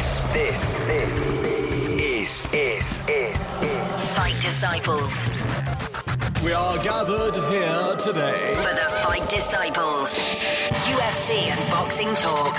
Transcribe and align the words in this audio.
This, 0.00 0.22
this, 0.32 0.72
this 0.86 1.12
is, 2.00 2.46
is, 2.46 2.48
is, 2.54 3.00
is. 3.06 3.36
Fight 4.16 4.34
Disciples. 4.40 5.28
We 6.42 6.54
are 6.54 6.78
gathered 6.78 7.36
here 7.36 7.96
today. 7.96 8.54
For 8.54 8.72
the 8.72 8.88
Fight 9.02 9.28
Disciples. 9.28 10.18
UFC 10.88 11.50
and 11.50 11.70
boxing 11.70 12.14
talk. 12.14 12.56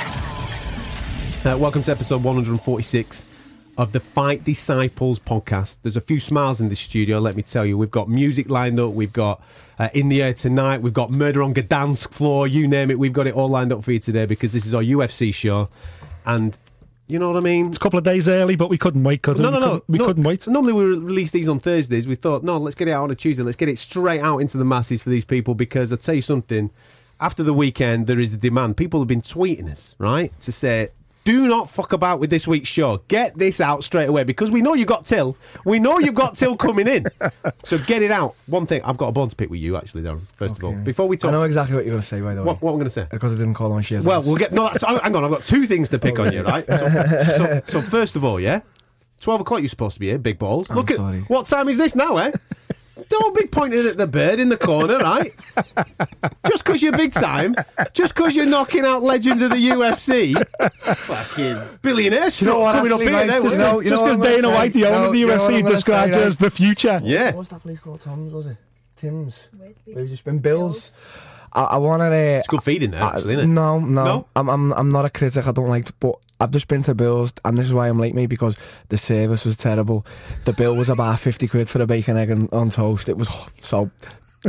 Uh, 1.43 1.57
welcome 1.57 1.81
to 1.81 1.91
episode 1.91 2.23
146 2.23 3.55
of 3.75 3.91
the 3.91 3.99
Fight 3.99 4.43
Disciples 4.43 5.19
podcast. 5.19 5.79
There's 5.81 5.97
a 5.97 6.01
few 6.01 6.19
smiles 6.19 6.61
in 6.61 6.69
the 6.69 6.75
studio, 6.75 7.17
let 7.17 7.35
me 7.35 7.41
tell 7.41 7.65
you. 7.65 7.75
We've 7.75 7.89
got 7.89 8.07
music 8.07 8.51
lined 8.51 8.79
up, 8.79 8.91
we've 8.91 9.13
got 9.13 9.41
uh, 9.79 9.89
In 9.95 10.09
the 10.09 10.21
Air 10.21 10.35
Tonight, 10.35 10.83
we've 10.83 10.93
got 10.93 11.09
Murder 11.09 11.41
on 11.41 11.55
Gdansk 11.55 12.11
floor, 12.11 12.47
you 12.47 12.67
name 12.67 12.91
it, 12.91 12.99
we've 12.99 13.13
got 13.13 13.25
it 13.25 13.33
all 13.33 13.49
lined 13.49 13.73
up 13.73 13.83
for 13.83 13.93
you 13.93 13.97
today 13.97 14.27
because 14.27 14.53
this 14.53 14.67
is 14.67 14.75
our 14.75 14.83
UFC 14.83 15.33
show. 15.33 15.69
And 16.23 16.55
you 17.11 17.19
know 17.19 17.27
what 17.27 17.37
I 17.37 17.41
mean? 17.41 17.67
It's 17.67 17.77
a 17.77 17.79
couple 17.79 17.97
of 17.97 18.05
days 18.05 18.29
early, 18.29 18.55
but 18.55 18.69
we 18.69 18.77
couldn't 18.77 19.03
wait. 19.03 19.21
Could 19.21 19.37
we? 19.37 19.43
No, 19.43 19.49
no, 19.49 19.59
we 19.59 19.59
no. 19.59 19.67
Couldn't, 19.67 19.83
we 19.89 19.97
no, 19.97 20.05
couldn't 20.05 20.23
wait. 20.23 20.47
Normally 20.47 20.71
we 20.71 20.85
release 20.85 21.31
these 21.31 21.49
on 21.49 21.59
Thursdays. 21.59 22.07
We 22.07 22.15
thought, 22.15 22.43
no, 22.43 22.57
let's 22.57 22.75
get 22.75 22.87
it 22.87 22.91
out 22.91 23.03
on 23.03 23.11
a 23.11 23.15
Tuesday. 23.15 23.43
Let's 23.43 23.57
get 23.57 23.67
it 23.67 23.77
straight 23.77 24.21
out 24.21 24.37
into 24.37 24.57
the 24.57 24.63
masses 24.63 25.03
for 25.03 25.09
these 25.09 25.25
people 25.25 25.53
because 25.53 25.91
I 25.91 25.97
tell 25.97 26.15
you 26.15 26.21
something. 26.21 26.69
After 27.19 27.43
the 27.43 27.53
weekend, 27.53 28.07
there 28.07 28.19
is 28.19 28.33
a 28.33 28.37
demand. 28.37 28.77
People 28.77 29.01
have 29.01 29.07
been 29.07 29.21
tweeting 29.21 29.69
us, 29.69 29.95
right, 29.99 30.31
to 30.39 30.51
say, 30.51 30.89
do 31.23 31.47
not 31.47 31.69
fuck 31.69 31.93
about 31.93 32.19
with 32.19 32.29
this 32.29 32.47
week's 32.47 32.69
show. 32.69 33.01
Get 33.07 33.37
this 33.37 33.61
out 33.61 33.83
straight 33.83 34.09
away 34.09 34.23
because 34.23 34.51
we 34.51 34.61
know 34.61 34.73
you've 34.73 34.87
got 34.87 35.05
Till. 35.05 35.37
We 35.65 35.79
know 35.79 35.99
you've 35.99 36.15
got 36.15 36.35
Till 36.35 36.55
coming 36.57 36.87
in. 36.87 37.05
So 37.63 37.77
get 37.77 38.01
it 38.01 38.11
out. 38.11 38.35
One 38.47 38.65
thing, 38.65 38.81
I've 38.83 38.97
got 38.97 39.07
a 39.07 39.11
bone 39.11 39.29
to 39.29 39.35
pick 39.35 39.49
with 39.49 39.59
you, 39.59 39.77
actually, 39.77 40.01
Darren, 40.01 40.21
first 40.35 40.57
of 40.57 40.63
all. 40.63 40.75
Before 40.75 41.07
we 41.07 41.15
talk. 41.15 41.29
I 41.29 41.31
know 41.31 41.43
exactly 41.43 41.75
what 41.75 41.85
you're 41.85 41.91
going 41.91 42.01
to 42.01 42.07
say, 42.07 42.19
by 42.19 42.33
the 42.33 42.41
way. 42.41 42.47
What, 42.47 42.61
what 42.61 42.71
I'm 42.71 42.77
going 42.77 42.85
to 42.85 42.89
say? 42.89 43.07
Because 43.09 43.35
I 43.35 43.39
didn't 43.39 43.53
call 43.53 43.71
on 43.71 43.81
Shears. 43.81 44.05
Well, 44.05 44.21
we'll 44.23 44.35
get. 44.37 44.51
No, 44.51 44.71
so, 44.73 44.87
hang 44.99 45.15
on. 45.15 45.23
I've 45.23 45.31
got 45.31 45.45
two 45.45 45.65
things 45.65 45.89
to 45.89 45.99
pick 45.99 46.19
on 46.19 46.33
you, 46.33 46.41
right? 46.43 46.65
So, 46.67 46.87
so, 47.37 47.61
so 47.63 47.81
first 47.97 48.15
of 48.15 48.23
all, 48.25 48.39
yeah, 48.39 48.61
twelve 49.19 49.41
o'clock. 49.41 49.59
You're 49.61 49.69
supposed 49.69 49.93
to 49.95 49.99
be 49.99 50.07
here, 50.07 50.17
big 50.17 50.39
balls. 50.39 50.69
I'm 50.69 50.75
Look 50.75 50.91
at 50.91 50.97
sorry. 50.97 51.21
what 51.21 51.45
time 51.45 51.69
is 51.69 51.77
this 51.77 51.95
now, 51.95 52.17
eh? 52.17 52.31
Don't 53.11 53.35
be 53.37 53.45
pointing 53.45 53.85
at 53.85 53.97
the 53.97 54.07
bird 54.07 54.39
in 54.39 54.47
the 54.49 54.57
corner, 54.57 54.97
right? 54.97 55.35
Just 56.47 56.63
because 56.65 56.81
you're 56.81 56.93
big 56.97 57.11
time, 57.13 57.55
just 57.93 58.15
because 58.15 58.35
you're 58.35 58.45
knocking 58.45 58.85
out 58.85 59.03
legends 59.03 59.41
of 59.41 59.51
the 59.51 59.57
UFC, 59.57 60.33
fucking 60.95 61.79
billionaire 61.81 62.29
stroke 62.31 62.59
what, 62.59 62.75
coming 62.75 62.93
up 62.93 63.01
here. 63.01 63.11
mate, 63.11 63.27
just 63.27 63.43
wasn't 63.43 63.63
know- 63.63 63.79
you 63.81 63.89
Just 63.89 64.03
know 64.05 64.11
because 64.15 64.17
what 64.19 64.27
I'm 64.27 64.31
Dana 64.33 64.41
gonna 64.43 64.55
White, 64.55 64.73
the 64.73 64.81
say? 64.81 64.87
owner 64.87 64.97
of 64.97 65.03
No, 65.03 65.11
the 65.11 65.17
you 65.19 65.27
know 65.27 65.33
UFC, 65.37 65.61
described 65.69 66.13
say, 66.15 66.23
as 66.23 66.37
the 66.37 66.49
future. 66.51 67.01
yeah. 67.03 67.33
What's 67.35 67.49
that 67.49 67.61
place 67.61 67.79
called? 67.79 68.01
Tom's, 68.01 68.33
was 68.33 68.47
it? 68.47 68.57
Tim's. 68.95 69.49
We've 69.85 70.07
just 70.09 70.23
been 70.25 70.39
Bills. 70.39 70.93
I, 71.53 71.63
I 71.63 71.77
wanted 71.77 72.09
to. 72.09 72.15
It's 72.15 72.47
good 72.47 72.63
feeding 72.63 72.91
there, 72.91 73.01
actually, 73.01 73.33
isn't 73.35 73.51
it? 73.51 73.53
No, 73.53 73.79
no, 73.79 74.03
No? 74.03 74.27
I'm, 74.35 74.49
I'm, 74.49 74.73
I'm 74.73 74.91
not 74.91 75.05
a 75.05 75.09
critic. 75.09 75.47
I 75.47 75.51
don't 75.51 75.69
like, 75.69 75.85
to, 75.85 75.93
but 75.99 76.15
I've 76.39 76.51
just 76.51 76.67
been 76.67 76.81
to 76.83 76.95
Bills, 76.95 77.33
and 77.45 77.57
this 77.57 77.65
is 77.65 77.73
why 77.73 77.87
I'm 77.87 77.99
late, 77.99 78.15
mate, 78.15 78.27
because 78.27 78.57
the 78.89 78.97
service 78.97 79.45
was 79.45 79.57
terrible. 79.57 80.05
The 80.45 80.53
bill 80.53 80.75
was 80.75 80.89
about 80.89 81.19
fifty 81.19 81.47
quid 81.47 81.69
for 81.69 81.81
a 81.81 81.87
bacon, 81.87 82.17
egg, 82.17 82.29
and 82.29 82.51
on 82.53 82.69
toast. 82.69 83.09
It 83.09 83.17
was 83.17 83.29
oh, 83.31 83.47
so. 83.59 83.91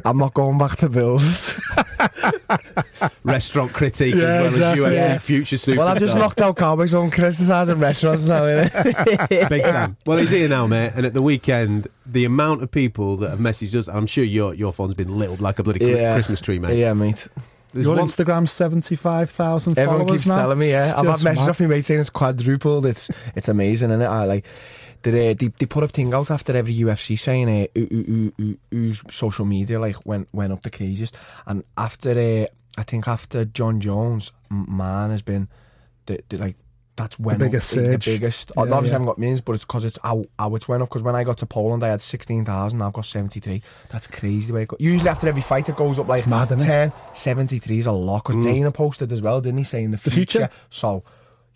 I'm 0.05 0.19
not 0.19 0.33
going 0.35 0.59
back 0.59 0.77
to 0.79 0.89
Bills. 0.89 1.61
Restaurant 3.25 3.73
critique 3.73 4.15
Yeah, 4.15 4.23
as 4.23 4.43
well 4.43 4.49
exactly. 4.49 4.85
as 4.85 4.93
UFC 4.93 4.95
Yeah. 4.97 5.19
future 5.19 5.57
superstar. 5.57 5.77
well, 5.77 5.89
I've 5.89 5.99
just 5.99 6.17
knocked 6.17 6.41
out 6.41 6.57
Cowboys 6.57 6.95
on 6.95 7.11
criticising 7.11 7.79
restaurants 7.79 8.29
now. 8.29 8.43
innit? 8.43 9.49
Big 9.49 9.63
Sam. 9.63 9.97
Well, 10.07 10.19
he's 10.19 10.31
here 10.31 10.49
now, 10.49 10.67
mate. 10.67 10.93
And 10.97 11.07
at 11.07 11.15
the 11.15 11.23
weekend, 11.23 11.89
the 12.07 12.25
amount 12.25 12.63
of 12.63 12.71
people 12.71 13.17
that 13.19 13.31
have 13.31 13.39
messaged 13.39 13.75
us, 13.75 13.89
I'm 13.89 14.07
sure 14.07 14.25
your 14.25 14.55
your 14.55 14.73
phone's 14.73 14.95
been 14.95 15.19
lit 15.19 15.31
up 15.31 15.41
like 15.41 15.59
a 15.59 15.63
bloody 15.63 15.79
cri- 15.81 15.97
Yeah. 15.97 16.15
Christmas 16.15 16.41
tree, 16.41 16.59
mate. 16.59 16.79
yeah, 16.79 16.93
mate. 16.95 17.29
There's 17.75 17.87
Your 17.87 17.97
one- 17.97 18.07
Instagram's 18.07 18.53
75,000 18.53 19.79
Everyone 19.79 20.01
followers 20.03 20.21
keeps 20.21 20.27
now. 20.29 20.37
telling 20.37 20.59
me, 20.59 20.71
yeah. 20.71 20.85
It's 20.91 20.93
I've 20.93 21.07
had 21.07 21.13
just 21.13 21.25
messages 21.25 21.47
mad. 21.47 21.51
off 21.51 21.61
my 21.61 21.67
mate 21.69 21.85
saying 21.87 22.01
it's 22.01 22.11
quadrupled. 22.11 22.85
It's 22.87 23.11
it's 23.35 23.49
amazing, 23.49 23.91
isn't 23.91 24.03
it? 24.03 24.07
I 24.07 24.25
like 24.27 24.45
they, 25.11 25.35
they 25.35 25.49
they 25.49 25.67
put 25.67 25.83
a 25.85 25.89
thing 25.89 26.15
out 26.15 26.31
after 26.31 26.57
every 26.57 26.75
UFC 26.75 27.19
saying 27.19 27.49
uh, 27.49 27.67
who, 27.75 27.87
who, 27.91 28.03
who, 28.05 28.33
who, 28.39 28.59
whose 28.71 29.03
social 29.15 29.45
media 29.45 29.81
like 29.81 30.05
went 30.07 30.29
went 30.33 30.53
up 30.53 30.61
the 30.63 30.71
craziest, 30.71 31.19
and 31.47 31.65
after 31.77 32.11
uh, 32.11 32.47
I 32.79 32.83
think 32.85 33.09
after 33.09 33.45
Jon 33.45 33.81
Jones, 33.81 34.33
man 34.51 35.11
has 35.11 35.23
been 35.23 35.49
the, 36.07 36.21
the 36.29 36.39
like. 36.39 36.57
That's 36.95 37.19
when 37.19 37.39
biggest 37.39 37.73
up, 37.73 37.85
the 37.87 37.93
surge. 37.93 38.05
biggest. 38.05 38.53
Yeah, 38.55 38.65
obviously, 38.65 38.89
yeah. 38.89 38.91
I 38.91 38.93
haven't 38.93 39.07
got 39.07 39.19
millions, 39.19 39.41
but 39.41 39.55
it's 39.55 39.65
because 39.65 39.87
it's 39.87 39.99
how, 40.05 40.27
how 40.39 40.55
it's 40.55 40.69
went 40.69 40.83
up. 40.83 40.91
Because 40.91 41.03
when 41.03 41.15
I 41.15 41.25
got 41.25 41.39
to 41.39 41.47
Poland, 41.47 41.83
I 41.83 41.89
had 41.89 42.03
sixteen 42.03 42.45
thousand. 42.45 42.83
I've 42.83 42.93
got 42.93 43.07
seventy 43.07 43.41
three. 43.41 43.63
That's 43.89 44.07
crazy. 44.07 44.49
The 44.49 44.53
way 44.55 44.63
it 44.65 44.69
go. 44.69 44.77
Usually 44.79 45.09
after 45.09 45.27
every 45.27 45.41
fight, 45.41 45.71
it 45.71 45.77
goes 45.77 45.99
up 45.99 46.07
like 46.07 46.27
mad, 46.27 46.51
10. 46.51 46.93
73 47.15 47.79
is 47.79 47.87
a 47.87 47.93
lot. 47.93 48.23
Because 48.23 48.45
Dana 48.45 48.71
posted 48.71 49.11
as 49.11 49.23
well, 49.23 49.41
didn't 49.41 49.57
he? 49.59 49.65
say 49.65 49.79
Saying 49.79 49.93
the 49.93 49.97
future. 49.97 50.39
future. 50.41 50.51
So, 50.69 51.03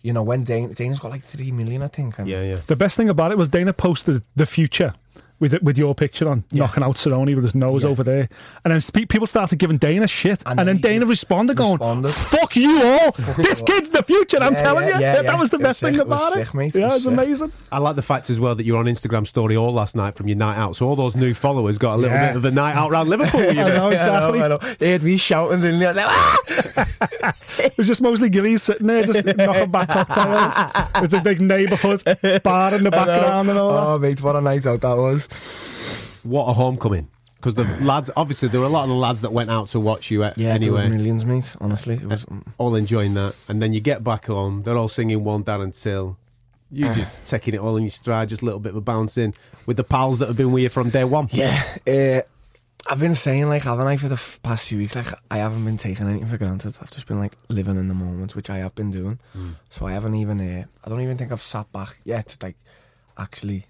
you 0.07 0.13
know, 0.13 0.23
when 0.23 0.43
Dana, 0.43 0.73
Dana's 0.73 0.99
got 0.99 1.11
like 1.11 1.21
3 1.21 1.51
million, 1.51 1.81
I 1.83 1.89
think. 1.89 2.17
And 2.17 2.27
Yeah, 2.29 2.41
yeah. 2.41 2.59
The 2.65 2.77
best 2.77 2.95
thing 2.95 3.09
about 3.09 3.31
it 3.33 3.37
was 3.37 3.49
Dana 3.49 3.73
posted 3.73 4.23
the 4.37 4.45
future 4.45 4.93
with 5.39 5.53
it, 5.53 5.63
with 5.63 5.77
your 5.77 5.93
picture 5.95 6.27
on, 6.27 6.43
knocking 6.51 6.83
out 6.83 6.95
Cerrone 6.95 7.33
with 7.35 7.43
his 7.43 7.55
nose 7.55 7.83
Yeah. 7.83 7.89
over 7.89 8.03
there. 8.03 8.27
And 8.63 8.73
then 8.73 8.81
spe- 8.81 9.07
people 9.09 9.27
started 9.27 9.59
giving 9.59 9.77
Dana 9.77 10.07
shit. 10.07 10.41
And, 10.45 10.59
And 10.59 10.67
then 10.67 10.77
Dana 10.77 11.05
responded, 11.05 11.57
going, 11.57 11.73
responded. 11.73 12.09
Fuck 12.13 12.55
you 12.55 12.81
all. 12.83 13.11
this 13.37 13.61
kid's 13.61 13.89
the 13.89 14.03
future, 14.03 14.37
I'm 14.41 14.55
telling 14.55 14.87
yeah, 14.87 14.95
you. 14.95 15.01
yeah, 15.01 15.21
that 15.21 15.37
was 15.39 15.49
the 15.49 15.57
It 15.57 15.61
was 15.61 15.67
best 15.67 15.79
thing 15.81 15.93
sick, 15.93 16.01
it 16.01 16.07
was 16.07 16.21
about 16.21 16.37
it. 16.41 16.45
sick, 16.45 16.53
mate. 16.55 16.75
It 16.75 16.79
Yeah, 16.79 16.87
was 16.87 17.03
sick. 17.03 17.13
amazing. 17.13 17.51
I 17.71 17.77
like 17.79 17.95
the 17.95 18.01
fact 18.01 18.29
as 18.29 18.39
well 18.39 18.55
that 18.55 18.65
you're 18.65 18.77
on 18.79 18.85
Instagram 18.85 19.27
story 19.27 19.55
all 19.55 19.71
last 19.73 19.95
night 19.95 20.15
from 20.15 20.27
your 20.27 20.37
night 20.37 20.57
out. 20.57 20.75
So 20.75 20.87
all 20.87 20.95
those 20.95 21.15
new 21.15 21.33
followers 21.33 21.77
got 21.77 21.95
a 21.95 21.97
little 21.97 22.17
Yeah. 22.17 22.27
bit 22.29 22.37
of 22.37 22.45
a 22.45 22.51
night 22.51 22.75
out 22.75 22.89
round 22.91 23.09
Liverpool. 23.09 23.41
You 23.53 23.61
I 23.61 23.69
know? 23.69 23.75
know, 23.77 23.89
exactly. 23.89 24.41
I 24.41 24.47
know, 24.49 24.57
I 24.61 24.67
know. 24.67 24.73
They 24.79 24.91
had 24.91 25.03
me 25.03 25.17
shouting, 25.17 25.61
didn't 25.61 25.79
they? 25.79 25.85
Like, 25.87 26.05
"Ah!" 26.07 26.37
It 27.59 27.77
was 27.77 27.87
just 27.87 28.01
mostly 28.01 28.29
Gillies 28.29 28.63
sitting 28.63 28.87
there, 28.87 29.03
just 29.03 29.25
knocking 29.37 29.69
back 29.71 29.87
cocktails 29.89 31.01
with 31.01 31.11
the 31.11 31.21
big 31.21 31.39
neighbourhood 31.41 32.03
bar 32.43 32.73
in 32.73 32.83
the 32.83 32.91
background 32.91 33.49
and 33.49 33.57
all 33.59 33.71
that. 33.71 33.87
Oh, 33.87 33.99
mate, 33.99 34.21
what 34.21 34.35
a 34.35 34.41
night 34.41 34.65
out 34.65 34.81
that 34.81 34.95
was. 34.97 35.26
What 36.23 36.49
a 36.49 36.53
homecoming. 36.53 37.09
Because 37.35 37.53
the 37.53 37.63
lads, 37.85 38.09
obviously, 38.17 38.49
there 38.49 38.59
were 38.59 38.65
a 38.65 38.69
lot 38.69 38.83
of 38.83 38.89
the 38.89 38.95
lads 38.95 39.21
that 39.21 39.31
went 39.31 39.51
out 39.51 39.67
to 39.67 39.79
watch 39.79 40.09
you 40.09 40.23
at, 40.23 40.37
Yeah, 40.37 40.47
there 40.47 40.55
anyway. 40.55 40.81
was 40.81 40.89
millions, 40.89 41.25
mate. 41.25 41.55
Honestly, 41.61 41.95
it 41.95 42.03
eh, 42.03 42.07
was. 42.07 42.25
Mm. 42.25 42.47
all 42.57 42.75
enjoying 42.75 43.13
that. 43.13 43.35
And 43.47 43.61
then 43.61 43.73
you 43.73 43.79
get 43.79 44.03
back 44.03 44.25
home, 44.25 44.63
they're 44.63 44.77
all 44.77 44.87
singing 44.87 45.23
One 45.23 45.43
Darren 45.43 45.79
Till. 45.79 46.17
You 46.71 46.87
ah. 46.87 46.93
just 46.93 47.27
taking 47.27 47.53
it 47.53 47.59
all 47.59 47.77
in 47.77 47.83
your 47.83 47.91
stride, 47.91 48.29
just 48.29 48.41
a 48.41 48.45
little 48.45 48.59
bit 48.59 48.71
of 48.71 48.75
a 48.77 48.81
bouncing 48.81 49.33
with 49.65 49.77
the 49.77 49.83
pals 49.83 50.19
that 50.19 50.27
have 50.27 50.35
been 50.35 50.51
with 50.51 50.63
you 50.63 50.69
from 50.69 50.89
day 50.89 51.05
one. 51.05 51.29
Yeah, 51.31 51.63
uh, 51.87 52.21
I've 52.89 52.99
been 52.99 53.13
saying 53.13 53.47
like, 53.47 53.63
haven't 53.63 53.87
I, 53.87 53.95
for 53.97 54.07
the 54.09 54.15
f- 54.15 54.39
past 54.43 54.67
few 54.67 54.79
weeks? 54.79 54.95
Like, 54.95 55.07
I 55.31 55.37
haven't 55.37 55.63
been 55.63 55.77
taking 55.77 56.07
anything 56.07 56.27
for 56.27 56.37
granted. 56.37 56.77
I've 56.81 56.91
just 56.91 57.07
been 57.07 57.19
like 57.19 57.35
living 57.47 57.77
in 57.77 57.87
the 57.87 57.93
moment, 57.93 58.35
which 58.35 58.49
I 58.49 58.57
have 58.57 58.75
been 58.75 58.91
doing. 58.91 59.19
Hmm. 59.33 59.51
So 59.69 59.87
I 59.87 59.91
haven't 59.91 60.15
even. 60.15 60.41
Uh, 60.41 60.65
I 60.83 60.89
don't 60.89 61.01
even 61.01 61.17
think 61.17 61.31
I've 61.31 61.39
sat 61.39 61.71
back 61.71 61.97
yet 62.03 62.27
to 62.29 62.45
like 62.45 62.57
actually 63.17 63.65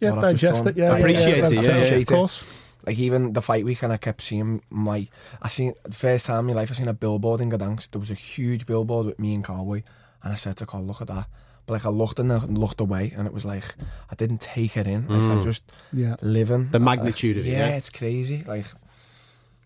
Yeah, 0.00 0.10
what 0.10 0.24
I've 0.24 0.32
digest 0.32 0.66
it. 0.66 0.76
Yeah, 0.76 0.86
yeah, 0.86 0.96
Appreciate 0.98 1.28
yeah, 1.28 1.36
it, 1.36 1.50
that's 1.50 1.66
yeah, 1.66 1.84
yeah. 1.84 1.94
Of 1.96 2.06
course. 2.06 2.76
like 2.86 2.98
even 2.98 3.32
the 3.32 3.42
fight 3.42 3.64
week, 3.64 3.82
and 3.82 3.92
I 3.92 3.96
kept 3.96 4.20
seeing 4.20 4.62
my. 4.70 5.08
I 5.40 5.48
seen 5.48 5.74
the 5.84 5.92
first 5.92 6.26
time 6.26 6.40
in 6.40 6.54
my 6.54 6.60
life 6.60 6.70
I 6.70 6.74
seen 6.74 6.88
a 6.88 6.94
billboard 6.94 7.40
in 7.40 7.50
Gdansk. 7.50 7.90
There 7.90 7.98
was 7.98 8.10
a 8.10 8.14
huge 8.14 8.66
billboard 8.66 9.06
with 9.06 9.18
me 9.18 9.34
and 9.34 9.44
Cowboy, 9.44 9.82
and 10.22 10.32
I 10.32 10.36
said 10.36 10.56
to 10.58 10.66
Carl, 10.66 10.84
"Look 10.84 11.00
at 11.00 11.08
that." 11.08 11.26
But 11.66 11.74
like 11.74 11.86
I 11.86 11.88
looked 11.88 12.18
and 12.20 12.32
I 12.32 12.38
looked 12.38 12.80
away, 12.80 13.12
and 13.16 13.26
it 13.26 13.32
was 13.32 13.44
like 13.44 13.64
I 14.10 14.14
didn't 14.14 14.40
take 14.40 14.76
it 14.76 14.86
in. 14.86 15.08
Like 15.08 15.38
I 15.38 15.40
mm. 15.40 15.44
just 15.44 15.70
Yeah. 15.92 16.14
living 16.22 16.68
The 16.70 16.78
magnitude 16.78 17.38
of 17.38 17.46
it, 17.46 17.50
yeah. 17.50 17.68
it's 17.68 17.90
crazy. 17.90 18.44
Like 18.46 18.66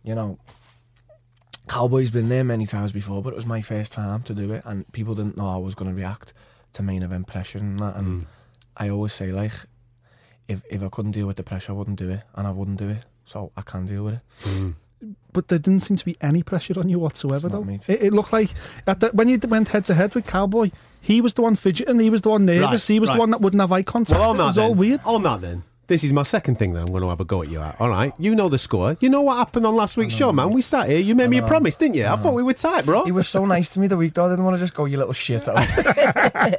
you 0.02 0.14
know, 0.14 0.38
Cowboy's 1.68 2.10
been 2.10 2.28
there 2.28 2.44
many 2.44 2.66
times 2.66 2.92
before, 2.92 3.22
but 3.22 3.32
it 3.32 3.36
was 3.36 3.46
my 3.46 3.60
first 3.60 3.92
time 3.92 4.22
to 4.22 4.34
do 4.34 4.52
it, 4.52 4.62
and 4.64 4.90
people 4.92 5.14
didn't 5.14 5.36
know 5.36 5.48
I 5.48 5.58
was 5.58 5.74
going 5.74 5.90
to 5.90 5.96
react 5.96 6.32
to 6.72 6.82
main 6.82 7.02
event 7.02 7.26
pressure 7.26 7.58
and 7.58 7.78
that. 7.80 7.96
And 7.96 8.22
mm. 8.22 8.26
I 8.76 8.88
always 8.88 9.12
say 9.12 9.30
like, 9.30 9.52
if 10.50 10.62
if 10.68 10.82
I 10.82 10.88
couldn't 10.88 11.12
deal 11.12 11.26
with 11.26 11.36
the 11.36 11.42
pressure, 11.42 11.72
I 11.72 11.76
wouldn't 11.76 11.98
do 11.98 12.10
it, 12.10 12.22
and 12.34 12.46
I 12.46 12.50
wouldn't 12.50 12.78
do 12.78 12.88
it. 12.90 13.06
So 13.24 13.52
I 13.56 13.62
can 13.62 13.86
deal 13.86 14.04
with 14.04 14.14
it. 14.14 14.20
Mm. 14.30 14.74
But 15.32 15.48
there 15.48 15.58
didn't 15.58 15.80
seem 15.80 15.96
to 15.96 16.04
be 16.04 16.16
any 16.20 16.42
pressure 16.42 16.78
on 16.78 16.88
you 16.88 16.98
whatsoever, 16.98 17.48
though. 17.48 17.66
It, 17.66 17.88
it 17.88 18.12
looked 18.12 18.32
like 18.32 18.50
at 18.86 19.00
the, 19.00 19.08
when 19.08 19.28
you 19.28 19.38
went 19.48 19.68
head 19.68 19.84
to 19.86 19.94
head 19.94 20.14
with 20.14 20.26
Cowboy, 20.26 20.70
he 21.00 21.20
was 21.20 21.32
the 21.34 21.42
one 21.42 21.56
fidgeting, 21.56 21.98
he 22.00 22.10
was 22.10 22.22
the 22.22 22.28
one 22.30 22.44
nervous, 22.44 22.90
Right, 22.90 22.94
he 22.94 23.00
was 23.00 23.08
right. 23.08 23.14
the 23.14 23.20
one 23.20 23.30
that 23.30 23.40
wouldn't 23.40 23.60
have 23.60 23.72
eye 23.72 23.82
contact. 23.82 24.18
Well, 24.20 24.30
on 24.30 24.36
it 24.36 24.38
that 24.38 24.46
was 24.46 24.56
then, 24.56 24.64
all 24.64 24.74
weird. 24.74 25.00
On 25.06 25.22
that 25.22 25.40
then, 25.40 25.62
this 25.90 26.04
is 26.04 26.12
my 26.12 26.22
second 26.22 26.54
thing 26.56 26.72
that 26.72 26.82
I'm 26.82 26.86
going 26.86 27.02
to 27.02 27.08
have 27.08 27.18
a 27.18 27.24
go 27.24 27.42
at 27.42 27.50
you 27.50 27.60
at. 27.60 27.80
All 27.80 27.88
right, 27.90 28.12
you 28.16 28.36
know 28.36 28.48
the 28.48 28.58
score. 28.58 28.96
You 29.00 29.08
know 29.10 29.22
what 29.22 29.38
happened 29.38 29.66
on 29.66 29.74
last 29.74 29.96
week's 29.96 30.14
show, 30.14 30.30
man. 30.30 30.50
We 30.50 30.62
sat 30.62 30.88
here. 30.88 30.98
You 31.00 31.16
made 31.16 31.28
me 31.28 31.38
a 31.38 31.46
promise, 31.46 31.76
didn't 31.76 31.96
you? 31.96 32.06
I, 32.06 32.14
thought 32.14 32.32
we 32.34 32.44
were 32.44 32.52
tight, 32.52 32.84
bro. 32.84 33.04
He 33.04 33.10
was 33.10 33.28
so 33.28 33.44
nice 33.44 33.74
to 33.74 33.80
me 33.80 33.88
the 33.88 33.96
week 33.96 34.14
though. 34.14 34.26
I 34.26 34.28
didn't 34.30 34.44
want 34.44 34.54
to 34.56 34.60
just 34.62 34.72
go, 34.72 34.84
you 34.84 34.96
little 34.98 35.12
shit. 35.12 35.42
I 35.48 36.54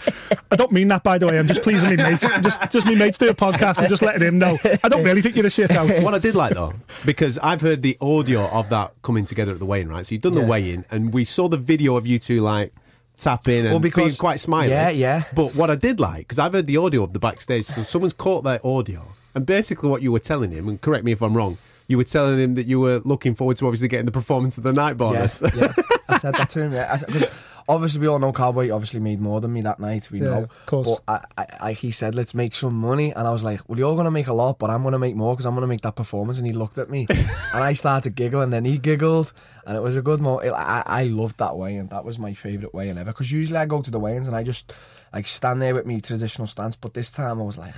don't 0.52 0.74
mean 0.74 0.90
that, 0.90 1.02
by 1.04 1.18
the 1.18 1.28
way. 1.28 1.40
I'm 1.40 1.48
just 1.48 1.64
pleasing 1.64 1.92
me 1.92 1.96
mates. 1.96 2.22
Just, 2.42 2.72
just 2.72 2.86
me 2.86 2.96
mates 2.98 3.18
do 3.18 3.30
a 3.30 3.34
podcast 3.34 3.78
and 3.80 3.88
just 3.88 4.04
letting 4.04 4.22
him 4.22 4.38
know. 4.38 4.58
I 4.84 4.90
don't 4.90 5.04
really 5.04 5.22
think 5.22 5.38
you're 5.38 5.48
a 5.48 5.50
shit 5.50 5.72
out. 5.72 5.88
what 6.04 6.14
I 6.14 6.20
did 6.20 6.36
like 6.36 6.54
though, 6.54 6.74
because 7.06 7.40
I've 7.40 7.62
heard 7.62 7.82
the 7.84 7.98
audio 8.02 8.48
of 8.50 8.68
that 8.70 8.94
coming 9.02 9.24
together 9.24 9.54
at 9.54 9.60
the 9.60 9.66
weigh-in, 9.66 9.88
right? 9.88 10.06
So 10.06 10.14
you've 10.14 10.22
done 10.24 10.34
the 10.34 10.42
Yeah. 10.42 10.48
weigh-in, 10.48 10.86
and 10.92 11.14
we 11.14 11.24
saw 11.24 11.48
the 11.48 11.58
video 11.58 11.96
of 11.96 12.06
you 12.06 12.20
two 12.20 12.42
like 12.42 12.74
tapping 13.18 13.60
and 13.62 13.70
Well, 13.72 13.80
because- 13.80 14.04
being 14.04 14.18
quite 14.18 14.42
smiley. 14.42 14.72
Yeah, 14.72 14.90
yeah. 14.90 15.24
But 15.34 15.56
what 15.56 15.70
I 15.70 15.76
did 15.76 16.00
like, 16.02 16.20
because 16.28 16.40
I've 16.40 16.52
heard 16.54 16.68
the 16.68 16.78
audio 16.78 17.04
of 17.04 17.14
the 17.14 17.20
backstage, 17.20 17.66
so 17.66 17.84
someone's 17.84 18.14
caught 18.14 18.44
that 18.44 18.66
audio, 18.66 19.04
and 19.36 19.46
basically 19.46 19.90
what 19.90 20.02
you 20.02 20.12
were 20.12 20.20
telling 20.20 20.52
him, 20.52 20.68
and 20.68 20.80
correct 20.82 21.04
me 21.06 21.12
if 21.12 21.22
I'm 21.22 21.36
wrong, 21.36 21.58
you 21.88 21.98
were 21.98 22.04
telling 22.06 22.40
him 22.40 22.56
that 22.56 22.68
you 22.68 22.80
were 22.80 23.00
looking 23.04 23.36
forward 23.36 23.58
to 23.58 23.66
obviously 23.68 23.88
getting 23.88 24.06
the 24.06 24.12
performance 24.12 24.58
of 24.58 24.64
the 24.64 24.72
night 24.74 24.90
Yeah, 24.92 24.94
bonus. 24.94 25.42
yeah. 25.56 25.72
I 26.08 26.18
said 26.20 26.36
that 26.36 26.50
to 26.50 26.64
him. 26.64 26.74
Yeah. 26.74 26.90
I 26.92 26.98
said, 26.98 27.10
'cause 27.10 27.26
obviously 27.68 28.00
we 28.02 28.08
all 28.08 28.20
know 28.20 28.32
Cowboy 28.32 28.70
obviously 28.72 29.00
made 29.02 29.20
more 29.20 29.42
than 29.42 29.52
me 29.52 29.62
that 29.62 29.80
night. 29.80 30.10
We 30.12 30.20
Yeah, 30.20 30.26
know, 30.26 30.44
of 30.44 30.66
course. 30.68 30.88
But 31.06 31.26
I, 31.38 31.42
I, 31.42 31.68
I, 31.70 31.74
he 31.74 31.92
said, 31.92 32.16
"Let's 32.16 32.34
make 32.34 32.56
some 32.56 32.76
money," 32.76 33.12
and 33.14 33.28
I 33.28 33.32
was 33.32 33.44
like, 33.44 33.60
"Well, 33.68 33.78
you're 33.78 33.96
gonna 33.98 34.12
make 34.12 34.28
a 34.28 34.34
lot, 34.34 34.58
but 34.60 34.70
I'm 34.70 34.84
gonna 34.84 35.00
make 35.00 35.16
more 35.16 35.34
because 35.36 35.46
I'm 35.46 35.54
gonna 35.54 35.68
make 35.68 35.82
that 35.82 35.96
performance." 35.96 36.38
And 36.38 36.48
he 36.48 36.54
looked 36.54 36.78
at 36.78 36.90
me, 36.90 37.08
and 37.10 37.64
I 37.64 37.74
started 37.74 38.16
giggling, 38.16 38.46
and 38.46 38.54
then 38.54 38.64
he 38.66 38.78
giggled, 38.78 39.34
and 39.66 39.76
it 39.76 39.82
was 39.82 39.98
a 39.98 40.02
good 40.02 40.22
moment. 40.22 40.54
I, 40.56 40.84
I 40.86 41.04
loved 41.06 41.40
that 41.40 41.58
way, 41.58 41.76
and 41.76 41.90
that 41.90 42.06
was 42.06 42.18
my 42.18 42.34
favourite 42.34 42.74
weigh-in 42.74 42.98
ever. 42.98 43.12
Because 43.12 43.32
usually 43.34 43.58
I 43.60 43.66
go 43.66 43.82
to 43.82 43.92
the 43.92 44.00
weigh-ins 44.00 44.28
and 44.28 44.36
I 44.36 44.44
just 44.44 44.74
like 45.14 45.28
stand 45.28 45.62
there 45.62 45.74
with 45.74 45.86
me 45.86 46.00
traditional 46.00 46.48
stance, 46.48 46.76
but 46.78 46.94
this 46.94 47.12
time 47.12 47.40
I 47.42 47.44
was 47.44 47.58
like, 47.58 47.76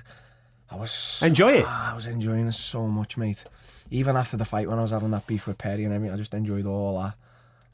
I 0.74 0.76
was 0.76 0.92
so- 0.92 1.26
Enjoy 1.28 1.52
it. 1.52 1.66
I 1.68 1.94
was 1.94 2.08
enjoying 2.08 2.48
it 2.48 2.54
so 2.54 2.88
much, 2.88 3.16
mate. 3.18 3.44
Even 3.92 4.16
after 4.16 4.38
the 4.38 4.46
fight 4.46 4.68
when 4.68 4.80
I 4.80 4.82
was 4.82 4.92
having 4.92 5.12
that 5.12 5.28
beef 5.28 5.46
with 5.48 5.58
Perry 5.58 5.84
and 5.84 5.94
everything, 5.94 6.14
I 6.14 6.18
just 6.18 6.34
enjoyed 6.34 6.66
all 6.66 7.00
that. 7.02 7.14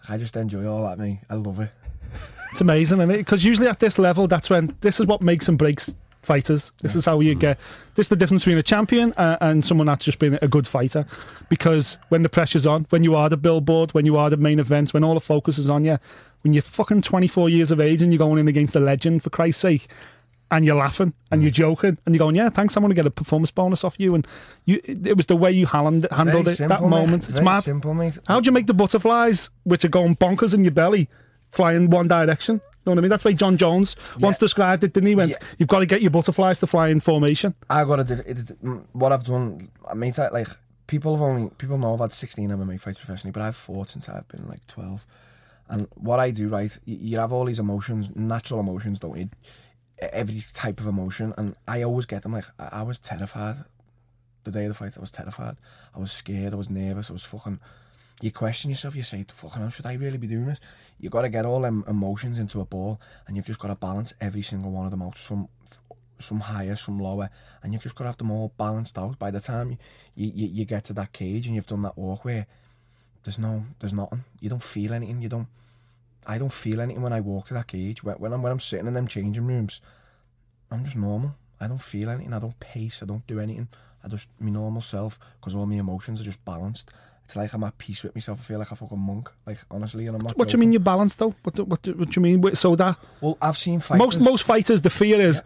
I 0.09 0.17
just 0.17 0.35
enjoy 0.35 0.65
all 0.67 0.83
that, 0.83 0.97
mate. 0.99 1.19
I 1.29 1.35
love 1.35 1.59
it. 1.59 1.71
It's 2.51 2.61
amazing, 2.61 2.99
isn't 2.99 3.11
it? 3.11 3.17
Because 3.17 3.45
usually 3.45 3.67
at 3.67 3.79
this 3.79 3.97
level, 3.99 4.27
that's 4.27 4.49
when 4.49 4.75
this 4.81 4.99
is 4.99 5.05
what 5.05 5.21
makes 5.21 5.47
and 5.47 5.57
breaks 5.57 5.95
fighters. 6.23 6.73
This 6.81 6.95
is 6.95 7.05
how 7.05 7.19
you 7.21 7.35
Mm. 7.35 7.39
get. 7.39 7.59
This 7.95 8.05
is 8.05 8.09
the 8.09 8.15
difference 8.17 8.43
between 8.43 8.57
a 8.57 8.63
champion 8.63 9.13
uh, 9.15 9.37
and 9.39 9.63
someone 9.63 9.87
that's 9.87 10.03
just 10.03 10.19
been 10.19 10.37
a 10.41 10.47
good 10.47 10.67
fighter. 10.67 11.05
Because 11.47 11.99
when 12.09 12.23
the 12.23 12.29
pressure's 12.29 12.67
on, 12.67 12.85
when 12.89 13.03
you 13.03 13.15
are 13.15 13.29
the 13.29 13.37
billboard, 13.37 13.93
when 13.93 14.05
you 14.05 14.17
are 14.17 14.29
the 14.29 14.37
main 14.37 14.59
event, 14.59 14.93
when 14.93 15.03
all 15.03 15.13
the 15.13 15.19
focus 15.21 15.57
is 15.57 15.69
on 15.69 15.85
you, 15.85 15.97
when 16.41 16.53
you're 16.53 16.61
fucking 16.63 17.01
24 17.03 17.49
years 17.49 17.71
of 17.71 17.79
age 17.79 18.01
and 18.01 18.11
you're 18.11 18.17
going 18.19 18.39
in 18.39 18.47
against 18.47 18.75
a 18.75 18.79
legend 18.79 19.23
for 19.23 19.29
Christ's 19.29 19.61
sake. 19.61 19.87
And 20.51 20.65
you're 20.65 20.75
laughing 20.77 21.13
and 21.31 21.41
Mm. 21.41 21.43
you're 21.43 21.51
joking 21.51 21.97
and 22.05 22.15
you're 22.15 22.19
going, 22.19 22.35
yeah, 22.35 22.49
thanks. 22.49 22.75
I'm 22.75 22.81
going 22.81 22.89
to 22.89 22.95
get 22.95 23.05
a 23.05 23.11
performance 23.11 23.51
bonus 23.51 23.83
off 23.83 23.99
you. 23.99 24.15
And 24.15 24.25
you, 24.65 24.81
it 24.83 25.15
was 25.15 25.27
the 25.27 25.35
way 25.35 25.51
you 25.51 25.67
hand, 25.67 26.07
handled 26.11 26.47
it 26.47 26.55
simple, 26.55 26.75
that 26.77 26.81
mate. 26.83 26.89
moment. 26.89 27.23
It's 27.23 27.29
It's 27.29 27.41
mad. 27.41 27.59
simple, 27.61 27.93
mate. 27.93 28.17
How'd 28.27 28.47
you 28.47 28.51
make 28.51 28.65
the 28.65 28.73
butterflies, 28.73 29.51
which 29.63 29.85
are 29.85 29.89
going 29.89 30.15
bonkers 30.15 30.55
in 30.55 30.63
your 30.63 30.73
belly, 30.73 31.07
fly 31.51 31.73
in 31.73 31.91
one 31.91 32.07
direction? 32.07 32.55
You 32.55 32.61
know 32.87 32.91
what 32.93 32.97
I 32.97 33.01
mean? 33.01 33.09
That's 33.11 33.25
why 33.25 33.33
Jon 33.33 33.57
Jones 33.57 33.95
once 34.19 34.39
described 34.39 34.83
it, 34.83 34.93
didn't 34.93 35.05
he? 35.07 35.11
He 35.11 35.15
Went, 35.15 35.31
Yeah. 35.31 35.47
you've 35.59 35.69
got 35.69 35.79
to 35.79 35.85
get 35.85 36.01
your 36.01 36.09
butterflies 36.11 36.59
to 36.61 36.67
fly 36.67 36.87
in 36.87 36.99
formation. 36.99 37.53
I 37.69 37.83
got 37.83 37.97
to 37.97 38.03
do 38.05 38.15
mm, 38.15 38.85
what 38.93 39.11
I've 39.11 39.25
done. 39.25 39.69
I 39.87 39.93
mean, 39.93 40.13
I- 40.17 40.29
like 40.29 40.47
people 40.87 41.15
have 41.15 41.21
only 41.21 41.51
people 41.59 41.77
know 41.77 41.93
I've 41.93 41.99
had 41.99 42.11
16 42.11 42.49
MMA 42.49 42.79
fights 42.79 42.97
professionally, 42.97 43.33
but 43.33 43.43
I've 43.43 43.55
fought 43.55 43.89
since 43.89 44.09
I've 44.09 44.27
been 44.29 44.47
like 44.47 44.65
12. 44.65 45.05
And 45.67 45.87
what 45.95 46.19
I 46.19 46.31
do, 46.31 46.47
right, 46.47 46.75
you, 46.85 46.97
you 46.99 47.19
have 47.19 47.31
all 47.31 47.45
these 47.45 47.59
emotions, 47.59 48.15
natural 48.15 48.61
emotions, 48.61 48.97
don't 48.97 49.15
you? 49.19 49.29
Every 50.01 50.41
type 50.53 50.79
of 50.79 50.87
emotion, 50.87 51.33
and 51.37 51.55
I 51.67 51.83
always 51.83 52.05
get 52.05 52.23
them. 52.23 52.33
Like 52.33 52.45
I, 52.57 52.69
I 52.79 52.83
was 52.83 52.99
terrified 52.99 53.57
the 54.43 54.51
day 54.51 54.65
of 54.65 54.69
the 54.69 54.73
fight. 54.73 54.97
I 54.97 55.01
was 55.01 55.11
terrified. 55.11 55.57
I 55.95 55.99
was 55.99 56.11
scared. 56.11 56.53
I 56.53 56.55
was 56.55 56.69
nervous. 56.69 57.09
I 57.09 57.13
was 57.13 57.25
fucking. 57.25 57.59
You 58.21 58.31
question 58.31 58.69
yourself. 58.69 58.95
You 58.95 59.03
say, 59.03 59.25
"Fucking 59.27 59.61
hell, 59.61 59.69
should 59.69 59.85
I 59.85 59.93
really 59.95 60.17
be 60.17 60.27
doing 60.27 60.45
this?" 60.45 60.59
You 60.99 61.09
got 61.09 61.21
to 61.23 61.29
get 61.29 61.45
all 61.45 61.61
them 61.61 61.83
emotions 61.87 62.39
into 62.39 62.59
a 62.59 62.65
ball, 62.65 62.99
and 63.27 63.35
you've 63.35 63.45
just 63.45 63.59
got 63.59 63.69
to 63.69 63.75
balance 63.75 64.13
every 64.19 64.41
single 64.41 64.71
one 64.71 64.85
of 64.85 64.91
them 64.91 65.01
out. 65.01 65.17
Some, 65.17 65.47
some 66.17 66.41
higher, 66.41 66.75
some 66.75 66.99
lower, 66.99 67.29
and 67.63 67.71
you've 67.71 67.83
just 67.83 67.95
got 67.95 68.03
to 68.03 68.09
have 68.09 68.17
them 68.17 68.31
all 68.31 68.53
balanced 68.57 68.97
out. 68.97 69.17
By 69.17 69.31
the 69.31 69.39
time 69.39 69.77
you, 70.15 70.31
you, 70.35 70.47
you 70.47 70.65
get 70.65 70.83
to 70.85 70.93
that 70.93 71.13
cage 71.13 71.47
and 71.47 71.55
you've 71.55 71.67
done 71.67 71.81
that 71.83 71.97
walk 71.97 72.25
where 72.25 72.45
there's 73.23 73.39
no, 73.39 73.63
there's 73.79 73.93
nothing. 73.93 74.23
You 74.39 74.49
don't 74.49 74.63
feel 74.63 74.93
anything. 74.93 75.21
You 75.21 75.29
don't. 75.29 75.47
I 76.29 76.37
don't 76.37 76.53
feel 76.53 76.79
anything 76.79 77.01
when 77.01 77.11
I 77.11 77.21
walk 77.21 77.47
to 77.47 77.55
that 77.55 77.65
cage. 77.67 78.03
When, 78.03 78.15
when 78.17 78.33
I'm 78.33 78.43
when 78.43 78.51
I'm 78.51 78.59
sitting 78.59 78.85
in 78.85 78.93
them 78.93 79.07
changing 79.07 79.47
rooms, 79.47 79.81
I'm 80.69 80.83
just 80.83 80.95
normal. 80.95 81.35
I 81.59 81.67
don't 81.67 81.81
feel 81.81 82.09
anything. 82.11 82.33
I 82.33 82.39
don't 82.39 82.59
pace. 82.59 83.01
I 83.01 83.07
don't 83.07 83.25
do 83.25 83.39
anything. 83.39 83.67
I 84.03 84.07
just 84.09 84.29
my 84.39 84.51
normal 84.51 84.81
self 84.81 85.17
because 85.39 85.55
all 85.55 85.65
my 85.65 85.75
emotions 85.75 86.21
are 86.21 86.25
just 86.25 86.45
balanced. 86.45 86.91
It's 87.25 87.35
like 87.35 87.51
I'm 87.53 87.63
at 87.63 87.79
peace 87.79 88.03
with 88.03 88.15
myself. 88.15 88.41
I 88.41 88.43
feel 88.43 88.59
like 88.59 88.71
a 88.71 88.75
fucking 88.75 88.99
monk. 88.99 89.31
Like 89.47 89.57
honestly, 89.71 90.05
and 90.05 90.17
I'm 90.17 90.21
not. 90.21 90.37
What 90.37 90.49
do 90.49 90.53
you 90.53 90.59
mean 90.59 90.71
you're 90.71 90.79
balanced 90.79 91.17
though? 91.17 91.33
What 91.43 91.55
do, 91.55 91.63
what 91.63 91.81
do, 91.81 91.93
what 91.93 92.09
do 92.09 92.13
you 92.15 92.21
mean? 92.21 92.41
Wait, 92.41 92.57
So 92.57 92.75
that 92.75 92.97
Well, 93.21 93.35
I've 93.41 93.57
seen 93.57 93.79
fighters. 93.79 94.17
most 94.17 94.23
most 94.23 94.43
fighters, 94.43 94.83
the 94.83 94.91
fear 94.91 95.19
is, 95.19 95.41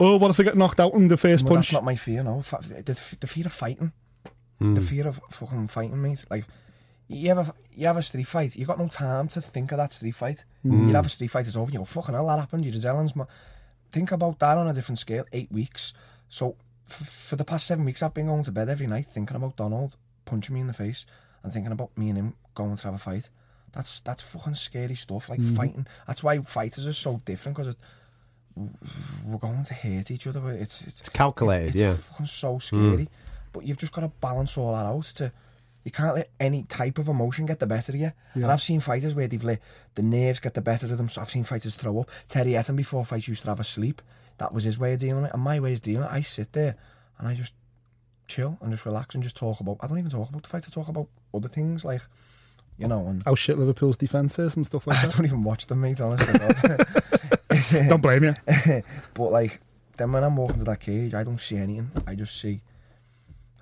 oh, 0.00 0.16
what 0.16 0.30
if 0.30 0.40
I 0.40 0.42
get 0.42 0.56
knocked 0.56 0.80
out 0.80 0.94
in 0.94 1.08
the 1.08 1.18
first 1.18 1.44
Well, 1.44 1.54
punch? 1.54 1.66
that's 1.66 1.74
not 1.74 1.84
my 1.84 1.96
fear, 1.96 2.22
no. 2.22 2.40
Fa- 2.40 2.60
The, 2.62 3.16
the 3.20 3.26
fear 3.26 3.44
of 3.44 3.52
fighting. 3.52 3.92
The 4.58 4.66
hmm. 4.66 4.76
fear 4.78 5.06
of 5.06 5.20
fucking 5.30 5.68
fighting, 5.68 6.00
mate. 6.00 6.24
Like, 6.30 6.44
you 7.08 7.28
have, 7.28 7.48
a, 7.48 7.54
you 7.74 7.86
have 7.86 7.96
a 7.96 8.02
street 8.02 8.26
fight, 8.26 8.56
you 8.56 8.66
got 8.66 8.78
no 8.78 8.88
time 8.88 9.28
to 9.28 9.40
think 9.40 9.72
of 9.72 9.78
that 9.78 9.92
street 9.92 10.14
fight. 10.14 10.44
Mm. 10.64 10.88
You 10.88 10.94
have 10.94 11.06
a 11.06 11.08
street 11.08 11.30
fight, 11.30 11.46
it's 11.46 11.56
over, 11.56 11.70
you 11.70 11.78
go, 11.78 11.84
fucking 11.84 12.14
hell, 12.14 12.26
that 12.26 12.38
happened, 12.38 12.64
you're 12.64 12.74
Zealand's 12.74 13.14
man. 13.14 13.26
Think 13.90 14.12
about 14.12 14.38
that 14.40 14.58
on 14.58 14.68
a 14.68 14.72
different 14.72 14.98
scale, 14.98 15.24
eight 15.32 15.52
weeks. 15.52 15.92
So, 16.28 16.56
f- 16.88 17.28
for 17.28 17.36
the 17.36 17.44
past 17.44 17.66
seven 17.66 17.84
weeks, 17.84 18.02
I've 18.02 18.14
been 18.14 18.26
going 18.26 18.42
to 18.44 18.52
bed 18.52 18.68
every 18.68 18.86
night 18.86 19.06
thinking 19.06 19.36
about 19.36 19.56
Donald 19.56 19.96
punching 20.24 20.54
me 20.54 20.60
in 20.60 20.66
the 20.66 20.72
face 20.72 21.06
and 21.42 21.52
thinking 21.52 21.72
about 21.72 21.96
me 21.96 22.08
and 22.08 22.18
him 22.18 22.34
going 22.54 22.74
to 22.74 22.82
have 22.84 22.94
a 22.94 22.98
fight. 22.98 23.28
That's 23.72 24.00
that's 24.00 24.22
fucking 24.32 24.54
scary 24.54 24.94
stuff, 24.94 25.28
like 25.28 25.40
mm. 25.40 25.56
fighting. 25.56 25.86
That's 26.06 26.22
why 26.22 26.38
fighters 26.38 26.86
are 26.86 26.92
so 26.92 27.20
different, 27.24 27.56
because 27.56 27.76
we're 29.26 29.38
going 29.38 29.64
to 29.64 29.74
hate 29.74 30.10
each 30.10 30.26
other. 30.26 30.40
but 30.40 30.54
It's 30.54 30.82
it's, 30.86 31.00
It's 31.00 31.08
calculated, 31.08 31.68
it's 31.70 31.76
yeah. 31.76 31.94
fucking 31.94 32.26
so 32.26 32.58
scary. 32.58 33.06
Mm. 33.06 33.08
But 33.52 33.64
you've 33.64 33.78
just 33.78 33.92
got 33.92 34.02
to 34.02 34.12
balance 34.20 34.56
all 34.56 34.72
that 34.74 34.86
out. 34.86 35.04
To 35.16 35.32
you 35.84 35.90
can't 35.90 36.16
let 36.16 36.30
any 36.40 36.62
type 36.64 36.98
of 36.98 37.08
emotion 37.08 37.46
get 37.46 37.60
the 37.60 37.66
better 37.66 37.92
of 37.92 37.98
you. 37.98 38.12
And 38.34 38.46
I've 38.46 38.60
seen 38.60 38.80
fighters 38.80 39.14
where 39.14 39.28
they've 39.28 39.44
let 39.44 39.60
the 39.94 40.02
nerves 40.02 40.40
get 40.40 40.54
the 40.54 40.62
better 40.62 40.86
of 40.86 40.96
them. 40.96 41.08
So 41.08 41.20
I've 41.20 41.28
seen 41.30 41.44
fighters 41.44 41.74
throw 41.74 42.00
up. 42.00 42.10
Terry 42.26 42.52
Etim 42.52 42.76
before 42.76 43.04
fights 43.04 43.28
used 43.28 43.44
to 43.44 43.50
have 43.50 43.60
a 43.60 43.64
sleep. 43.64 44.00
That 44.38 44.52
was 44.52 44.64
his 44.64 44.78
way 44.78 44.94
of 44.94 45.00
dealing 45.00 45.22
with 45.22 45.30
it. 45.30 45.34
And 45.34 45.42
my 45.42 45.60
way 45.60 45.72
is 45.72 45.80
dealing 45.80 46.00
with 46.02 46.10
it. 46.10 46.14
I 46.14 46.22
sit 46.22 46.52
there 46.54 46.76
and 47.18 47.28
I 47.28 47.34
just 47.34 47.54
chill 48.26 48.56
and 48.62 48.70
just 48.72 48.86
relax 48.86 49.14
and 49.14 49.22
just 49.22 49.36
talk 49.36 49.60
about. 49.60 49.76
I 49.82 49.86
don't 49.86 49.98
even 49.98 50.10
talk 50.10 50.30
about 50.30 50.42
the 50.42 50.48
fight. 50.48 50.64
I 50.66 50.70
talk 50.72 50.88
about 50.88 51.08
other 51.34 51.48
things 51.48 51.84
like, 51.84 52.00
you 52.78 52.88
know, 52.88 53.06
and 53.06 53.22
How 53.24 53.34
shit 53.34 53.58
Liverpool's 53.58 53.98
defence 53.98 54.38
is 54.38 54.56
and 54.56 54.64
stuff 54.64 54.86
like 54.86 54.96
that. 55.02 55.12
I 55.12 55.16
don't 55.16 55.26
even 55.26 55.42
watch 55.42 55.66
them, 55.66 55.82
mate. 55.82 56.00
Honestly, 56.00 56.78
don't 57.88 58.02
blame 58.02 58.24
you. 58.24 58.34
But 59.14 59.30
like, 59.30 59.60
then 59.98 60.12
when 60.12 60.24
I'm 60.24 60.36
walking 60.36 60.58
to 60.58 60.64
that 60.64 60.80
cage, 60.80 61.14
I 61.14 61.22
don't 61.24 61.38
see 61.38 61.56
anything. 61.58 61.90
I 62.06 62.14
just 62.14 62.40
see, 62.40 62.62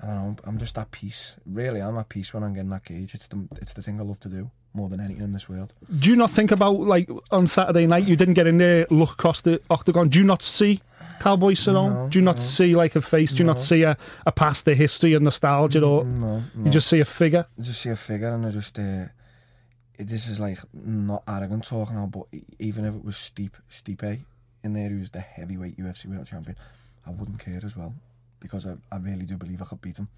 I 0.03 0.07
don't 0.07 0.17
know. 0.17 0.37
I'm 0.45 0.59
just 0.59 0.77
at 0.79 0.91
peace. 0.91 1.37
Really, 1.47 1.81
I'm 1.81 1.97
at 1.97 2.09
peace 2.09 2.35
when 2.35 2.43
I'm 2.43 2.55
getting 2.55 2.71
that 2.71 2.85
cage. 2.85 3.15
It's 3.15 3.29
the 3.29 3.47
it's 3.61 3.75
the 3.75 3.83
thing 3.83 4.01
I 4.01 4.03
love 4.03 4.19
to 4.21 4.29
do 4.29 4.51
more 4.75 4.89
than 4.89 5.01
anything 5.01 5.23
in 5.23 5.33
this 5.33 5.49
world. 5.49 5.75
Do 6.01 6.11
you 6.11 6.17
not 6.17 6.31
think 6.31 6.51
about 6.51 6.81
like 6.81 7.09
on 7.31 7.47
Saturday 7.47 7.87
night 7.87 8.07
you 8.09 8.17
didn't 8.17 8.35
get 8.35 8.47
in 8.47 8.59
there, 8.59 8.87
look 8.91 9.13
across 9.13 9.41
the 9.43 9.61
octagon? 9.71 10.09
Do 10.09 10.19
you 10.19 10.25
not 10.25 10.43
see 10.43 10.81
Cowboy 11.21 11.53
Cerrone? 11.53 11.93
No, 11.95 12.09
Do 12.09 12.19
you 12.19 12.25
not 12.25 12.37
no. 12.37 12.41
see 12.43 12.75
like 12.75 12.97
a 12.97 13.01
face? 13.01 13.33
Do 13.33 13.39
you 13.39 13.47
not 13.47 13.61
see 13.61 13.83
a, 13.85 13.97
a 14.27 14.33
past 14.33 14.65
the 14.65 14.75
history 14.75 15.15
and 15.15 15.23
nostalgia, 15.25 15.85
or 15.85 16.05
No, 16.05 16.43
no. 16.55 16.65
you 16.65 16.71
just 16.71 16.89
see 16.89 16.99
a 17.01 17.05
figure? 17.05 17.45
I 17.59 17.63
just 17.63 17.81
see 17.83 17.91
a 17.91 17.97
figure 17.97 18.29
and 18.35 18.45
I 18.47 18.51
just. 18.51 18.79
Uh, 18.79 19.07
this 19.99 20.27
is 20.27 20.41
like 20.41 20.59
not 20.73 21.23
arrogant 21.29 21.65
talking 21.65 21.95
now, 21.95 22.07
but 22.07 22.25
even 22.59 22.85
if 22.87 22.95
it 22.95 23.05
was 23.05 23.17
Steep 23.17 23.57
Stipe 23.71 24.19
in 24.65 24.73
there, 24.73 24.89
who's 24.89 25.11
the 25.11 25.21
heavyweight 25.21 25.77
UFC 25.77 26.07
world 26.07 26.27
champion, 26.27 26.57
I 27.07 27.11
wouldn't 27.11 27.39
care 27.39 27.61
as 27.63 27.77
well 27.77 27.95
because 28.43 28.67
I, 28.67 28.75
I 28.91 28.99
really 28.99 29.25
do 29.25 29.39
believe 29.39 29.63
I 29.63 29.65
could 29.65 29.81
beat 29.81 29.97
him. 29.99 30.09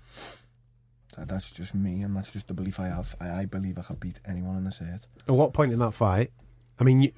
That, 1.17 1.29
that's 1.29 1.53
just 1.53 1.75
me, 1.75 2.03
and 2.03 2.17
that's 2.17 2.33
just 2.33 2.49
the 2.49 2.55
belief 2.55 2.81
I 2.81 2.87
have. 2.89 3.15
I, 3.21 3.31
I 3.43 3.45
believe 3.45 3.79
I 3.79 3.83
could 3.83 4.01
beat 4.01 4.19
anyone 4.27 4.57
in 4.57 4.65
this 4.65 4.81
earth. 4.83 5.07
At 5.29 5.35
what 5.35 5.53
point 5.53 5.73
in 5.73 5.79
that 5.79 5.93
fight? 5.93 6.33
I 6.81 6.83
mean, 6.83 7.03
you, 7.03 7.13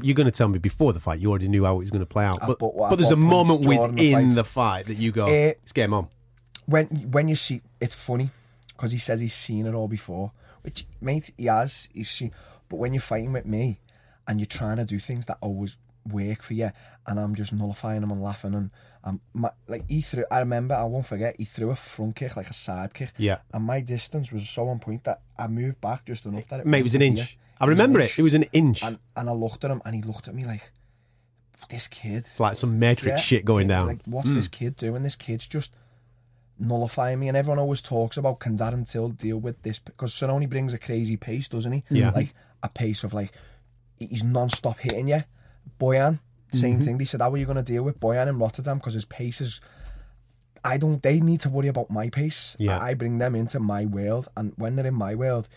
you're 0.00 0.14
going 0.14 0.24
to 0.26 0.30
tell 0.30 0.48
me 0.48 0.58
before 0.58 0.94
the 0.94 1.00
fight. 1.00 1.20
You 1.20 1.28
already 1.28 1.48
knew 1.48 1.64
how 1.66 1.74
it 1.74 1.78
was 1.80 1.90
going 1.90 2.00
to 2.00 2.06
play 2.06 2.24
out, 2.24 2.42
At 2.42 2.48
but 2.58 2.74
what- 2.74 2.90
but 2.90 2.96
there's 2.96 3.10
a 3.10 3.16
moment 3.16 3.62
during 3.62 3.78
the 3.80 3.88
within 3.88 4.28
fight? 4.28 4.34
the 4.34 4.44
fight 4.44 4.84
that 4.86 4.94
you 4.96 5.12
go, 5.12 5.26
Eh, 5.26 5.48
"It's 5.62 5.72
game 5.72 5.92
on." 5.92 6.08
when 6.66 6.86
when 7.10 7.26
you 7.28 7.34
see 7.34 7.60
it's 7.80 7.94
funny 7.94 8.30
because 8.68 8.92
he 8.92 8.98
says 8.98 9.18
he's 9.20 9.34
seen 9.34 9.66
it 9.66 9.74
all 9.74 9.88
before 9.88 10.30
which 10.62 10.86
mate 11.00 11.32
he 11.36 11.46
has 11.46 11.88
he's 11.92 12.08
seen 12.08 12.30
but 12.68 12.76
when 12.76 12.94
you're 12.94 13.00
fighting 13.00 13.32
with 13.32 13.44
me 13.44 13.80
and 14.28 14.38
you're 14.38 14.46
trying 14.46 14.76
to 14.76 14.84
do 14.84 15.00
things 15.00 15.26
that 15.26 15.36
always 15.40 15.78
work 16.08 16.40
for 16.40 16.54
you 16.54 16.70
and 17.08 17.18
I'm 17.18 17.34
just 17.34 17.52
nullifying 17.52 18.00
them 18.00 18.12
and 18.12 18.22
laughing 18.22 18.54
and 18.54 18.70
um, 19.04 19.20
my, 19.34 19.50
like 19.68 19.82
he 19.88 20.00
threw 20.00 20.24
I 20.30 20.38
remember 20.40 20.74
I 20.74 20.84
won't 20.84 21.06
forget 21.06 21.34
he 21.38 21.44
threw 21.44 21.70
a 21.70 21.76
front 21.76 22.14
kick 22.16 22.36
like 22.36 22.48
a 22.48 22.52
side 22.54 22.94
kick 22.94 23.10
Yeah. 23.18 23.38
and 23.52 23.64
my 23.64 23.80
distance 23.80 24.30
was 24.32 24.48
so 24.48 24.68
on 24.68 24.78
point 24.78 25.04
that 25.04 25.20
I 25.38 25.48
moved 25.48 25.80
back 25.80 26.04
just 26.04 26.24
enough 26.26 26.46
that 26.48 26.60
it 26.60 26.66
Mate, 26.66 26.80
it 26.80 26.82
was 26.84 26.94
an 26.94 27.02
inch. 27.02 27.18
here. 27.20 27.28
I 27.60 27.64
It 27.64 27.68
was 27.68 27.78
remember 27.78 28.00
it. 28.00 28.18
It 28.18 28.22
was 28.22 28.34
an 28.34 28.44
inch. 28.52 28.82
and, 28.84 28.98
and 29.16 29.28
I 29.28 29.32
looked 29.32 29.64
at 29.64 29.70
him 29.70 29.82
and 29.84 29.94
he 29.96 30.02
looked 30.02 30.28
at 30.28 30.34
me 30.34 30.44
like 30.44 30.70
this 31.68 31.86
kid 31.88 32.18
It's 32.18 32.40
like 32.40 32.56
some 32.56 32.78
Matrix 32.78 33.06
yeah, 33.06 33.16
shit 33.18 33.44
going 33.44 33.68
yeah, 33.68 33.78
down. 33.78 33.86
Like, 33.88 34.00
what's 34.06 34.32
this 34.32 34.48
kid 34.48 34.76
doing? 34.76 35.02
This 35.04 35.14
kid's 35.16 35.46
just 35.46 35.76
nullifying 36.58 37.18
me. 37.20 37.28
And 37.28 37.36
everyone 37.36 37.58
always 37.58 37.82
talks 37.82 38.16
about 38.16 38.40
can 38.40 38.56
Darren 38.56 38.88
Till 38.90 39.08
deal 39.10 39.38
with 39.38 39.62
this 39.62 39.78
because 39.78 40.12
Sononi 40.12 40.48
brings 40.48 40.72
a 40.74 40.78
crazy 40.78 41.16
pace, 41.16 41.48
doesn't 41.48 41.72
he? 41.72 41.84
Yeah. 41.90 42.10
Like 42.10 42.32
a 42.62 42.68
pace 42.68 43.04
of 43.04 43.14
like 43.14 43.32
he's 43.98 44.24
non-stop 44.24 44.78
hitting 44.78 45.08
you. 45.08 45.20
Bojan, 45.78 46.18
same 46.52 46.76
Mm-hmm. 46.76 46.84
thing. 46.84 46.98
They 46.98 47.04
said, 47.04 47.20
"How 47.20 47.30
are 47.32 47.36
you 47.36 47.46
going 47.46 47.56
to 47.56 47.62
deal 47.62 47.82
with 47.82 47.98
Bojan 48.00 48.28
in 48.28 48.38
Rotterdam?" 48.38 48.78
Because 48.78 48.94
his 48.94 49.04
pace 49.04 49.40
is. 49.40 49.60
I 50.64 50.78
don't. 50.78 51.02
They 51.02 51.18
need 51.20 51.40
to 51.40 51.48
worry 51.50 51.68
about 51.68 51.90
my 51.90 52.08
pace. 52.08 52.56
Yeah. 52.58 52.78
I 52.78 52.94
bring 52.94 53.18
them 53.18 53.34
into 53.34 53.58
my 53.58 53.84
world, 53.84 54.28
and 54.36 54.52
when 54.56 54.76
they're 54.76 54.86
in 54.86 54.94
my 54.94 55.14
world, 55.16 55.48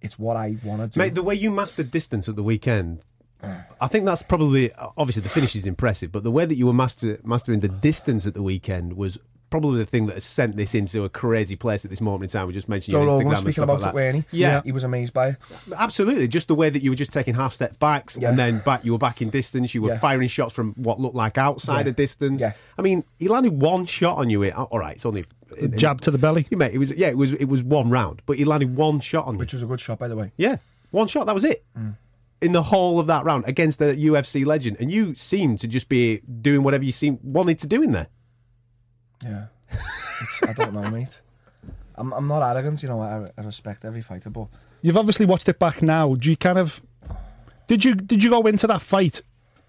it's 0.00 0.18
what 0.18 0.36
I 0.36 0.56
want 0.64 0.80
to 0.82 0.88
do. 0.88 0.98
Mate, 1.00 1.14
the 1.14 1.22
way 1.22 1.34
you 1.34 1.50
mastered 1.50 1.90
distance 1.90 2.28
at 2.30 2.36
the 2.36 2.42
weekend, 2.42 3.00
I 3.42 3.88
think 3.88 4.06
that's 4.06 4.22
probably 4.22 4.72
obviously 4.96 5.22
the 5.22 5.28
finish 5.28 5.54
is 5.54 5.66
impressive, 5.66 6.10
but 6.12 6.24
the 6.24 6.30
way 6.30 6.46
that 6.46 6.54
you 6.56 6.64
were 6.66 6.72
master, 6.72 7.18
mastering 7.24 7.60
the 7.60 7.68
distance 7.68 8.26
at 8.26 8.32
the 8.34 8.42
weekend 8.42 8.94
was 8.96 9.18
probably 9.50 9.78
the 9.78 9.86
thing 9.86 10.06
that 10.06 10.14
has 10.14 10.24
sent 10.24 10.56
this 10.56 10.74
into 10.74 11.04
a 11.04 11.08
crazy 11.08 11.56
place 11.56 11.84
at 11.84 11.90
this 11.90 12.00
moment 12.00 12.24
in 12.24 12.28
time. 12.38 12.46
We 12.46 12.52
just 12.52 12.68
mentioned 12.68 12.92
Joe 12.92 12.98
your 13.02 13.06
Rogan 13.08 13.26
Instagram 13.26 13.30
was 13.30 13.38
speaking 13.38 13.52
stuff 13.52 13.64
about 13.64 13.72
like 13.74 13.80
it, 13.80 13.84
that. 13.84 13.94
weren't 13.94 14.26
he? 14.30 14.38
Yeah. 14.40 14.62
He 14.64 14.72
was 14.72 14.84
amazed 14.84 15.12
by 15.14 15.28
it. 15.28 15.36
Absolutely, 15.76 16.28
just 16.28 16.48
the 16.48 16.54
way 16.54 16.70
that 16.70 16.82
you 16.82 16.90
were 16.90 16.96
just 16.96 17.12
taking 17.12 17.34
half 17.34 17.52
step 17.52 17.78
backs 17.78 18.18
Yeah. 18.20 18.30
and 18.30 18.38
then 18.38 18.58
back. 18.60 18.84
You 18.84 18.92
were 18.92 18.98
back 18.98 19.22
in 19.22 19.30
distance. 19.30 19.74
You 19.74 19.82
were 19.82 19.90
Yeah. 19.90 19.98
firing 19.98 20.28
shots 20.28 20.54
from 20.54 20.72
what 20.74 21.00
looked 21.00 21.14
like 21.16 21.38
outside 21.38 21.86
Yeah. 21.86 21.90
of 21.90 21.96
distance. 21.96 22.40
Yeah. 22.40 22.52
I 22.78 22.82
mean, 22.82 23.04
he 23.18 23.28
landed 23.28 23.60
one 23.60 23.86
shot 23.86 24.18
on 24.18 24.30
you. 24.30 24.42
It 24.42 24.54
all 24.56 24.78
right. 24.78 24.96
It's 24.96 25.06
only 25.06 25.24
Jab 25.76 26.00
to 26.02 26.10
the 26.10 26.18
belly. 26.18 26.46
You 26.50 26.56
mate, 26.56 26.74
it 26.74 26.78
was 26.78 26.90
yeah. 26.92 27.08
It 27.08 27.16
was 27.16 27.32
it 27.34 27.44
was 27.44 27.62
one 27.62 27.90
round, 27.90 28.22
but 28.26 28.36
he 28.36 28.44
landed 28.44 28.76
one 28.76 29.00
shot 29.00 29.26
on 29.26 29.34
you. 29.34 29.38
Which 29.38 29.52
was 29.52 29.62
a 29.62 29.66
good 29.66 29.80
shot, 29.80 29.98
by 29.98 30.08
the 30.08 30.16
way. 30.16 30.32
Yeah, 30.36 30.56
one 30.90 31.06
shot. 31.06 31.26
That 31.26 31.34
was 31.34 31.44
it. 31.44 31.64
Mm. 31.78 31.94
In 32.40 32.52
the 32.52 32.62
whole 32.64 32.98
of 32.98 33.06
that 33.06 33.24
round 33.24 33.44
against 33.46 33.78
the 33.78 33.94
UFC 33.96 34.44
legend, 34.44 34.76
and 34.80 34.90
you 34.90 35.14
seemed 35.14 35.60
to 35.60 35.68
just 35.68 35.88
be 35.88 36.20
doing 36.42 36.62
whatever 36.62 36.84
you 36.84 36.92
seemed 36.92 37.20
wanted 37.22 37.58
to 37.60 37.66
do 37.68 37.82
in 37.82 37.92
there. 37.92 38.08
Yeah. 39.22 39.46
I 40.46 40.52
don't 40.54 40.72
know, 40.74 40.90
mate. 40.90 41.20
I'm, 41.96 42.12
I'm 42.12 42.26
not 42.28 42.42
arrogant, 42.42 42.82
you 42.82 42.88
know, 42.88 43.00
I, 43.00 43.30
I 43.38 43.44
respect 43.44 43.84
every 43.84 44.02
fighter, 44.02 44.30
but 44.30 44.48
You've 44.82 44.96
obviously 44.96 45.26
watched 45.26 45.48
it 45.48 45.58
back 45.58 45.80
now. 45.82 46.14
Do 46.14 46.28
you 46.28 46.36
kind 46.36 46.58
of 46.58 46.82
did 47.68 47.84
you 47.84 47.94
did 47.94 48.22
you 48.22 48.28
go 48.30 48.42
into 48.42 48.66
that 48.66 48.82
fight 48.82 49.22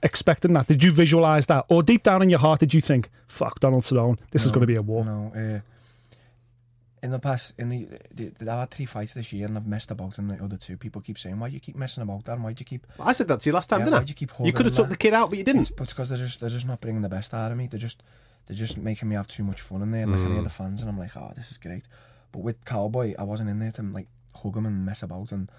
expecting 0.03 0.51
that? 0.53 0.67
Did 0.67 0.83
you 0.83 0.91
visualize 0.91 1.45
that, 1.45 1.65
or 1.69 1.83
deep 1.83 2.03
down 2.03 2.21
in 2.21 2.29
your 2.29 2.39
heart 2.39 2.59
did 2.59 2.73
you 2.73 2.81
think, 2.81 3.09
"Fuck 3.27 3.61
Donald 3.61 3.83
Cerrone, 3.83 4.17
this 4.31 4.45
is 4.45 4.51
going 4.51 4.61
to 4.61 4.67
be 4.67 4.75
a 4.75 4.81
war"? 4.81 5.05
No, 5.05 5.31
uh, 5.33 5.59
in 7.01 7.11
the 7.11 7.19
past, 7.19 7.53
in 7.57 7.69
the, 7.69 7.87
the, 8.13 8.31
I've 8.41 8.59
had 8.59 8.71
three 8.71 8.85
fights 8.85 9.13
this 9.13 9.31
year 9.31 9.45
and 9.47 9.55
I've 9.55 9.67
messed 9.67 9.91
about 9.91 10.17
in 10.17 10.27
the 10.27 10.43
other 10.43 10.57
two. 10.57 10.75
People 10.75 11.01
keep 11.01 11.17
saying, 11.17 11.39
"Why 11.39 11.47
do 11.47 11.53
you 11.53 11.61
keep 11.61 11.75
messing 11.77 12.03
about, 12.03 12.25
Dan? 12.25 12.43
Why 12.43 12.51
do 12.51 12.59
you 12.61 12.65
keep?" 12.65 12.85
I 12.99 13.13
said 13.13 13.29
that 13.29 13.39
to 13.41 13.49
you 13.49 13.53
last 13.53 13.67
time, 13.69 13.79
Yeah, 13.79 13.85
didn't 13.85 13.93
I? 13.95 13.99
why'd 13.99 14.09
you 14.09 14.15
keep 14.15 14.31
you 14.41 14.51
could 14.51 14.65
have 14.65 14.75
took 14.75 14.87
there? 14.87 14.91
the 14.91 14.97
kid 14.97 15.13
out, 15.13 15.29
but 15.29 15.37
you 15.39 15.45
didn't. 15.45 15.71
It's 15.79 15.93
because 15.93 16.09
they're 16.09 16.17
just 16.17 16.41
they're 16.41 16.49
just 16.49 16.67
not 16.67 16.81
bringing 16.81 17.03
the 17.03 17.09
best 17.09 17.33
out 17.33 17.51
of 17.51 17.57
me. 17.57 17.67
They're 17.67 17.79
just 17.79 18.03
they're 18.47 18.55
just 18.57 18.77
making 18.77 19.09
me 19.09 19.15
have 19.15 19.27
too 19.27 19.43
much 19.43 19.61
fun 19.61 19.81
in 19.81 19.91
there. 19.91 20.05
Like 20.07 20.19
I 20.19 20.23
Mm. 20.23 20.33
hear 20.33 20.41
the 20.43 20.49
fans 20.49 20.81
and 20.81 20.89
I'm 20.89 20.97
like, 20.99 21.15
oh, 21.17 21.31
this 21.35 21.51
is 21.51 21.57
great. 21.57 21.87
But 22.31 22.39
with 22.43 22.63
Cowboy, 22.65 23.13
I 23.17 23.23
wasn't 23.23 23.49
in 23.49 23.59
there 23.59 23.71
to 23.71 23.81
like 23.83 24.07
hug 24.35 24.55
him 24.57 24.65
and 24.65 24.83
mess 24.85 25.01
about. 25.03 25.31
And 25.31 25.49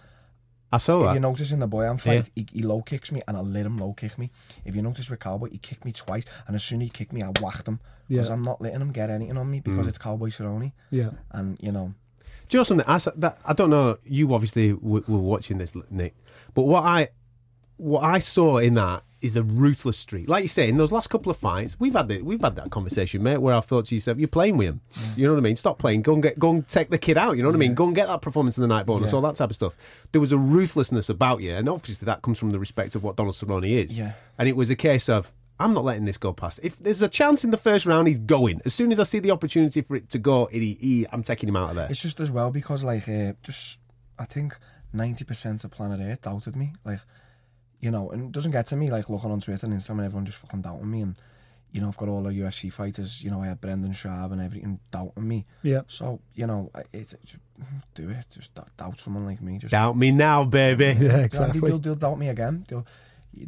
I 0.73 0.79
saw 0.79 1.01
if 1.01 1.07
that. 1.07 1.15
you 1.15 1.21
notice 1.21 1.53
in 1.53 1.61
the 1.61 1.67
boy 1.67 1.85
I'm 1.89 1.97
fight, 1.97 2.29
he, 2.35 2.47
he 2.53 2.63
low 2.63 2.83
kicks 2.83 3.11
me 3.13 3.23
and 3.27 3.37
I 3.37 3.41
let 3.41 3.67
him 3.67 3.77
low 3.77 3.93
kick 3.93 4.19
me. 4.19 4.31
If 4.65 4.75
you 4.77 4.83
notice 4.83 5.09
with 5.11 5.21
Cowboy, 5.21 5.51
he 5.51 5.59
kicked 5.59 5.85
me 5.85 5.93
twice, 5.93 6.25
and 6.47 6.55
as 6.57 6.65
soon 6.65 6.81
as 6.81 6.87
he 6.89 6.91
kicked 6.91 7.13
me, 7.13 7.23
I 7.23 7.31
whacked 7.41 7.69
him 7.69 7.79
because 8.09 8.29
Yeah. 8.29 8.35
I'm 8.35 8.43
not 8.43 8.61
letting 8.61 8.81
him 8.81 8.93
get 8.93 9.09
anything 9.11 9.37
on 9.37 9.51
me 9.51 9.61
because 9.61 9.87
it's 9.87 9.99
Cowboy 9.99 10.29
Cerrone. 10.29 10.73
Yeah. 10.91 11.11
And 11.31 11.57
you 11.61 11.73
know, 11.73 11.95
Do 12.49 12.57
you 12.57 12.61
know 12.61 12.65
something? 12.65 12.87
I, 12.89 12.99
that, 13.17 13.39
I 13.45 13.53
don't 13.53 13.71
know. 13.71 13.97
You 14.05 14.33
obviously 14.35 14.73
w- 14.73 15.05
were 15.09 15.19
watching 15.19 15.59
this, 15.59 15.75
Nick, 15.91 16.15
but 16.55 16.65
what 16.65 16.83
I 16.85 17.09
what 17.79 18.03
I 18.05 18.19
saw 18.21 18.59
in 18.59 18.75
that 18.75 19.03
is 19.23 19.37
a 19.37 19.43
ruthless 19.43 19.99
streak. 19.99 20.29
Like 20.29 20.43
you 20.43 20.49
say, 20.49 20.69
in 20.69 20.77
those 20.77 20.93
last 20.93 21.09
couple 21.09 21.31
of 21.31 21.37
fights, 21.37 21.79
we've 21.81 21.95
had 21.95 22.09
the, 22.09 22.23
we've 22.23 22.41
had 22.41 22.57
that 22.57 22.71
conversation, 22.71 23.23
mate. 23.23 23.39
Where 23.39 23.55
I've 23.55 23.65
thought 23.65 23.87
to 23.87 23.95
yourself, 23.95 24.19
"You're 24.19 24.29
playing 24.29 24.57
with 24.57 24.69
him." 24.69 24.81
You 25.17 25.27
know 25.27 25.33
what 25.35 25.39
I 25.39 25.43
mean? 25.43 25.57
Stop 25.57 25.79
playing. 25.79 26.03
Go 26.03 26.15
and 26.15 26.23
get 26.23 26.39
go 26.39 26.51
and 26.51 26.67
take 26.69 26.91
the 26.91 26.99
kid 26.99 27.17
out. 27.17 27.37
You 27.37 27.43
know 27.43 27.49
what 27.49 27.55
I 27.57 27.59
mean? 27.59 27.75
Go 27.75 27.87
and 27.87 27.95
get 27.95 28.07
that 28.09 28.23
performance 28.23 28.57
in 28.59 28.63
the 28.63 28.69
night 28.69 28.87
bonus, 28.87 29.13
Yeah. 29.13 29.17
all 29.17 29.23
that 29.23 29.37
type 29.37 29.51
of 29.51 29.57
stuff. 29.57 29.75
There 30.13 30.21
was 30.21 30.33
a 30.33 30.39
ruthlessness 30.39 31.09
about 31.09 31.41
you, 31.43 31.53
and 31.55 31.69
obviously 31.69 32.05
that 32.07 32.23
comes 32.23 32.39
from 32.39 32.53
the 32.53 32.59
respect 32.59 32.95
of 32.95 33.03
what 33.03 33.17
Donald 33.17 33.35
Cerrone 33.37 33.67
is. 33.67 33.97
Yeah. 33.99 34.13
And 34.39 34.49
it 34.49 34.57
was 34.57 34.71
a 34.71 34.77
case 34.77 35.09
of. 35.09 35.33
I'm 35.59 35.73
not 35.73 35.85
letting 35.85 36.05
this 36.05 36.19
go 36.19 36.35
past. 36.35 36.61
If 36.63 36.79
there's 36.81 37.01
a 37.01 37.09
chance 37.09 37.43
in 37.43 37.51
the 37.51 37.57
first 37.57 37.87
round, 37.87 38.09
he's 38.09 38.19
going. 38.19 38.61
As 38.67 38.75
soon 38.75 38.93
as 38.93 39.01
I 39.01 39.05
see 39.05 39.21
the 39.21 39.31
opportunity 39.31 39.81
for 39.81 39.97
it 39.97 40.11
to 40.11 40.19
go, 40.19 40.49
he, 40.53 40.75
he, 40.79 41.07
I'm 41.11 41.23
taking 41.23 41.49
him 41.49 41.57
out 41.57 41.71
of 41.71 41.77
there. 41.77 41.87
It's 41.89 42.03
just 42.03 42.21
as 42.21 42.31
well 42.31 42.51
because 42.51 42.85
like 42.85 43.09
uh, 43.09 43.33
just 43.43 43.81
I 44.19 44.27
think 44.27 44.55
ninety 44.93 45.25
percent 45.25 45.65
of 45.65 45.71
planet 45.71 45.99
Earth 46.03 46.21
doubted 46.21 46.57
me. 46.57 46.75
Like 46.85 47.01
you 47.81 47.91
know, 47.91 48.11
and 48.11 48.27
it 48.27 48.33
doesn't 48.33 48.53
get 48.53 48.67
to 48.67 48.77
me 48.77 48.91
like 48.91 49.11
looking 49.11 49.31
on 49.31 49.41
Twitter 49.41 49.67
and 49.67 49.75
Instagram 49.75 49.99
and 49.99 50.07
everyone 50.07 50.27
just 50.27 50.39
fucking 50.39 50.63
doubting 50.63 50.91
me. 50.91 51.03
And 51.03 51.17
you 51.73 51.81
know, 51.81 51.89
I've 51.89 51.97
got 51.97 52.09
all 52.09 52.23
the 52.23 52.31
UFC 52.33 52.73
fighters. 52.73 53.23
You 53.23 53.31
know, 53.31 53.43
I 53.43 53.49
had 53.49 53.61
Brendan 53.61 53.93
Schaub 53.93 54.33
and 54.33 54.41
everything 54.41 54.81
doubting 54.91 55.29
me. 55.29 55.45
Yeah. 55.63 55.83
So 55.87 56.21
you 56.35 56.47
know, 56.47 56.71
it, 56.93 57.13
it 57.13 57.21
just 57.23 57.39
do 57.95 58.09
it. 58.11 58.27
Just 58.31 58.55
doubt 58.77 58.99
someone 58.99 59.27
like 59.27 59.43
me. 59.43 59.59
Just 59.59 59.73
Doubt 59.73 59.97
me 59.97 60.11
now, 60.11 60.45
baby. 60.45 60.85
Yeah, 60.99 61.17
Yeah, 61.17 61.17
exactly. 61.19 61.61
They'll, 61.61 61.79
they'll 61.79 61.95
doubt 61.95 62.19
me 62.19 62.29
again. 62.29 62.65
They'll 62.69 62.87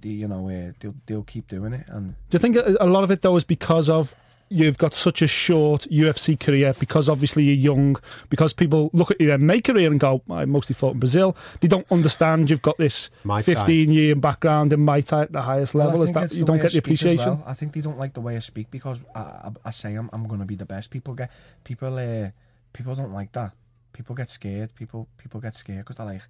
you 0.03 0.29
know 0.29 0.49
uh, 0.49 0.73
they'll 0.81 0.95
they'll 1.07 1.23
keep 1.23 1.49
doing 1.49 1.73
it 1.73 1.89
and 1.89 2.15
Do 2.29 2.35
you 2.35 2.39
think 2.39 2.57
a 2.57 2.77
a 2.81 2.87
lot 2.87 3.05
of 3.05 3.11
it 3.11 3.23
though 3.23 3.37
is 3.37 3.45
because 3.45 3.89
of 3.89 4.15
you've 4.51 4.79
got 4.79 4.95
such 4.95 5.23
a 5.23 5.27
short 5.27 5.83
UFC 5.91 6.39
career 6.39 6.73
because 6.79 7.09
obviously 7.09 7.45
you're 7.45 7.75
young 7.75 7.97
because 8.31 8.53
people 8.53 8.91
look 8.93 9.11
at 9.11 9.21
you 9.21 9.33
and 9.33 9.47
make 9.47 9.65
career 9.65 9.91
and 9.91 10.01
go 10.01 10.23
I 10.31 10.45
mostly 10.45 10.75
fought 10.75 10.95
in 10.95 11.01
Brazil 11.01 11.37
they 11.61 11.69
don't 11.69 11.91
understand 11.91 12.51
you've 12.51 12.63
got 12.63 12.77
this 12.79 13.11
Muay 13.25 13.45
Thai. 13.45 13.55
15 13.55 13.93
year 13.93 14.17
background 14.17 14.73
in 14.73 14.81
Muay 14.81 15.05
Thai 15.05 15.23
at 15.23 15.33
the 15.33 15.43
highest 15.43 15.75
level 15.75 16.01
I 16.01 16.05
is 16.05 16.09
think 16.09 16.15
that 16.15 16.25
it's 16.25 16.39
you 16.39 16.45
don't 16.45 16.57
way 16.57 16.63
get 16.63 16.73
the 16.73 16.79
I 16.79 16.81
speak 16.81 16.85
appreciation 16.85 17.27
well. 17.27 17.45
I 17.47 17.55
think 17.55 17.73
they 17.73 17.81
don't 17.81 17.99
like 17.99 18.15
the 18.15 18.21
way 18.21 18.37
I 18.37 18.41
speak 18.41 18.71
because 18.71 19.05
I, 19.15 19.21
I, 19.21 19.51
I 19.67 19.71
say 19.71 19.95
I'm, 19.95 20.09
I'm 20.13 20.27
going 20.27 20.41
to 20.41 20.47
be 20.47 20.57
the 20.57 20.67
best. 20.67 20.91
People 20.91 21.15
get 21.15 21.31
people 21.65 21.97
uh, 21.97 22.31
people 22.73 22.95
don't 22.95 23.13
like 23.13 23.33
that. 23.33 23.53
People 23.93 24.15
get 24.15 24.31
scared. 24.31 24.75
People 24.75 25.09
people 25.19 25.41
get 25.41 25.55
scared 25.55 25.81
because 25.81 25.97
they're 25.97 26.07
like 26.07 26.23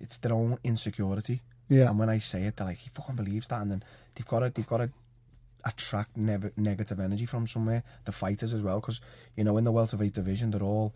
it's 0.00 0.18
their 0.18 0.32
own 0.32 0.58
insecurity. 0.64 1.40
Yeah. 1.68 1.88
And 1.88 1.98
when 1.98 2.08
I 2.08 2.18
say 2.18 2.44
it, 2.44 2.56
they're 2.56 2.66
like, 2.66 2.78
he 2.78 2.90
fucking 2.90 3.16
believes 3.16 3.48
that, 3.48 3.62
and 3.62 3.70
then 3.70 3.84
they've 4.14 4.26
got 4.26 4.40
to 4.40 4.50
they've 4.50 4.66
got 4.66 4.78
to 4.78 4.90
attract 5.64 6.16
nev- 6.16 6.56
negative 6.56 7.00
energy 7.00 7.26
from 7.26 7.46
somewhere. 7.46 7.82
The 8.04 8.12
fighters 8.12 8.52
as 8.52 8.62
well, 8.62 8.80
because 8.80 9.00
you 9.36 9.44
know 9.44 9.56
in 9.56 9.64
the 9.64 9.72
welterweight 9.72 10.14
division 10.14 10.50
they're 10.50 10.62
all 10.62 10.94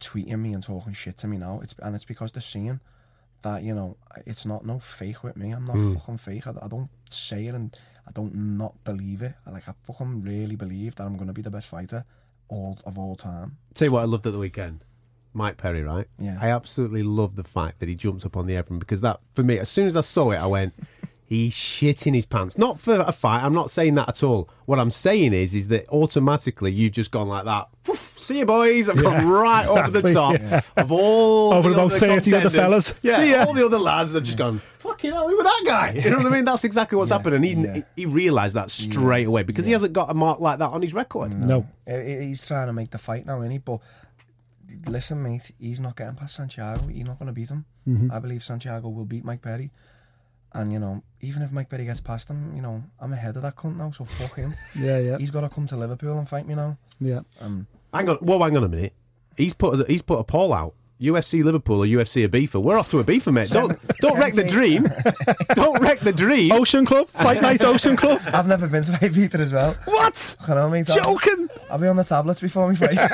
tweeting 0.00 0.38
me 0.38 0.52
and 0.52 0.62
talking 0.62 0.92
shit 0.92 1.16
to 1.18 1.28
me 1.28 1.38
now. 1.38 1.60
It's 1.62 1.74
and 1.78 1.94
it's 1.94 2.04
because 2.04 2.32
they're 2.32 2.40
seeing 2.40 2.80
that 3.42 3.62
you 3.62 3.74
know 3.74 3.96
it's 4.26 4.46
not 4.46 4.64
no 4.64 4.78
fake 4.78 5.22
with 5.22 5.36
me. 5.36 5.52
I'm 5.52 5.66
not 5.66 5.76
hmm. 5.76 5.94
fucking 5.94 6.18
fake. 6.18 6.46
I, 6.46 6.54
I 6.62 6.68
don't 6.68 6.90
say 7.08 7.46
it 7.46 7.54
and 7.54 7.76
I 8.06 8.12
don't 8.12 8.34
not 8.34 8.82
believe 8.84 9.22
it. 9.22 9.34
I, 9.46 9.50
like 9.50 9.68
I 9.68 9.74
fucking 9.84 10.22
really 10.22 10.56
believe 10.56 10.96
that 10.96 11.04
I'm 11.04 11.16
gonna 11.16 11.32
be 11.32 11.42
the 11.42 11.50
best 11.50 11.68
fighter 11.68 12.04
all 12.48 12.78
of 12.84 12.98
all 12.98 13.14
time. 13.14 13.58
Tell 13.74 13.86
you 13.86 13.92
what 13.92 14.02
I 14.02 14.06
loved 14.06 14.26
at 14.26 14.32
the 14.32 14.38
weekend. 14.38 14.80
Mike 15.34 15.56
Perry, 15.56 15.82
right? 15.82 16.06
Yeah. 16.18 16.38
I 16.40 16.50
absolutely 16.50 17.02
loved 17.02 17.36
the 17.36 17.44
fact 17.44 17.80
that 17.80 17.88
he 17.88 17.96
jumped 17.96 18.24
up 18.24 18.36
on 18.36 18.46
the 18.46 18.54
apron 18.54 18.78
because 18.78 19.00
that, 19.00 19.18
for 19.32 19.42
me, 19.42 19.58
as 19.58 19.68
soon 19.68 19.88
as 19.88 19.96
I 19.96 20.00
saw 20.00 20.30
it, 20.30 20.36
I 20.36 20.46
went, 20.46 20.74
he's 21.24 21.54
shitting 21.54 22.14
his 22.14 22.26
pants. 22.26 22.56
Not 22.58 22.78
for 22.80 23.00
a 23.00 23.12
fight. 23.12 23.42
I'm 23.42 23.54
not 23.54 23.70
saying 23.70 23.94
that 23.96 24.08
at 24.08 24.22
all. 24.22 24.48
What 24.66 24.78
I'm 24.78 24.90
saying 24.90 25.32
is, 25.32 25.54
is 25.54 25.68
that 25.68 25.88
automatically 25.88 26.72
you've 26.72 26.92
just 26.92 27.10
gone 27.10 27.28
like 27.28 27.44
that. 27.44 27.66
"Woof, 27.86 27.98
See 27.98 28.38
you, 28.38 28.46
boys. 28.46 28.88
I've 28.88 28.96
gone 29.02 29.26
right 29.28 29.66
over 29.68 30.00
the 30.00 30.12
top 30.12 30.40
of 30.78 30.90
all 30.92 31.52
Over 31.52 31.68
the 31.70 31.74
about 31.74 31.86
other 31.92 31.98
30 31.98 32.06
other 32.14 32.20
contenders. 32.22 32.54
fellas. 32.54 32.94
Yeah, 33.02 33.16
See 33.16 33.30
ya. 33.32 33.44
all 33.46 33.52
the 33.52 33.66
other 33.66 33.78
lads 33.78 34.14
have 34.14 34.22
just 34.24 34.38
gone. 34.38 34.58
Fucking 34.78 35.12
hell, 35.12 35.28
who 35.28 35.36
was 35.36 35.44
that 35.44 35.62
guy? 35.66 35.92
You 36.02 36.10
know 36.10 36.16
what 36.18 36.26
I 36.26 36.30
mean? 36.30 36.44
That's 36.44 36.64
exactly 36.64 36.96
what's 36.96 37.10
happened, 37.10 37.34
and 37.36 37.44
he 37.44 37.52
yeah. 37.54 37.80
he 37.96 38.06
realised 38.06 38.54
that 38.54 38.70
straight 38.70 39.26
away 39.26 39.42
because 39.42 39.66
he 39.66 39.72
hasn't 39.72 39.92
got 39.92 40.10
a 40.10 40.14
mark 40.14 40.40
like 40.40 40.58
that 40.58 40.70
on 40.70 40.80
his 40.82 40.94
record. 40.94 41.32
no 41.32 41.66
Uh, 41.88 41.98
He's 41.98 42.46
trying 42.46 42.66
to 42.68 42.72
make 42.72 42.90
the 42.90 42.98
fight 42.98 43.26
now, 43.26 43.40
isn't 43.40 43.50
he? 43.50 43.58
But 43.58 43.80
listen, 44.88 45.22
mate, 45.22 45.50
he's 45.58 45.80
not 45.80 45.96
getting 45.96 46.14
past 46.14 46.36
Santiago. 46.36 46.86
He's 46.86 47.04
not 47.04 47.18
going 47.18 47.26
to 47.28 47.32
beat 47.32 47.50
him. 47.50 47.64
I 48.10 48.18
believe 48.18 48.42
Santiago 48.42 48.88
will 48.88 49.04
beat 49.04 49.24
Mike 49.24 49.42
Perry. 49.42 49.70
And, 50.54 50.72
you 50.72 50.78
know, 50.78 51.02
even 51.20 51.42
if 51.42 51.50
Mike 51.52 51.68
Perry 51.68 51.84
gets 51.84 52.00
past 52.00 52.30
him, 52.30 52.54
you 52.54 52.62
know, 52.62 52.82
I'm 53.00 53.12
ahead 53.12 53.34
of 53.36 53.42
that 53.42 53.56
cunt 53.56 53.76
now, 53.76 53.90
so 53.90 54.04
fuck 54.04 54.36
him. 54.38 54.54
yeah 54.78 54.98
yeah 54.98 55.18
He's 55.18 55.30
got 55.30 55.40
to 55.40 55.48
come 55.48 55.66
to 55.66 55.76
Liverpool 55.76 56.16
and 56.18 56.28
fight 56.28 56.46
me 56.46 56.54
now. 56.54 56.78
yeah 57.00 57.20
Um, 57.40 57.66
Hang 57.92 58.08
on, 58.08 58.18
well, 58.22 58.40
hang 58.42 58.56
on 58.56 58.64
a 58.64 58.68
minute. 58.68 58.92
He's 59.36 59.52
put 59.52 59.80
a, 59.80 59.84
he's 59.90 60.02
put 60.02 60.18
a 60.18 60.24
poll 60.24 60.52
out. 60.52 60.74
UFC 61.04 61.44
Liverpool 61.44 61.84
or 61.84 61.86
UFC 61.86 62.26
Ibiza. 62.26 62.62
We're 62.62 62.78
off 62.78 62.90
to 62.90 63.02
Ibiza, 63.02 63.32
mate. 63.32 63.50
Don't 63.50 63.78
don't 63.98 64.18
wreck 64.18 64.34
the 64.34 64.44
dream. 64.56 64.88
don't 65.54 65.80
wreck 65.80 66.00
the 66.00 66.12
dream. 66.12 66.52
Ocean 66.52 66.86
Club 66.86 67.08
Fight 67.08 67.42
Night 67.42 67.64
Ocean 67.64 67.96
Club 67.96 68.20
I've 68.26 68.48
never 68.48 68.68
been 68.68 68.82
to 68.84 68.92
Ibiza 68.92 69.36
as 69.36 69.52
well. 69.52 69.74
what 69.84 70.36
I 70.48 70.54
know, 70.54 70.70
mate. 70.70 70.88
I'll, 70.90 71.02
joking 71.02 71.48
I'll 71.70 71.78
be 71.78 71.86
on 71.86 71.96
the 71.96 72.04
tablets 72.04 72.40
before 72.40 72.66
we 72.66 72.76
fight. 72.76 72.94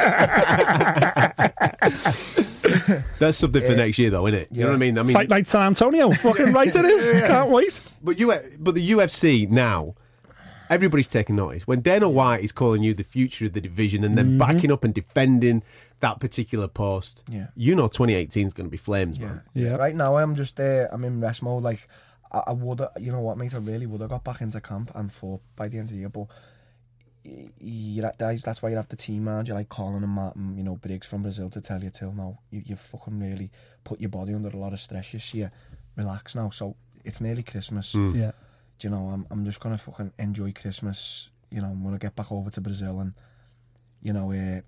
That's 3.18 3.38
something 3.38 3.64
for 3.64 3.74
next 3.74 3.98
year, 3.98 4.10
though, 4.10 4.26
isn't 4.26 4.40
it? 4.40 4.48
You 4.50 4.62
know 4.62 4.68
what 4.68 4.74
I 4.74 4.78
mean? 4.78 4.98
I 4.98 5.02
mean, 5.02 5.14
Fight 5.14 5.28
Night 5.28 5.46
San 5.46 5.62
Antonio 5.62 6.10
fucking 6.10 6.52
right 6.52 6.74
it 6.74 6.84
is 6.84 7.10
can't 7.26 7.50
wait 7.50 7.92
but 8.02 8.18
you 8.18 8.32
but 8.58 8.74
the 8.74 8.90
UFC 8.90 9.48
now. 9.48 9.94
Everybody's 10.68 11.08
taking 11.08 11.34
notice 11.34 11.66
when 11.66 11.80
Dana 11.80 12.08
White 12.08 12.44
is 12.44 12.52
calling 12.52 12.84
you 12.84 12.94
the 12.94 13.02
future 13.02 13.46
of 13.46 13.54
the 13.54 13.60
division 13.60 14.04
and 14.04 14.16
then 14.16 14.26
mm-hmm. 14.26 14.38
backing 14.38 14.70
up 14.70 14.84
and 14.84 14.94
defending 14.94 15.64
that 16.00 16.20
particular 16.20 16.68
post. 16.68 17.22
Yeah. 17.28 17.48
you 17.54 17.74
know, 17.74 17.88
2018 17.88 18.46
is 18.46 18.54
going 18.54 18.66
to 18.66 18.70
be 18.70 18.76
flames, 18.76 19.18
man. 19.20 19.42
Yeah. 19.54 19.76
Right 19.76 19.94
now, 19.94 20.16
I'm 20.16 20.34
just 20.34 20.56
there. 20.56 20.88
I'm 20.92 21.04
in 21.04 21.20
rest 21.20 21.42
mode. 21.42 21.62
Like, 21.62 21.86
I, 22.32 22.42
I 22.48 22.52
would, 22.52 22.80
you 22.98 23.12
know 23.12 23.20
what, 23.20 23.38
mate? 23.38 23.54
I 23.54 23.58
really 23.58 23.86
would 23.86 24.00
have 24.00 24.10
got 24.10 24.24
back 24.24 24.40
into 24.40 24.60
camp 24.60 24.90
and 24.94 25.12
fought 25.12 25.42
by 25.56 25.68
the 25.68 25.78
end 25.78 25.88
of 25.88 25.92
the 25.94 26.00
year. 26.00 26.08
But 26.08 26.26
y- 27.24 27.50
you, 27.58 28.02
that's 28.18 28.42
that's 28.42 28.62
why 28.62 28.70
you 28.70 28.76
have 28.76 28.88
the 28.88 28.96
team 28.96 29.28
around 29.28 29.48
you, 29.48 29.54
like 29.54 29.68
Colin 29.68 30.02
and 30.02 30.14
Matt 30.14 30.36
and 30.36 30.56
you 30.56 30.64
know 30.64 30.76
Briggs 30.76 31.06
from 31.06 31.22
Brazil, 31.22 31.50
to 31.50 31.60
tell 31.60 31.82
you 31.82 31.90
till 31.90 32.12
now 32.12 32.38
you 32.50 32.62
you 32.64 32.76
fucking 32.76 33.18
really 33.20 33.50
put 33.84 34.00
your 34.00 34.10
body 34.10 34.32
under 34.34 34.48
a 34.48 34.56
lot 34.56 34.72
of 34.72 34.80
stress 34.80 35.12
this 35.12 35.34
year. 35.34 35.50
Relax 35.96 36.34
now. 36.34 36.50
So 36.50 36.76
it's 37.04 37.20
nearly 37.20 37.42
Christmas. 37.42 37.94
yeah 37.94 38.32
Do 38.78 38.88
you 38.88 38.90
know, 38.90 39.08
I'm 39.08 39.26
I'm 39.30 39.44
just 39.44 39.60
gonna 39.60 39.78
fucking 39.78 40.12
enjoy 40.18 40.52
Christmas. 40.52 41.30
You 41.50 41.60
know, 41.60 41.68
I'm 41.68 41.82
gonna 41.82 41.98
get 41.98 42.14
back 42.16 42.30
over 42.32 42.48
to 42.50 42.60
Brazil 42.60 43.00
and 43.00 43.12
you 44.02 44.14
know, 44.14 44.32
uh, 44.32 44.60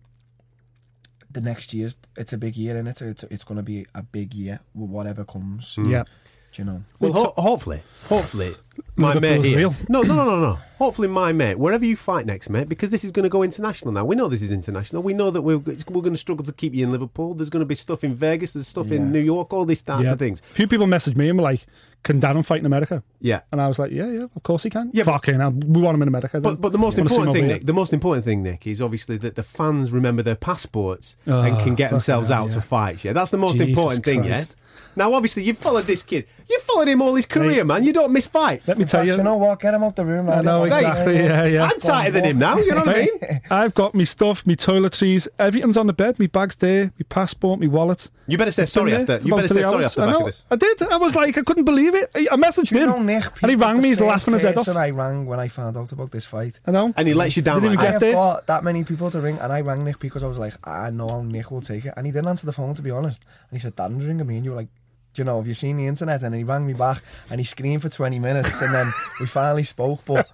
the 1.32 1.40
next 1.40 1.72
year's 1.74 1.96
it's 2.16 2.32
a 2.32 2.38
big 2.38 2.56
year 2.56 2.76
and 2.76 2.88
it's 2.88 3.02
it's 3.02 3.24
it's 3.24 3.44
gonna 3.44 3.62
be 3.62 3.86
a 3.94 4.02
big 4.02 4.34
year 4.34 4.60
with 4.74 4.90
whatever 4.90 5.24
comes. 5.24 5.78
yeah 5.84 6.04
Do 6.52 6.60
you 6.62 6.66
know? 6.66 6.82
Well, 7.00 7.12
ho- 7.14 7.32
hopefully, 7.36 7.82
hopefully, 8.08 8.52
my 8.96 9.18
mate 9.18 9.42
here. 9.44 9.56
real. 9.56 9.74
No, 9.88 10.02
no, 10.02 10.14
no, 10.16 10.24
no, 10.26 10.40
no. 10.40 10.52
hopefully, 10.78 11.08
my 11.08 11.32
mate, 11.32 11.58
wherever 11.58 11.82
you 11.84 11.96
fight 11.96 12.26
next, 12.26 12.50
mate, 12.50 12.68
because 12.68 12.90
this 12.90 13.04
is 13.04 13.10
going 13.10 13.22
to 13.22 13.30
go 13.30 13.42
international 13.42 13.90
now. 13.92 14.04
We 14.04 14.16
know 14.16 14.28
this 14.28 14.42
is 14.42 14.52
international. 14.52 15.02
We 15.02 15.14
know 15.14 15.30
that 15.30 15.40
we're 15.40 15.60
it's, 15.66 15.86
we're 15.86 16.02
going 16.02 16.12
to 16.12 16.18
struggle 16.18 16.44
to 16.44 16.52
keep 16.52 16.74
you 16.74 16.84
in 16.84 16.92
Liverpool. 16.92 17.32
There's 17.32 17.48
going 17.48 17.62
to 17.62 17.66
be 17.66 17.74
stuff 17.74 18.04
in 18.04 18.14
Vegas. 18.14 18.52
There's 18.52 18.68
stuff 18.68 18.88
Yeah. 18.88 18.96
in 18.96 19.12
New 19.12 19.20
York. 19.20 19.52
All 19.54 19.64
these 19.64 19.80
type 19.82 20.04
Yeah. 20.04 20.12
of 20.12 20.18
things. 20.18 20.40
A 20.40 20.44
few 20.44 20.66
people 20.68 20.86
messaged 20.86 21.16
me 21.16 21.30
and 21.30 21.38
were 21.38 21.42
like, 21.44 21.64
"Can 22.02 22.20
Darren 22.20 22.44
fight 22.44 22.60
in 22.60 22.66
America?" 22.66 23.02
Yeah. 23.20 23.40
And 23.50 23.58
I 23.58 23.66
was 23.68 23.78
like, 23.78 23.90
"Yeah, 23.90 24.10
yeah, 24.10 24.26
of 24.36 24.42
course 24.42 24.64
he 24.64 24.68
can." 24.68 24.90
Yeah, 24.92 25.04
Yeah, 25.06 25.12
fucking 25.12 25.36
hell, 25.40 25.52
we 25.52 25.80
want 25.80 25.94
him 25.94 26.02
in 26.02 26.08
America. 26.08 26.38
But, 26.38 26.60
but 26.60 26.72
the 26.72 26.78
most 26.78 26.98
Wanna 26.98 27.08
see 27.08 27.14
him 27.14 27.20
important 27.22 27.36
thing. 27.36 27.46
Nick, 27.48 27.64
the 27.66 27.72
most 27.72 27.94
important 27.94 28.26
thing, 28.26 28.42
Nick, 28.42 28.66
is 28.66 28.82
obviously 28.82 29.16
that 29.16 29.36
the 29.36 29.42
fans 29.42 29.90
remember 29.90 30.22
their 30.22 30.36
passports 30.36 31.16
Oh, 31.26 31.40
and 31.40 31.54
ah, 31.56 31.64
can 31.64 31.74
get 31.76 31.84
fucking 31.84 31.94
themselves 31.96 32.28
hell, 32.28 32.42
out 32.42 32.48
yeah. 32.50 32.54
to 32.56 32.60
fights. 32.60 33.04
Yeah, 33.06 33.14
that's 33.14 33.30
the 33.30 33.38
most 33.38 33.54
Jesus 33.54 33.68
important 33.70 34.04
thing. 34.04 34.24
Yeah. 34.24 34.30
Christ. 34.34 34.56
Now, 34.94 35.14
obviously, 35.14 35.44
you've 35.44 35.58
followed 35.58 35.84
this 35.84 36.02
kid. 36.02 36.26
You've 36.50 36.62
followed 36.62 36.88
him 36.88 37.00
all 37.00 37.14
his 37.14 37.24
career, 37.24 37.64
man. 37.64 37.82
You 37.82 37.94
don't 37.94 38.12
miss 38.12 38.26
fights. 38.26 38.68
Let 38.68 38.76
me 38.76 38.84
tell 38.84 39.04
you, 39.06 39.16
you 39.16 39.22
know 39.22 39.38
what? 39.38 39.58
Get 39.60 39.72
him 39.72 39.82
out 39.84 39.96
the 39.96 40.04
room. 40.04 40.28
I 40.28 40.36
lad. 40.36 40.44
know 40.44 40.66
Get 40.66 40.78
him 40.80 40.84
out 40.84 40.90
exactly. 40.92 41.12
the 41.14 41.20
room. 41.20 41.28
Yeah, 41.30 41.44
yeah. 41.46 41.64
I'm 41.64 41.80
tighter 41.80 42.10
than 42.12 42.24
him 42.24 42.38
now. 42.38 42.56
You 42.58 42.70
know 42.72 42.76
what 42.84 42.88
I 42.96 42.98
mean? 43.00 43.40
I've 43.50 43.74
got 43.74 43.94
me 43.94 44.04
stuff, 44.04 44.46
me 44.46 44.54
toiletries, 44.54 45.28
everything's 45.38 45.78
on 45.78 45.86
the 45.86 45.92
bed. 45.94 46.18
My 46.18 46.26
bag's 46.26 46.56
there, 46.56 46.92
my 46.98 47.04
passport, 47.08 47.58
my 47.60 47.68
wallet. 47.68 48.10
You 48.26 48.36
better 48.36 48.50
say 48.52 48.66
sorry 48.66 48.94
after. 48.94 49.18
You 49.24 49.34
better 49.34 49.48
say 49.48 49.62
sorry 49.62 49.76
hours. 49.76 49.86
after 49.86 50.00
the 50.02 50.06
I 50.06 50.10
back 50.10 50.12
know. 50.14 50.20
of 50.20 50.26
this. 50.26 50.44
I 50.50 50.56
did. 50.56 50.82
I 50.82 50.96
was 50.98 51.14
like, 51.16 51.38
I 51.38 51.42
couldn't 51.42 51.64
believe 51.64 51.94
it. 51.94 52.10
I 52.14 52.26
I 52.30 52.36
messaged 52.36 52.70
You 52.72 52.80
him, 52.80 52.86
know, 52.90 53.02
Nick, 53.02 53.24
and 53.42 53.50
he 53.50 53.56
rang 53.56 53.80
me. 53.80 53.88
He's 53.88 54.00
laughing 54.00 54.34
his 54.34 54.42
head 54.42 54.54
first 54.54 54.68
off. 54.68 54.76
I 54.76 54.90
rang 54.90 55.24
when 55.26 55.40
I 55.40 55.48
found 55.48 55.76
out 55.76 55.90
about 55.92 56.10
this 56.10 56.26
fight. 56.26 56.60
I 56.66 56.70
know. 56.70 56.92
And 56.96 57.08
he 57.08 57.14
lets 57.14 57.36
you 57.36 57.42
down 57.42 57.62
Didn't 57.62 57.76
like 57.76 57.78
even 57.78 57.86
I 57.86 57.88
get 57.88 57.92
have 57.94 58.00
there. 58.00 58.12
got 58.12 58.46
that 58.48 58.62
many 58.64 58.84
people 58.84 59.10
to 59.10 59.20
ring, 59.20 59.38
and 59.40 59.52
I 59.52 59.60
rang 59.62 59.84
Nick 59.84 59.98
because 60.00 60.22
I 60.22 60.26
was 60.26 60.38
like, 60.38 60.54
I 60.68 60.90
know 60.90 61.08
how 61.08 61.22
Nick 61.22 61.50
will 61.50 61.60
take 61.62 61.86
it, 61.86 61.94
and 61.96 62.04
he 62.06 62.12
didn't 62.12 62.28
answer 62.28 62.46
the 62.46 62.52
phone 62.52 62.74
to 62.74 62.82
be 62.82 62.90
honest. 62.90 63.24
And 63.50 63.58
he 63.58 63.60
said, 63.60 63.74
"Darren's 63.74 64.04
ringing 64.04 64.26
me," 64.26 64.36
and 64.36 64.44
you 64.44 64.50
were 64.52 64.56
like, 64.56 64.68
"Do 64.68 64.71
you 65.16 65.24
know? 65.24 65.36
Have 65.38 65.46
you 65.46 65.54
seen 65.54 65.76
the 65.76 65.86
internet?" 65.86 66.22
And 66.22 66.34
he 66.34 66.44
rang 66.44 66.66
me 66.66 66.72
back, 66.74 67.02
and 67.30 67.40
he 67.40 67.44
screamed 67.44 67.82
for 67.82 67.88
twenty 67.88 68.18
minutes, 68.18 68.60
and 68.62 68.74
then 68.74 68.86
we 69.20 69.26
finally 69.26 69.62
spoke. 69.64 70.00
But 70.06 70.28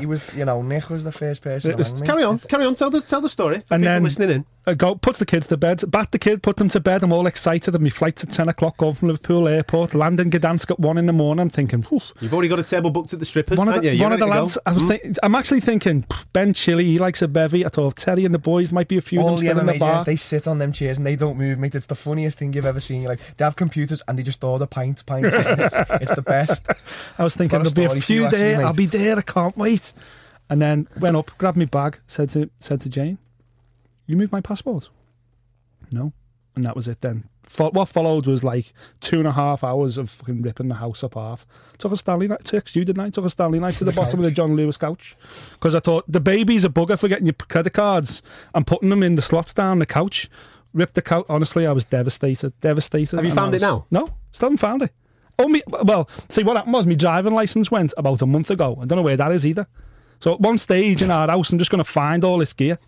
he 0.00 0.06
was, 0.06 0.34
you 0.36 0.44
know, 0.44 0.62
Nick 0.62 0.90
was 0.90 1.04
the 1.04 1.12
first 1.12 1.42
person. 1.42 1.76
Was- 1.76 1.88
to 1.88 1.94
rang 1.94 2.00
me. 2.02 2.06
Carry 2.06 2.22
on, 2.24 2.38
carry 2.38 2.64
on. 2.66 2.74
Tell 2.74 2.90
the 2.90 3.00
tell 3.00 3.20
the 3.20 3.28
story 3.28 3.60
for 3.60 3.74
And 3.74 3.82
people 3.82 3.94
then- 3.94 4.04
listening 4.04 4.30
in. 4.30 4.44
I 4.64 4.74
go, 4.74 4.94
puts 4.94 5.18
the 5.18 5.26
kids 5.26 5.48
to 5.48 5.56
bed, 5.56 5.82
bat 5.88 6.12
the 6.12 6.20
kid, 6.20 6.40
put 6.40 6.56
them 6.56 6.68
to 6.68 6.78
bed. 6.78 7.02
I'm 7.02 7.12
all 7.12 7.26
excited. 7.26 7.74
And 7.74 7.82
my 7.82 7.90
flight's 7.90 8.22
at 8.22 8.30
10 8.30 8.48
o'clock, 8.48 8.76
going 8.76 8.92
from 8.92 9.08
Liverpool 9.08 9.48
Airport, 9.48 9.92
land 9.92 10.20
in 10.20 10.30
Gdansk 10.30 10.70
at 10.70 10.78
1 10.78 10.98
in 10.98 11.06
the 11.06 11.12
morning. 11.12 11.40
I'm 11.40 11.50
thinking, 11.50 11.82
"Phew." 11.82 12.00
You've 12.20 12.32
already 12.32 12.48
got 12.48 12.60
a 12.60 12.62
table 12.62 12.90
booked 12.90 13.12
at 13.12 13.18
the 13.18 13.24
strippers. 13.24 13.58
one 13.58 13.68
of 13.68 13.82
the, 13.82 13.92
you? 13.92 14.02
One 14.02 14.12
of 14.12 14.20
the 14.20 14.26
ready 14.26 14.36
go? 14.36 14.42
lads, 14.42 14.58
I 14.64 14.72
was 14.72 14.84
hmm? 14.84 14.88
think, 14.90 15.16
I'm 15.22 15.34
actually 15.34 15.60
thinking, 15.60 16.06
Ben 16.32 16.52
Chilly, 16.54 16.84
he 16.84 16.98
likes 16.98 17.22
a 17.22 17.28
bevy. 17.28 17.66
I 17.66 17.70
thought 17.70 17.96
Terry 17.96 18.24
and 18.24 18.32
the 18.32 18.38
boys 18.38 18.72
might 18.72 18.86
be 18.86 18.96
a 18.96 19.00
few 19.00 19.18
of 19.18 19.24
All 19.24 19.30
them 19.30 19.40
the 19.40 19.46
still 19.46 19.58
in 19.58 19.66
the 19.66 19.78
bar. 19.80 19.96
guys, 19.96 20.04
they 20.04 20.16
sit 20.16 20.46
on 20.46 20.58
them 20.58 20.72
chairs 20.72 20.96
and 20.96 21.04
they 21.04 21.16
don't 21.16 21.36
move, 21.36 21.58
mate. 21.58 21.74
It's 21.74 21.86
the 21.86 21.96
funniest 21.96 22.38
thing 22.38 22.52
you've 22.52 22.66
ever 22.66 22.80
seen. 22.80 23.02
You're 23.02 23.10
like, 23.10 23.36
they 23.36 23.44
have 23.44 23.56
computers 23.56 24.00
and 24.06 24.16
they 24.16 24.22
just 24.22 24.44
order 24.44 24.66
pints, 24.66 25.02
pints. 25.02 25.30
it's, 25.34 25.78
it's 26.00 26.14
the 26.14 26.22
best. 26.22 26.68
I 27.18 27.24
was 27.24 27.34
thinking 27.34 27.58
there'll 27.58 27.74
be 27.74 27.84
a 27.84 27.88
story 27.88 28.00
for 28.00 28.12
you, 28.12 28.18
few 28.18 28.24
actually, 28.26 28.38
there. 28.38 28.58
mate. 28.58 28.64
I'll 28.64 28.74
be 28.74 28.86
there. 28.86 29.18
I 29.18 29.22
can't 29.22 29.56
wait. 29.56 29.92
And 30.48 30.62
then 30.62 30.86
went 31.00 31.16
up, 31.16 31.36
grabbed 31.38 31.56
my 31.56 31.64
bag, 31.64 31.98
said 32.06 32.30
to 32.30 32.50
said 32.60 32.80
to 32.82 32.90
Jane, 32.90 33.18
"You 34.06 34.16
moved 34.16 34.32
my 34.32 34.40
passport." 34.40 34.90
No, 35.90 36.12
and 36.54 36.64
that 36.64 36.76
was 36.76 36.88
it. 36.88 37.00
Then 37.00 37.24
Fo- 37.42 37.70
what 37.70 37.88
followed 37.88 38.26
was 38.26 38.42
like 38.42 38.72
two 39.00 39.18
and 39.18 39.28
a 39.28 39.32
half 39.32 39.62
hours 39.62 39.98
of 39.98 40.08
fucking 40.08 40.42
ripping 40.42 40.68
the 40.68 40.76
house 40.76 41.02
apart. 41.02 41.44
Took 41.78 41.92
a 41.92 41.96
Stanley 41.96 42.28
night, 42.28 42.44
text 42.44 42.76
you 42.76 42.84
didn't 42.84 43.02
I? 43.02 43.10
Took 43.10 43.26
a 43.26 43.30
Stanley 43.30 43.60
knife 43.60 43.76
to 43.78 43.84
the 43.84 43.92
bottom 44.00 44.20
of 44.20 44.24
the 44.24 44.30
John 44.30 44.56
Lewis 44.56 44.76
couch 44.76 45.16
because 45.52 45.74
I 45.74 45.80
thought 45.80 46.10
the 46.10 46.20
baby's 46.20 46.64
a 46.64 46.70
bugger 46.70 46.98
for 46.98 47.08
getting 47.08 47.26
your 47.26 47.34
credit 47.34 47.72
cards 47.74 48.22
and 48.54 48.66
putting 48.66 48.88
them 48.88 49.02
in 49.02 49.16
the 49.16 49.22
slots 49.22 49.52
down 49.52 49.80
the 49.80 49.86
couch. 49.86 50.30
Ripped 50.72 50.94
the 50.94 51.02
couch. 51.02 51.26
Honestly, 51.28 51.66
I 51.66 51.72
was 51.72 51.84
devastated. 51.84 52.58
Devastated. 52.60 53.16
Have 53.16 53.24
you 53.26 53.32
found 53.32 53.54
it 53.54 53.60
now? 53.60 53.84
No, 53.90 54.08
still 54.30 54.46
haven't 54.46 54.56
found 54.58 54.82
it. 54.82 54.92
Oh, 55.38 55.48
me, 55.48 55.62
well, 55.84 56.08
see 56.28 56.42
what 56.42 56.56
happened 56.56 56.72
was 56.72 56.86
my 56.86 56.94
driving 56.94 57.34
license 57.34 57.70
went 57.70 57.92
about 57.98 58.22
a 58.22 58.26
month 58.26 58.50
ago. 58.50 58.78
I 58.80 58.86
don't 58.86 58.96
know 58.96 59.02
where 59.02 59.16
that 59.16 59.32
is 59.32 59.44
either. 59.46 59.66
So 60.20 60.32
at 60.32 60.40
one 60.40 60.56
stage 60.56 61.02
in 61.02 61.10
our 61.10 61.26
house, 61.26 61.50
I'm 61.52 61.58
just 61.58 61.70
going 61.70 61.82
to 61.84 61.90
find 61.90 62.24
all 62.24 62.38
this 62.38 62.52
gear. 62.52 62.78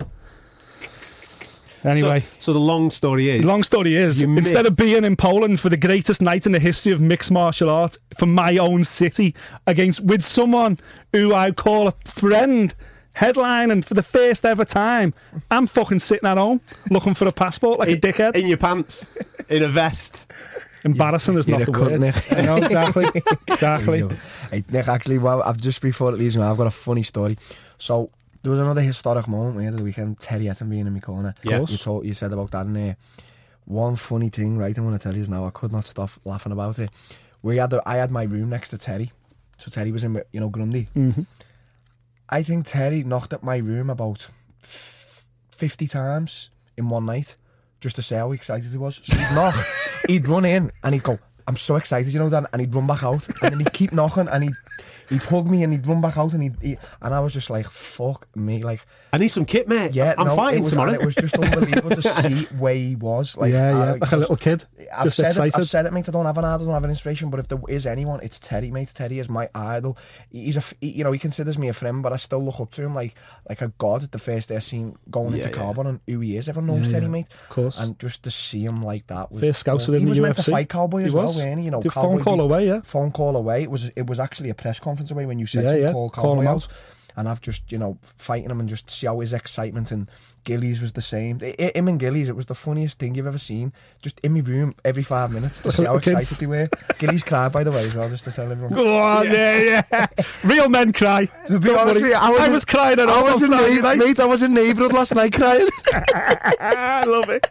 Anyway, 1.85 2.21
So, 2.21 2.29
so 2.41 2.53
the 2.55 2.59
long 2.61 2.91
story 2.91 3.29
is, 3.29 3.45
long 3.45 3.63
story 3.63 3.95
is, 3.95 4.23
You 4.23 4.37
instead 4.37 4.65
of 4.67 4.77
being 4.77 5.05
in 5.05 5.17
Poland 5.17 5.61
for 5.61 5.69
the 5.69 5.77
greatest 5.77 6.23
night 6.23 6.47
in 6.47 6.53
the 6.53 6.59
history 6.59 6.93
of 6.93 7.01
mixed 7.01 7.31
martial 7.31 7.69
art 7.69 7.99
for 8.19 8.27
my 8.27 8.57
own 8.57 8.85
city 8.85 9.35
against 9.67 10.01
with 10.03 10.23
someone 10.23 10.79
who 11.13 11.35
I 11.35 11.51
call 11.53 11.89
a 11.89 11.93
friend. 12.05 12.75
Headlining 13.17 13.85
for 13.85 13.95
the 13.95 14.03
first 14.03 14.45
ever 14.45 14.65
time, 14.65 15.15
I'm 15.49 15.69
fucking 15.69 16.01
sitting 16.01 16.29
at 16.29 16.37
home 16.37 16.61
looking 16.91 17.15
for 17.15 17.29
a 17.29 17.33
passport 17.33 17.79
like 17.79 17.89
a 17.89 17.93
in, 17.93 18.01
dickhead. 18.01 18.35
in 18.35 18.49
your 18.49 18.57
pants, 18.59 19.09
in 19.49 19.63
a 19.63 19.69
vest. 19.69 20.29
Embarrassing 20.83 21.39
is 21.39 21.47
You're 21.47 21.61
not 21.61 21.67
the 21.73 21.81
word. 21.81 22.01
Nick. 22.01 22.15
I 22.33 22.43
know 22.43 22.57
exactly, 22.57 23.07
exactly. 23.49 24.05
Hey, 24.51 24.65
Nick, 24.73 24.89
actually, 24.89 25.19
well, 25.19 25.45
I've 25.45 25.61
just 25.61 25.81
before 25.81 26.13
it 26.13 26.19
leaves 26.19 26.37
me, 26.37 26.43
I've 26.43 26.57
got 26.57 26.67
a 26.67 26.73
funny 26.73 27.05
story. 27.05 27.39
So 27.79 28.11
there 28.45 28.51
was 28.51 28.61
another 28.61 28.83
historic 28.83 29.27
moment 29.27 29.57
we 29.57 29.65
had 29.65 29.73
at 29.73 29.79
the 29.79 29.83
weekend. 29.83 30.19
Terry 30.21 30.45
Etim 30.45 30.69
being 30.69 30.87
in 30.87 30.93
my 30.93 31.01
corner. 31.01 31.35
Yeah. 31.43 31.61
you 31.67 31.79
told 31.79 32.05
you 32.05 32.13
said 32.13 32.31
about 32.31 32.51
that. 32.51 32.67
And 32.67 32.77
uh, 32.77 32.95
one 33.65 33.97
funny 33.97 34.29
thing, 34.29 34.59
right? 34.59 34.77
I'm 34.77 34.85
going 34.85 34.97
to 34.97 35.03
tell 35.03 35.17
you 35.17 35.27
now. 35.29 35.47
I 35.47 35.51
could 35.51 35.73
not 35.73 35.85
stop 35.85 36.11
laughing 36.27 36.53
about 36.53 36.79
it. 36.79 36.91
We 37.43 37.57
had 37.57 37.71
the, 37.71 37.83
I 37.87 37.97
had 37.97 38.11
my 38.11 38.25
room 38.25 38.51
next 38.51 38.69
to 38.71 38.79
Terry, 38.79 39.13
so 39.57 39.71
Terry 39.71 39.93
was 39.93 40.05
in, 40.05 40.23
you 40.31 40.41
know, 40.41 40.51
Grundy. 40.51 40.89
Mm-hmm. 40.95 41.23
I 42.29 42.43
think 42.43 42.67
Terry 42.67 43.03
knocked 43.03 43.33
at 43.33 43.43
my 43.43 43.57
room 43.57 43.89
about 43.89 44.29
f- 44.63 45.25
fifty 45.51 45.87
times 45.87 46.51
in 46.77 46.91
one 46.91 47.07
night, 47.07 47.37
just 47.81 47.97
to 47.97 48.03
say 48.03 48.17
how 48.17 48.33
excited 48.33 48.71
he 48.71 48.77
was. 48.77 49.01
So 49.05 49.17
he'd 49.17 49.25
knock, 49.35 49.55
he'd 50.07 50.29
run 50.29 50.45
in, 50.45 50.71
and 50.83 50.95
he'd 50.95 51.03
go, 51.03 51.19
"I'm 51.49 51.57
so 51.57 51.77
excited," 51.77 52.13
you 52.13 52.19
know, 52.19 52.29
Dan, 52.29 52.47
and 52.53 52.61
he'd 52.61 52.75
run 52.75 52.87
back 52.87 53.03
out, 53.05 53.27
and 53.43 53.53
then 53.53 53.61
he'd 53.61 53.73
keep 53.73 53.93
knocking, 53.93 54.29
and 54.29 54.45
he'd 54.45 54.55
he'd 55.09 55.23
hug 55.23 55.49
me, 55.51 55.63
and 55.63 55.73
he'd 55.73 55.87
run 55.87 56.01
back 56.01 56.17
out, 56.17 56.33
and 56.35 56.43
he'd, 56.43 56.57
he, 56.61 56.77
and 57.03 57.15
I 57.15 57.21
was 57.21 57.33
just 57.33 57.51
like, 57.51 57.67
"Fuck 57.67 58.27
me!" 58.37 58.63
Like, 58.63 58.85
I 59.13 59.19
need 59.19 59.29
some 59.29 59.45
kit, 59.45 59.69
mate. 59.69 59.93
yeah, 59.95 60.15
I'm 60.19 60.27
no, 60.29 60.37
fighting 60.37 60.59
it 60.59 60.63
was, 60.63 60.71
tomorrow. 60.71 60.93
It 60.93 61.05
was 61.05 61.15
just 61.15 61.37
unbelievable 61.39 61.91
to 61.91 62.03
see 62.23 62.45
where 62.57 62.75
he 62.75 62.97
was. 62.97 63.37
Like, 63.37 63.53
yeah, 63.53 63.67
I- 63.67 63.71
yeah, 63.87 63.93
like 64.01 64.13
a 64.13 64.17
little 64.17 64.37
kid, 64.37 64.65
I've 64.95 65.05
just 65.05 65.17
said 65.17 65.27
excited. 65.29 65.55
it. 65.55 65.59
I've 65.59 65.69
said 65.69 65.87
it, 65.87 65.93
mate. 65.93 66.09
I 66.09 66.13
don't 66.13 66.27
have 66.27 66.39
an 66.39 66.45
idol, 66.45 66.63
I 66.63 66.65
don't 66.65 66.75
have 66.75 66.85
an 66.85 66.91
inspiration. 66.91 67.31
But 67.31 67.41
if 67.41 67.49
there 67.49 67.59
is 67.69 67.87
anyone, 67.87 68.21
it's 68.23 68.39
Teddy, 68.39 68.71
mate. 68.71 68.93
Teddy 68.95 69.19
is 69.19 69.29
my 69.29 69.49
idol. 69.55 69.97
He's 70.31 70.57
a, 70.57 70.63
he- 70.81 70.93
you 70.93 71.05
know, 71.05 71.13
he 71.13 71.19
considers 71.19 71.59
me 71.59 71.69
a 71.69 71.73
friend, 71.73 72.03
but 72.03 72.13
I 72.13 72.17
still 72.17 72.43
look 72.45 72.61
up 72.61 72.71
to 72.73 72.83
him 72.83 72.95
like 72.95 73.15
like 73.49 73.63
a 73.63 73.69
god. 73.79 74.03
The 74.03 74.19
first 74.19 74.49
day 74.49 74.57
I 74.57 74.61
seen 74.61 74.97
going 75.11 75.31
Yeah, 75.35 75.45
into 75.47 75.49
yeah. 75.59 75.65
Kaobon 75.65 75.87
and 75.87 76.01
who 76.07 76.21
he 76.21 76.37
is, 76.37 76.49
everyone 76.49 76.69
knows 76.77 76.87
Yeah, 76.87 76.95
Teddy, 76.95 77.07
yeah, 77.07 77.13
mate. 77.13 77.29
of 77.33 77.49
course. 77.51 77.79
And 77.79 77.99
just 77.99 78.25
to 78.25 78.31
see 78.31 78.65
him 78.65 78.77
like 78.83 79.07
that 79.09 79.31
was 79.31 79.45
First 79.47 79.65
scouser 79.65 79.87
cool. 79.87 79.95
in 79.95 80.01
He 80.01 80.05
the 80.07 80.09
was 80.11 80.21
meant 80.21 80.37
to 80.37 80.43
fight 80.43 80.69
Cowboy 80.69 81.01
He 81.01 81.07
as 81.07 81.15
well, 81.15 81.33
weren't 81.35 81.59
he? 81.61 81.65
You 81.67 81.71
know, 81.71 81.81
Did 81.83 81.93
Cowboy 81.93 82.17
phone 82.17 82.25
call 82.25 82.37
beat- 82.37 82.43
away, 82.43 82.67
yeah. 82.67 82.81
Phone 82.83 83.11
call 83.13 83.37
away. 83.37 83.63
It 83.63 83.71
was 83.71 83.85
it 83.91 84.07
was 84.07 84.19
actually 84.21 84.51
a 84.51 84.55
press 84.65 84.81
conference 84.81 85.11
away 85.11 85.27
when 85.27 85.39
you 85.39 85.45
said 85.45 85.65
Yeah, 85.65 85.69
to 85.73 85.77
him, 85.77 85.83
yeah. 85.85 85.93
call 85.93 86.09
Call 86.09 86.41
him 86.41 86.47
out. 86.47 86.65
out. 86.65 86.69
And 87.17 87.29
I've 87.29 87.41
just, 87.43 87.71
you 87.71 87.79
know, 87.79 87.99
fighting 88.03 88.51
him 88.51 88.59
and 88.61 88.69
just 88.69 88.89
see 88.91 89.07
how 89.07 89.21
his 89.21 89.33
excitement 89.35 89.93
and 89.93 90.09
Gillies 90.45 90.81
was 90.81 90.95
the 90.95 91.03
same. 91.03 91.39
I- 91.43 91.55
I- 91.61 91.73
Him 91.79 91.87
and 91.89 92.01
Gillies, 92.01 92.29
it 92.31 92.35
was 92.35 92.47
the 92.47 92.55
funniest 92.57 92.99
thing 92.99 93.15
you've 93.15 93.27
ever 93.29 93.39
seen. 93.39 93.73
Just 94.03 94.19
in 94.21 94.33
my 94.33 94.41
room 94.41 94.75
every 94.87 95.03
five 95.05 95.31
minutes 95.31 95.61
to 95.61 95.71
see 95.71 95.85
how 95.89 95.97
excited 95.97 96.39
they 96.39 96.47
were. 96.47 96.69
Gillies 96.99 97.23
cried, 97.23 97.53
by 97.53 97.63
the 97.63 97.71
way, 97.71 97.85
as 97.85 97.95
well, 97.95 98.09
just 98.09 98.25
to 98.25 98.33
tell 98.33 98.51
everyone. 98.51 98.73
Oh, 98.77 99.23
yeah, 99.23 99.83
yeah. 99.93 100.07
Real 100.45 100.69
men 100.71 100.93
cry. 100.95 101.27
To 101.49 101.61
be 101.61 101.71
honest 101.71 102.01
with 102.01 102.11
you, 102.11 102.17
I 102.17 102.31
was, 102.31 102.41
I 102.41 102.49
was 102.49 102.65
crying 102.65 102.99
at 102.99 103.09
I 103.09 103.13
home 103.13 103.25
was 103.31 103.43
in 103.43 103.49
Friday 103.51 103.69
Neighbour- 103.75 103.83
night. 103.83 103.99
mate, 103.99 104.21
I 104.21 104.25
was 104.25 104.43
in 104.43 104.55
neighbourhood 104.55 104.93
last 104.95 105.15
night 105.15 105.35
crying. 105.35 105.69
I 105.93 107.05
love 107.07 107.29
it. 107.29 107.49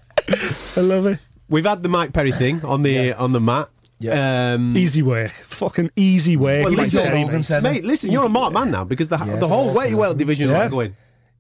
I 0.77 0.81
love 0.81 1.05
it. 1.05 1.19
We've 1.47 1.65
had 1.65 1.83
the 1.83 1.89
Mike 1.89 2.11
Perry 2.11 2.31
thing 2.31 2.65
on 2.65 2.81
the 2.83 3.13
on 3.13 3.31
the 3.31 3.39
mat. 3.39 3.69
Yeah. 4.03 4.53
Um, 4.55 4.75
Easy 4.77 5.01
way. 5.01 5.27
Fucking 5.29 5.91
easy 5.95 6.35
way. 6.37 6.63
well, 6.63 6.73
listen, 6.73 7.01
Terry, 7.03 7.23
Rogan 7.23 7.63
mate. 7.63 7.83
listen, 7.85 8.11
you're 8.11 8.25
a 8.25 8.29
marked 8.29 8.53
man 8.53 8.69
now 8.71 8.83
because 8.83 9.07
the 9.09 9.17
Yeah, 9.17 9.37
the 9.37 9.47
whole 9.47 9.65
they're 9.67 9.73
weight 9.75 9.95
well 9.95 10.13
division 10.13 10.49
Yeah. 10.49 10.57
like 10.59 10.71
going. 10.71 10.95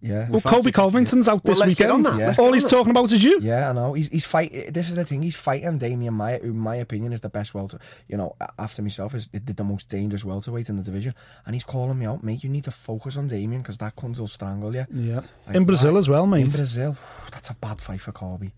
Yeah. 0.05 0.27
Well, 0.29 0.41
Colby 0.41 0.73
Kobe. 0.73 0.91
Covington's 0.91 1.29
out 1.29 1.45
Well, 1.45 1.51
this 1.53 1.59
let's 1.61 1.75
get 1.75 1.87
weekend. 1.87 2.05
on 2.07 2.17
that. 2.17 2.35
Yeah. 2.37 2.43
All 2.43 2.51
he's 2.51 2.65
on 2.65 2.69
talking 2.71 2.91
about 2.91 3.09
is 3.13 3.23
you. 3.23 3.39
Yeah, 3.41 3.69
I 3.69 3.73
know. 3.73 3.93
He's 3.93 4.09
he's 4.09 4.25
fight. 4.25 4.51
This 4.73 4.89
is 4.89 4.95
the 4.97 5.05
thing. 5.05 5.21
He's 5.21 5.37
fighting 5.37 5.79
Demian 5.79 6.11
Maia, 6.11 6.39
who, 6.39 6.49
in 6.49 6.57
my 6.59 6.75
opinion, 6.75 7.13
is 7.13 7.21
the 7.21 7.29
best 7.29 7.53
welter. 7.55 7.79
You 8.09 8.17
know, 8.17 8.35
after 8.59 8.81
myself, 8.81 9.15
is 9.15 9.29
the, 9.29 9.39
the 9.53 9.63
most 9.63 9.87
dangerous 9.87 10.25
welterweight 10.25 10.67
in 10.67 10.75
the 10.75 10.83
division. 10.83 11.13
And 11.45 11.55
he's 11.55 11.63
calling 11.63 11.97
me 11.97 12.05
out, 12.05 12.21
mate. 12.21 12.43
You 12.43 12.49
need 12.49 12.65
to 12.65 12.71
focus 12.71 13.15
on 13.15 13.29
Demian 13.29 13.59
because 13.59 13.77
that 13.77 13.95
cunt 13.95 14.19
will 14.19 14.27
strangle 14.27 14.75
you. 14.75 14.85
Yeah. 14.93 15.21
Like, 15.47 15.55
In 15.55 15.63
Brazil 15.63 15.93
why- 15.93 15.99
as 15.99 16.09
well, 16.09 16.27
mate. 16.27 16.45
In 16.47 16.51
Brazil, 16.51 16.97
that's 17.31 17.49
a 17.51 17.55
bad 17.55 17.79
fight 17.79 18.01
for 18.01 18.11
Colby. 18.11 18.51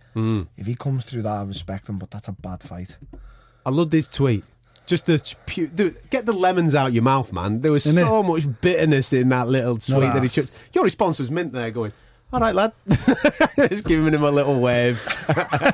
If 0.57 0.65
he 0.65 0.73
comes 0.73 1.03
through 1.05 1.21
that, 1.23 1.31
I 1.31 1.43
respect 1.43 1.87
him, 1.89 1.99
but 1.99 2.09
that's 2.09 2.27
a 2.27 2.33
bad 2.33 2.63
fight. 2.63 2.97
I 3.65 3.69
love 3.71 3.89
this 3.91 4.07
tweet. 4.07 4.43
Just 4.85 5.07
to 5.07 5.19
pu- 5.47 5.67
dude, 5.67 5.95
get 6.11 6.25
the 6.27 6.33
lemons 6.33 6.75
out 6.75 6.93
your 6.93 7.01
mouth, 7.01 7.33
man. 7.33 7.61
There 7.61 7.71
was 7.71 7.87
Isn't 7.87 8.03
so 8.05 8.21
much 8.21 8.45
bitterness 8.61 9.13
in 9.13 9.29
that 9.29 9.47
little 9.47 9.77
tweet 9.77 10.13
that 10.13 10.21
he 10.21 10.29
took. 10.29 10.45
Your 10.73 10.83
response 10.83 11.17
was 11.17 11.31
mint 11.31 11.53
there, 11.53 11.71
going, 11.71 11.91
"All 12.31 12.39
right, 12.39 12.53
lad," 12.53 12.71
just 13.69 13.83
giving 13.85 14.13
him 14.13 14.23
a 14.23 14.29
little 14.29 14.59
wave. 14.61 15.01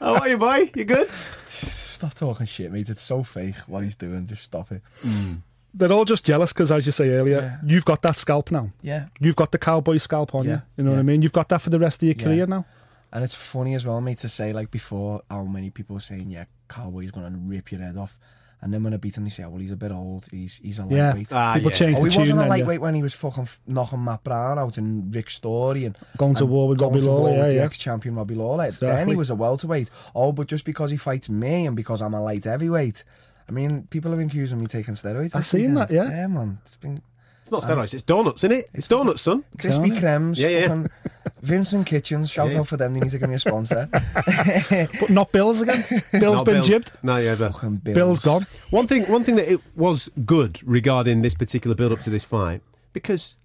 How 0.00 0.16
are 0.16 0.28
you, 0.28 0.38
boy? 0.38 0.70
You 0.74 0.84
good? 0.84 1.08
Stop 1.46 2.14
talking 2.14 2.46
shit, 2.46 2.72
mate. 2.72 2.88
It's 2.88 3.02
so 3.02 3.22
fake 3.22 3.56
what 3.66 3.84
he's 3.84 3.96
doing. 3.96 4.26
Just 4.26 4.44
stop 4.44 4.72
it. 4.72 4.82
Mm. 4.84 5.36
They're 5.74 5.92
all 5.92 6.04
just 6.06 6.24
jealous 6.24 6.52
because, 6.52 6.72
as 6.72 6.86
you 6.86 6.92
say 6.92 7.10
earlier, 7.10 7.40
Yeah. 7.42 7.56
you've 7.64 7.84
got 7.84 8.00
that 8.02 8.16
scalp 8.16 8.50
now. 8.50 8.70
Yeah. 8.82 9.06
You've 9.20 9.36
got 9.36 9.52
the 9.52 9.58
cowboy 9.58 9.98
scalp 9.98 10.34
on 10.34 10.44
Yeah. 10.46 10.50
you. 10.52 10.62
You 10.78 10.84
know 10.84 10.90
what 10.92 10.96
I 10.96 11.00
Yeah. 11.00 11.02
mean? 11.02 11.22
You've 11.22 11.32
got 11.32 11.48
that 11.50 11.60
for 11.60 11.70
the 11.70 11.78
rest 11.78 12.02
of 12.02 12.06
your 12.08 12.16
Yeah. 12.16 12.24
career 12.24 12.46
now. 12.46 12.64
And 13.12 13.24
it's 13.24 13.34
funny 13.34 13.74
as 13.74 13.86
well, 13.86 14.00
mate, 14.00 14.18
to 14.18 14.28
say 14.28 14.52
like 14.52 14.70
before 14.70 15.22
how 15.30 15.44
many 15.44 15.70
people 15.70 15.94
were 15.94 16.00
saying, 16.00 16.30
yeah, 16.30 16.44
Cowboy's 16.68 17.10
going 17.10 17.32
to 17.32 17.38
rip 17.38 17.72
your 17.72 17.80
head 17.80 17.96
off. 17.96 18.18
And 18.62 18.74
then 18.74 18.82
when 18.82 18.92
I 18.92 18.98
beat 18.98 19.16
him, 19.16 19.24
they 19.24 19.30
say, 19.30 19.42
oh, 19.44 19.48
well, 19.48 19.58
he's 19.60 19.70
a 19.70 19.76
bit 19.76 19.90
old. 19.90 20.26
He's 20.30 20.58
he's 20.58 20.78
a 20.78 20.86
Yeah, 20.88 21.06
lightweight. 21.08 21.32
Ah, 21.32 21.54
people 21.54 21.70
yeah. 21.70 21.76
change 21.78 21.96
Oh, 21.98 22.02
the 22.02 22.08
he 22.08 22.10
tune. 22.12 22.20
wasn't 22.20 22.38
a 22.38 22.40
then, 22.42 22.46
yeah. 22.46 22.50
lightweight 22.56 22.80
when 22.82 22.94
he 22.94 23.02
was 23.02 23.14
fucking 23.14 23.44
f- 23.44 23.60
knocking 23.66 24.04
Matt 24.04 24.22
Brown 24.22 24.58
out 24.58 24.76
and 24.76 25.14
Rick 25.16 25.30
Story 25.30 25.86
and 25.86 25.96
Going 26.18 26.34
to 26.34 26.44
and 26.44 26.50
war 26.52 26.68
with 26.68 26.78
going 26.78 26.92
Robbie 26.92 27.02
to 27.04 27.10
Lawler, 27.10 27.20
war 27.22 27.30
yeah, 27.30 27.42
with 27.44 27.48
the 27.52 27.56
yeah. 27.56 27.64
ex-champion 27.64 28.14
Robbie 28.16 28.34
Lawler. 28.34 28.70
Then 28.70 29.08
he 29.08 29.16
was 29.16 29.30
a 29.30 29.34
welterweight. 29.34 29.88
Oh, 30.14 30.32
but 30.32 30.46
just 30.46 30.66
because 30.66 30.90
he 30.90 30.98
fights 30.98 31.30
me 31.30 31.64
and 31.66 31.74
because 31.74 32.02
I'm 32.02 32.12
a 32.12 32.22
light 32.22 32.44
heavyweight, 32.44 33.02
I 33.48 33.52
mean, 33.52 33.86
people 33.90 34.10
have 34.10 34.18
been 34.20 34.28
accusing 34.28 34.58
me 34.58 34.66
taking 34.66 34.92
steroids. 34.94 35.34
I've 35.34 35.46
seen 35.46 35.60
weekend. 35.74 35.76
that, 35.78 35.90
yeah. 35.90 36.10
yeah, 36.10 36.26
man. 36.26 36.58
It's 36.60 36.76
been 36.76 37.00
It's 37.42 37.52
not 37.52 37.62
steroids, 37.62 37.94
it's 37.94 38.02
donuts, 38.02 38.44
isn't 38.44 38.56
it? 38.58 38.70
It's 38.74 38.86
donuts, 38.88 39.22
son. 39.22 39.44
crispy 39.58 39.88
Telling 39.88 39.94
you. 39.94 40.00
cremes. 40.00 40.40
Yeah, 40.40 40.48
yeah. 40.48 40.60
fucking 40.68 40.88
Vincent 41.42 41.86
Kitchens. 41.86 42.30
Shout 42.30 42.50
Yeah. 42.52 42.60
out 42.60 42.68
for 42.68 42.76
them. 42.76 42.94
They 42.94 43.00
need 43.00 43.10
to 43.10 43.18
give 43.18 43.28
me 43.28 43.34
a 43.34 43.38
sponsor. 43.38 43.88
But 45.00 45.10
not 45.10 45.32
Bills 45.32 45.60
again. 45.62 45.82
Bill's 46.12 46.36
Not 46.36 46.44
been 46.44 46.54
Bills. 46.56 46.66
jibbed. 46.68 46.92
No, 47.02 47.16
yeah, 47.16 47.34
the- 47.34 47.50
Fucking 47.50 47.76
Bills. 47.76 47.94
Bill's 47.96 48.18
gone. 48.20 48.42
One 48.70 48.86
thing, 48.86 49.04
one 49.04 49.24
thing 49.24 49.36
that 49.36 49.50
it 49.50 49.60
was 49.76 50.10
good 50.24 50.60
regarding 50.66 51.22
this 51.22 51.34
particular 51.34 51.74
build 51.74 51.92
up 51.92 52.00
to 52.00 52.10
this 52.10 52.24
fight 52.24 52.62
because 52.92 53.36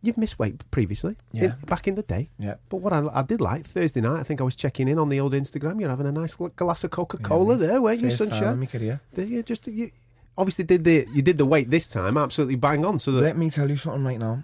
you've 0.00 0.18
missed 0.18 0.38
weight 0.38 0.68
previously, 0.70 1.16
Yeah. 1.32 1.44
in- 1.44 1.54
back 1.66 1.86
in 1.86 1.94
the 1.94 2.02
day. 2.02 2.30
Yeah. 2.38 2.54
But 2.68 2.78
what 2.78 2.92
I, 2.92 3.06
I 3.12 3.22
did 3.22 3.40
like 3.40 3.66
Thursday 3.66 4.00
night, 4.00 4.18
I 4.20 4.22
think 4.24 4.40
I 4.40 4.44
was 4.44 4.56
checking 4.56 4.88
in 4.88 4.98
on 4.98 5.08
the 5.10 5.20
old 5.20 5.32
Instagram. 5.34 5.78
You're 5.80 5.90
having 5.90 6.06
a 6.06 6.12
nice 6.12 6.40
l- 6.40 6.48
glass 6.48 6.82
of 6.84 6.90
Coca 6.90 7.18
Cola 7.18 7.56
there, 7.56 7.80
weren't 7.80 8.00
you, 8.00 8.08
First 8.08 8.18
time 8.20 8.28
in 8.28 8.34
sunshine? 8.34 8.60
my 8.60 8.66
career. 8.66 9.00
There 9.12 9.26
you 9.26 9.42
just 9.44 9.66
you 9.68 9.90
obviously 10.36 10.64
did 10.64 10.84
the 10.84 11.06
you 11.12 11.22
did 11.22 11.38
the 11.38 11.46
weight 11.46 11.70
this 11.70 11.86
time 11.88 12.16
absolutely 12.16 12.56
bang 12.56 12.84
on. 12.84 12.98
So 12.98 13.12
that, 13.12 13.22
Let 13.22 13.36
me 13.36 13.50
tell 13.50 13.68
you 13.68 13.76
something 13.76 14.04
right 14.04 14.18
now. 14.18 14.42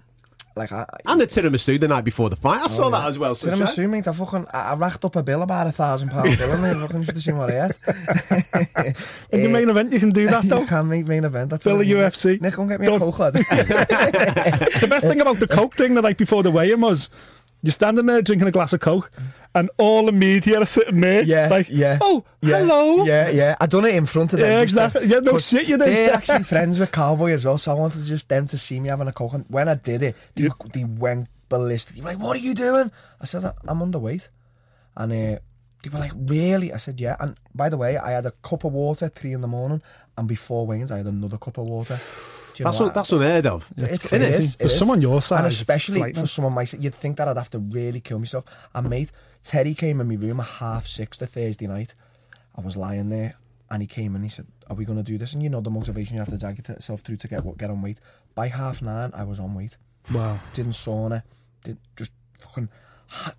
Like 0.57 0.72
I, 0.72 0.85
and 1.07 1.20
the 1.20 1.27
tiramisu 1.29 1.79
the 1.79 1.87
night 1.87 2.05
before 2.05 2.29
the 2.31 2.35
fight, 2.35 2.59
I 2.61 2.64
oh, 2.64 2.66
saw 2.66 2.90
that 2.90 3.07
as 3.07 3.16
well. 3.16 3.35
Did 3.35 3.46
I 3.46 3.51
Sunshine. 3.51 3.62
assume, 3.68 3.90
mate? 3.92 4.09
I 4.09 4.12
fucking 4.12 4.44
I, 4.53 4.72
I 4.72 4.74
racked 4.74 5.05
up 5.05 5.14
a 5.14 5.22
bill 5.22 5.42
about 5.42 5.68
a 5.68 5.72
thousand 5.72 6.09
pound 6.09 6.37
bill, 6.37 6.59
mate. 6.59 6.77
Fucking 6.77 7.03
should 7.05 7.14
have 7.14 7.22
seen 7.22 7.38
what 7.38 7.53
I 7.53 7.55
had. 7.55 8.96
In 9.31 9.42
the 9.44 9.51
main 9.53 9.70
event, 9.70 9.92
you 9.92 10.01
can 10.01 10.11
do 10.11 10.27
that 10.27 10.42
though. 10.46 10.62
You 10.62 10.66
can 10.66 10.88
make 10.88 11.07
main 11.07 11.22
event. 11.24 11.51
That's 11.51 11.62
Bill 11.62 11.79
the 11.79 11.85
I 11.85 11.87
need. 11.87 11.94
UFC. 11.94 12.40
Nick, 12.40 12.55
go 12.55 12.62
and 12.62 12.70
get 12.72 12.81
me 12.81 12.87
Done. 12.87 12.96
a 12.96 12.98
coke, 12.98 13.18
lad. 13.20 13.35
the 13.35 14.87
best 14.90 15.07
thing 15.07 15.20
about 15.20 15.38
the 15.38 15.46
Coke 15.46 15.74
thing 15.74 15.94
the 15.94 16.03
night 16.03 16.18
before 16.18 16.42
the 16.42 16.51
weigh-in 16.51 16.81
was 16.81 17.09
you're 17.62 17.73
standing 17.73 18.07
there 18.07 18.23
drinking 18.23 18.49
a 18.49 18.51
glass 18.53 18.73
of 18.73 18.81
Coke, 18.81 19.11
and 19.55 19.68
all 19.79 20.07
the 20.07 20.12
media 20.12 20.61
are 20.61 20.64
sitting 20.66 21.01
there. 21.01 21.23
Yeah, 21.23 21.49
like, 21.49 21.68
yeah. 21.71 21.99
Oh, 22.01 22.25
yeah, 22.40 22.59
hello. 22.59 23.05
Yeah, 23.05 23.31
yeah. 23.31 23.57
I 23.61 23.66
done 23.66 23.85
it 23.87 23.94
in 23.97 24.07
front 24.07 24.33
of 24.33 24.40
them. 24.40 24.51
Yeah, 24.51 24.57
to- 24.59 24.62
exactly. 24.62 25.07
Yeah, 25.07 25.21
no 25.21 25.38
shit, 25.38 25.68
you 25.68 25.77
did. 25.79 25.88
They're 25.88 26.12
actually 26.14 26.44
friends 26.55 26.79
with 26.79 26.92
Cowboy 26.92 27.33
as 27.33 27.44
well, 27.44 27.59
so 27.59 27.73
I 27.73 27.75
wanted 27.75 28.05
just 28.05 28.29
them 28.29 28.47
to 28.47 28.59
see 28.59 28.79
me 28.81 28.88
having 28.88 29.09
a 29.09 29.12
coke. 29.12 29.33
And 29.35 29.44
when 29.49 29.68
I 29.68 29.75
did 29.75 30.03
it, 30.03 30.14
they, 30.35 30.49
they 30.73 30.85
went 30.85 31.29
ballistic. 31.49 31.97
They 31.97 32.03
were 32.03 32.11
like, 32.11 32.21
"What 32.21 32.37
are 32.37 32.40
you 32.40 32.55
doing?" 32.55 32.90
I 33.21 33.25
said, 33.25 33.44
"I'm 33.44 33.79
underweight," 33.81 34.29
and 34.97 35.12
uh, 35.12 35.38
they 35.83 35.90
were 35.92 35.99
like, 35.99 36.12
"Really?" 36.14 36.73
I 36.73 36.77
said, 36.77 37.01
"Yeah." 37.01 37.16
And 37.18 37.37
by 37.55 37.68
the 37.71 37.77
way, 37.77 37.97
I 37.97 38.12
had 38.12 38.27
a 38.27 38.33
cup 38.42 38.64
of 38.64 38.73
water 38.73 39.07
at 39.07 39.14
three 39.16 39.33
in 39.33 39.40
the 39.40 39.49
morning, 39.49 39.83
and 40.16 40.29
before 40.29 40.66
weigh-ins, 40.66 40.92
I 40.92 40.99
had 40.99 41.07
another 41.07 41.38
cup 41.38 41.59
of 41.59 41.66
water. 41.66 41.97
Do 42.59 42.62
you 42.62 42.64
know 42.64 42.71
That's 42.73 42.81
what? 42.81 42.88
un, 42.88 42.94
that's 42.94 43.12
unheard 43.12 43.47
of. 43.47 43.73
It's 43.77 44.07
crazy. 44.07 44.25
It 44.25 44.35
is, 44.35 44.57
For 44.57 44.62
it 44.64 44.66
is. 44.66 44.79
someone 44.79 45.01
your 45.01 45.23
size, 45.23 45.38
and 45.38 45.47
especially 45.47 46.01
frightening. 46.01 46.23
for 46.25 46.27
someone 46.27 46.53
my 46.55 46.64
size, 46.64 46.83
you'd 46.83 46.94
think 46.94 47.16
that 47.18 47.29
I'd 47.29 47.37
have 47.37 47.51
to 47.51 47.61
really 47.61 48.01
kill 48.01 48.18
myself. 48.18 48.44
And 48.75 48.90
mate, 48.90 49.12
Terry 49.44 49.75
came 49.75 50.01
in 50.01 50.09
my 50.09 50.16
room 50.16 50.40
at 50.40 50.47
half 50.47 50.85
six 50.87 51.18
the 51.18 51.27
Thursday 51.29 51.68
night. 51.68 51.94
I 52.57 52.61
was 52.61 52.77
lying 52.77 53.11
there, 53.11 53.35
and 53.71 53.81
he 53.81 53.87
came 53.87 54.12
in. 54.12 54.16
And 54.16 54.25
he 54.25 54.29
said, 54.29 54.47
"Are 54.68 54.75
we 54.75 54.85
going 54.85 54.99
to 54.99 55.05
do 55.05 55.18
this?" 55.18 55.35
And 55.35 55.42
you 55.42 55.49
know 55.51 55.61
the 55.61 55.71
motivation 55.71 56.14
you 56.14 56.18
have 56.21 56.31
to 56.31 56.37
drag 56.38 56.59
yourself 56.59 57.03
through 57.03 57.16
to 57.18 57.29
get 57.29 57.44
what 57.44 57.59
get 57.59 57.71
on 57.71 57.81
weight. 57.81 58.01
By 58.35 58.49
half 58.49 58.83
nine, 58.83 59.12
I 59.14 59.23
was 59.23 59.38
on 59.38 59.55
weight. 59.55 59.77
Wow. 60.12 60.37
Didn't 60.55 60.73
sauna. 60.73 61.23
Did 61.62 61.79
just 61.97 62.11
fucking 62.40 62.68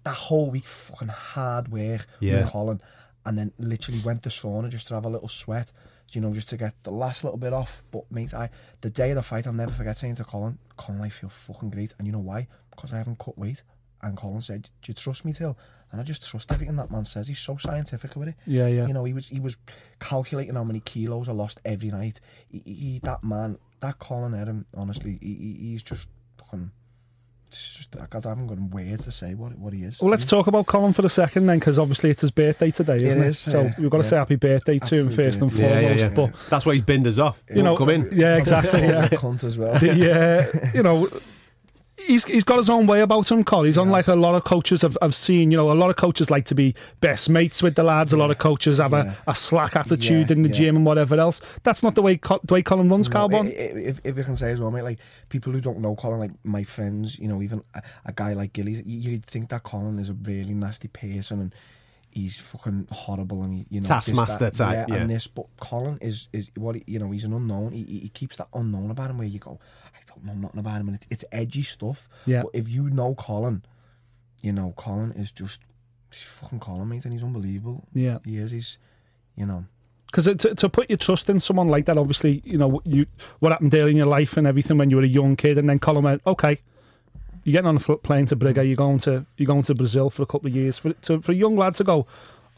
that 0.06 0.16
whole 0.16 0.50
week 0.50 0.64
fucking 0.64 1.10
hard 1.10 1.68
work 1.68 2.06
Yeah. 2.22 2.38
with 2.44 2.52
Colin, 2.52 2.80
and 3.26 3.38
then 3.38 3.52
literally 3.60 4.00
went 4.00 4.24
to 4.24 4.30
sauna 4.30 4.70
just 4.70 4.88
to 4.88 4.94
have 4.94 5.04
a 5.06 5.10
little 5.10 5.28
sweat. 5.28 5.74
You 6.16 6.22
know, 6.22 6.34
just 6.34 6.50
to 6.50 6.58
get 6.58 6.84
the 6.84 6.92
last 6.92 7.24
little 7.24 7.38
bit 7.38 7.54
off. 7.54 7.84
But 7.92 8.12
mate, 8.12 8.34
I 8.34 8.50
the 8.82 8.90
day 8.90 9.12
of 9.12 9.16
the 9.16 9.24
fight, 9.24 9.48
I'll 9.48 9.54
never 9.54 9.72
forget 9.72 9.98
saying 9.98 10.16
to 10.16 10.24
Colin, 10.24 10.58
"Colin, 10.78 11.02
I 11.02 11.10
feel 11.10 11.30
fucking 11.30 11.70
great." 11.70 11.94
And 11.98 12.08
you 12.08 12.14
know 12.14 12.20
why? 12.20 12.48
Because 12.72 12.94
I 12.94 12.98
haven't 12.98 13.20
cut 13.20 13.38
weight. 13.38 13.64
And 14.02 14.16
Colin 14.16 14.42
said, 14.42 14.64
"Do 14.64 14.90
you 14.90 14.94
trust 14.94 15.26
me, 15.26 15.34
Till?" 15.34 15.58
And 15.92 16.00
I 16.00 16.04
just 16.04 16.30
trust 16.30 16.52
everything 16.52 16.76
that 16.76 16.92
man 16.92 17.06
says. 17.06 17.28
He's 17.28 17.40
so 17.40 17.58
scientific 17.58 18.16
with 18.16 18.30
it. 18.30 18.36
Yeah, 18.46 18.68
yeah. 18.68 18.88
You 18.88 18.94
know, 18.94 19.04
he 19.06 19.14
was 19.14 19.28
he 19.28 19.40
was 19.40 19.58
calculating 20.00 20.56
how 20.56 20.64
many 20.64 20.80
kilos 20.80 21.28
I 21.28 21.32
lost 21.34 21.60
every 21.66 21.90
night. 21.90 22.20
He, 22.50 22.62
he 22.66 23.00
that 23.04 23.24
man, 23.24 23.58
that 23.80 24.00
Colin 24.00 24.34
Heron, 24.34 24.66
honestly, 24.76 25.18
he, 25.22 25.34
he, 25.34 25.54
he's 25.72 25.84
just 25.84 26.08
fucking. 26.38 26.72
It's 27.50 27.78
just 27.78 27.96
I 28.00 28.06
God, 28.08 28.28
I 28.28 28.30
haven't 28.30 28.46
got 28.46 28.60
words 28.60 29.06
to 29.06 29.12
say 29.12 29.34
what 29.34 29.58
what 29.58 29.74
he 29.74 29.84
is. 29.84 30.00
Well, 30.00 30.12
let's 30.12 30.26
talk 30.26 30.46
about 30.46 30.68
Colin 30.68 30.94
for 30.94 31.04
a 31.04 31.10
second 31.10 31.48
then, 31.48 31.58
because 31.58 31.80
obviously 31.80 32.12
it's 32.12 32.22
his 32.22 32.30
birthday 32.30 32.70
today, 32.70 32.98
isn't 32.98 33.22
it? 33.22 33.26
Is, 33.26 33.40
so 33.40 33.62
uh, 33.62 33.72
we've 33.80 33.90
got 33.90 33.98
to 33.98 34.04
yeah. 34.04 34.10
say 34.10 34.18
happy 34.18 34.36
birthday 34.36 34.78
to 34.78 34.96
him 34.96 35.10
first 35.10 35.42
and 35.42 35.50
birthday. 35.50 35.64
Yeah, 35.64 35.80
foremost. 35.82 36.00
yeah, 36.00 36.10
yeah. 36.10 36.14
But 36.14 36.50
That's 36.52 36.66
why 36.68 36.74
he's 36.74 36.84
binned 36.84 37.08
us 37.08 37.18
off. 37.18 37.44
You 37.50 37.64
know, 37.64 37.76
come 37.76 37.90
in. 37.90 38.10
yeah, 38.12 38.38
exactly. 38.38 38.82
Yeah. 38.90 39.08
cunt 39.08 39.44
as 39.44 39.58
well. 39.58 39.80
the, 39.80 40.62
uh, 40.70 40.70
you 40.76 40.84
know, 40.84 41.08
he's 42.10 42.26
he's 42.26 42.44
got 42.44 42.58
his 42.58 42.70
own 42.70 42.88
way 42.88 43.00
about 43.02 43.32
him, 43.32 43.44
Col. 43.44 43.64
He's 43.64 43.78
unlike 43.78 44.08
a 44.08 44.16
lot 44.16 44.36
of 44.36 44.44
coaches 44.44 44.84
I've, 44.84 44.98
I've 45.02 45.16
seen. 45.16 45.52
You 45.52 45.58
know, 45.58 45.72
a 45.72 45.74
lot 45.74 45.90
of 45.90 45.96
coaches 45.96 46.30
like 46.30 46.46
to 46.46 46.56
be 46.56 46.76
best 47.00 47.30
mates 47.30 47.64
with 47.64 47.76
the 47.76 47.84
lads. 47.84 48.12
A 48.12 48.18
lot 48.18 48.32
of 48.32 48.38
coaches 48.38 48.80
have 48.80 48.92
Yeah. 48.92 49.14
a, 49.28 49.32
a 49.32 49.36
slack 49.36 49.76
attitude 49.76 50.30
Yeah, 50.30 50.36
in 50.36 50.44
the 50.44 50.50
yeah. 50.50 50.56
gym 50.56 50.76
and 50.76 50.86
whatever 50.86 51.16
else. 51.18 51.40
That's 51.64 51.84
not 51.84 51.96
the 51.96 52.02
way 52.02 52.18
Co- 52.18 52.42
the 52.44 52.54
way 52.56 52.62
Colin 52.64 52.90
runs, 52.90 53.10
No, 53.10 53.28
Kaobon. 53.30 53.46
i- 53.46 53.50
i- 53.50 53.80
If, 53.90 54.02
if 54.04 54.18
you 54.18 54.24
can 54.24 54.36
say 54.36 54.52
as 54.52 54.60
well, 54.60 54.72
mate, 54.72 54.82
like 54.84 55.00
people 55.30 55.54
who 55.54 55.62
don't 55.62 55.80
know 55.80 55.96
Colin, 55.96 56.20
like 56.20 56.32
my 56.44 56.64
friends, 56.64 57.18
you 57.20 57.28
know, 57.28 57.42
even 57.42 57.62
a, 57.74 57.82
a 58.06 58.12
guy 58.12 58.34
like 58.34 58.54
Gillies, 58.54 58.82
you- 58.86 59.12
you'd 59.12 59.26
think 59.26 59.50
that 59.50 59.64
Colin 59.64 60.00
is 60.00 60.10
a 60.10 60.14
really 60.14 60.54
nasty 60.54 60.88
person 60.90 61.40
and 61.40 61.56
he's 62.12 62.40
fucking 62.40 62.88
horrible 62.90 63.44
and 63.44 63.54
he, 63.54 63.60
you 63.70 63.82
know, 63.82 63.88
this, 63.88 63.88
Taskmaster 63.88 64.46
that, 64.46 64.56
type, 64.56 64.88
yeah. 64.90 64.96
and 64.96 65.10
this. 65.12 65.28
But 65.28 65.46
Colin 65.60 66.00
is 66.02 66.28
is 66.34 66.50
what 66.58 66.76
he, 66.76 66.84
you 66.88 66.98
know, 66.98 67.12
he's 67.12 67.24
an 67.24 67.34
unknown. 67.34 67.72
He, 67.72 67.84
he 67.84 68.00
he 68.00 68.10
keeps 68.10 68.36
that 68.38 68.48
unknown 68.54 68.90
about 68.90 69.12
him 69.12 69.20
where 69.20 69.28
you 69.28 69.38
go, 69.38 69.60
I 70.12 70.16
don't 70.16 70.26
know 70.26 70.34
nothing 70.34 70.60
about 70.60 70.82
him, 70.82 70.88
and 70.88 70.96
it's, 70.96 71.08
it's 71.10 71.26
edgy 71.32 71.62
stuff. 71.62 72.08
Yeah. 72.26 72.44
But 72.44 72.52
if 72.54 72.70
you 72.70 72.90
know 72.90 73.16
Colin, 73.16 73.64
you 74.42 74.54
know 74.54 74.74
Colin 74.78 75.12
is 75.12 75.32
just 75.32 75.62
he's 76.12 76.24
fucking 76.24 76.60
Colin, 76.60 76.90
mate, 76.90 77.06
and 77.06 77.14
he's 77.14 77.24
unbelievable. 77.24 77.88
Yeah. 77.94 78.20
he 78.26 78.38
is. 78.38 78.52
He's, 78.52 78.80
you 79.36 79.46
know. 79.46 79.66
Because 80.08 80.26
to, 80.26 80.56
to 80.56 80.70
put 80.70 80.90
your 80.90 80.98
trust 80.98 81.30
in 81.30 81.40
someone 81.40 81.68
like 81.68 81.86
that, 81.86 81.98
obviously, 81.98 82.42
you 82.44 82.58
know, 82.58 82.82
you 82.84 83.06
what 83.40 83.52
happened 83.52 83.72
there 83.72 83.88
in 83.88 83.96
your 83.96 84.08
life 84.08 84.38
and 84.38 84.48
everything 84.48 84.78
when 84.78 84.90
you 84.90 84.96
were 84.96 85.04
a 85.04 85.08
young 85.08 85.36
kid, 85.36 85.58
and 85.58 85.70
then 85.70 85.78
Colin 85.78 86.04
went, 86.04 86.22
okay, 86.26 86.60
you're 87.44 87.54
getting 87.54 87.68
on 87.68 87.78
a 87.78 87.98
plane 87.98 88.26
to 88.28 88.36
Briga, 88.36 88.66
you're 88.66 88.76
going 88.76 89.00
to 89.00 89.26
you're 89.38 89.46
going 89.46 89.64
to 89.64 89.76
Brazil 89.76 90.10
for 90.10 90.24
a 90.24 90.26
couple 90.26 90.48
of 90.48 90.56
years. 90.56 90.80
For 90.80 90.94
to, 90.94 91.22
for 91.22 91.32
a 91.32 91.36
young 91.36 91.56
lad 91.56 91.76
to 91.76 91.84
go, 91.84 92.08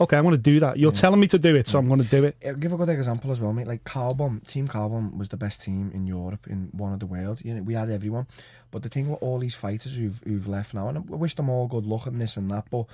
okay, 0.01 0.17
I'm 0.17 0.23
going 0.23 0.35
to 0.35 0.41
do 0.41 0.59
that. 0.59 0.77
You're 0.77 0.91
telling 0.91 1.19
me 1.19 1.27
to 1.27 1.39
do 1.39 1.55
it, 1.55 1.67
so 1.67 1.79
I'm 1.79 1.87
going 1.87 2.01
to 2.01 2.07
do 2.09 2.23
it. 2.25 2.35
I'll 2.45 2.55
give 2.55 2.73
a 2.73 2.77
good 2.77 2.89
example 2.89 3.31
as 3.31 3.39
well, 3.41 3.53
mate. 3.53 3.67
Like 3.67 3.83
Kaobon, 3.83 4.45
Team 4.45 4.67
Kaobon 4.67 5.17
was 5.17 5.29
the 5.29 5.37
best 5.37 5.61
team 5.61 5.91
in 5.93 6.05
Europe 6.05 6.47
in 6.47 6.69
one 6.73 6.93
of 6.93 6.99
the 6.99 7.05
world. 7.07 7.41
You 7.45 7.55
know, 7.55 7.63
we 7.63 7.73
had 7.73 7.89
everyone. 7.89 8.27
But 8.71 8.83
the 8.83 8.89
thing 8.89 9.09
with 9.09 9.21
all 9.21 9.39
these 9.39 9.55
fighters 9.55 9.95
who've 9.95 10.21
who've 10.25 10.47
left 10.47 10.73
now, 10.73 10.89
and 10.89 10.97
I 10.97 11.01
wish 11.01 11.35
them 11.35 11.49
all 11.49 11.67
good 11.67 11.85
luck 11.85 12.05
and 12.07 12.19
this 12.21 12.37
and 12.37 12.49
that, 12.51 12.65
but 12.69 12.85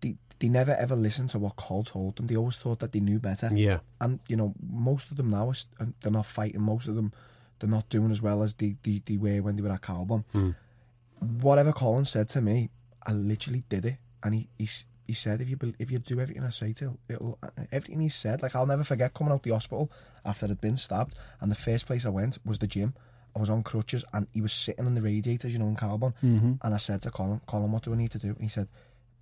they 0.00 0.16
they 0.38 0.48
never 0.48 0.72
ever 0.76 0.96
listened 0.96 1.30
to 1.30 1.38
what 1.38 1.56
Cole 1.56 1.84
told 1.84 2.16
them. 2.16 2.26
They 2.26 2.36
always 2.36 2.56
thought 2.56 2.78
that 2.80 2.92
they 2.92 3.00
knew 3.00 3.18
better. 3.20 3.50
Yeah. 3.52 3.80
And 4.00 4.20
you 4.28 4.36
know, 4.36 4.54
most 4.60 5.10
of 5.10 5.16
them 5.16 5.30
now 5.30 5.48
are 5.50 5.86
they're 6.00 6.12
not 6.12 6.26
fighting. 6.26 6.62
Most 6.62 6.88
of 6.88 6.94
them 6.96 7.12
they're 7.58 7.70
not 7.70 7.88
doing 7.88 8.10
as 8.10 8.20
well 8.22 8.42
as 8.42 8.54
they 8.54 8.76
they, 8.82 9.02
they 9.04 9.16
were 9.16 9.42
when 9.42 9.56
they 9.56 9.62
were 9.62 9.72
at 9.72 9.82
Kaobon. 9.82 10.24
Hmm. 10.32 10.50
Whatever 11.40 11.72
Colin 11.72 12.04
said 12.06 12.28
to 12.30 12.40
me, 12.40 12.70
I 13.06 13.12
literally 13.12 13.62
did 13.68 13.84
it, 13.84 13.96
and 14.22 14.34
he 14.34 14.48
he, 14.58 14.64
s- 14.64 14.86
he 15.10 15.14
said 15.14 15.40
if 15.40 15.50
you 15.50 15.58
if 15.80 15.90
you 15.90 15.98
do 15.98 16.20
everything 16.20 16.44
I 16.44 16.50
say 16.50 16.72
to, 16.74 16.96
it'll 17.08 17.36
uh, 17.42 17.48
everything 17.72 17.98
he 18.00 18.08
said. 18.08 18.42
Like 18.42 18.54
I'll 18.54 18.64
never 18.64 18.84
forget 18.84 19.12
coming 19.12 19.32
out 19.32 19.42
the 19.42 19.50
hospital 19.50 19.90
after 20.24 20.46
I'd 20.46 20.60
been 20.60 20.76
stabbed, 20.76 21.16
and 21.40 21.50
the 21.50 21.56
first 21.56 21.84
place 21.88 22.06
I 22.06 22.10
went 22.10 22.38
was 22.44 22.60
the 22.60 22.68
gym. 22.68 22.94
I 23.34 23.40
was 23.40 23.50
on 23.50 23.64
crutches, 23.64 24.04
and 24.12 24.28
he 24.32 24.40
was 24.40 24.52
sitting 24.52 24.86
on 24.86 24.94
the 24.94 25.00
radiators, 25.00 25.52
you 25.52 25.58
know, 25.58 25.66
in 25.66 25.74
Kaobon. 25.74 26.14
Mm-hmm. 26.22 26.52
And 26.62 26.74
I 26.74 26.76
said 26.76 27.02
to 27.02 27.10
Colin, 27.10 27.40
Colin, 27.46 27.72
what 27.72 27.82
do 27.82 27.92
I 27.92 27.96
need 27.96 28.12
to 28.12 28.20
do? 28.20 28.28
And 28.28 28.42
he 28.42 28.48
said, 28.48 28.68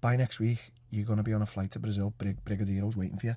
by 0.03 0.15
next 0.17 0.41
week 0.41 0.59
you're 0.91 1.07
gonna 1.07 1.23
be 1.23 1.33
on 1.33 1.41
a 1.41 1.47
flight 1.47 1.71
to 1.71 1.79
Brazil. 1.79 2.13
Brig- 2.19 2.45
Brigadiero's 2.45 2.99
waiting 2.99 3.17
for 3.17 3.29
you. 3.29 3.37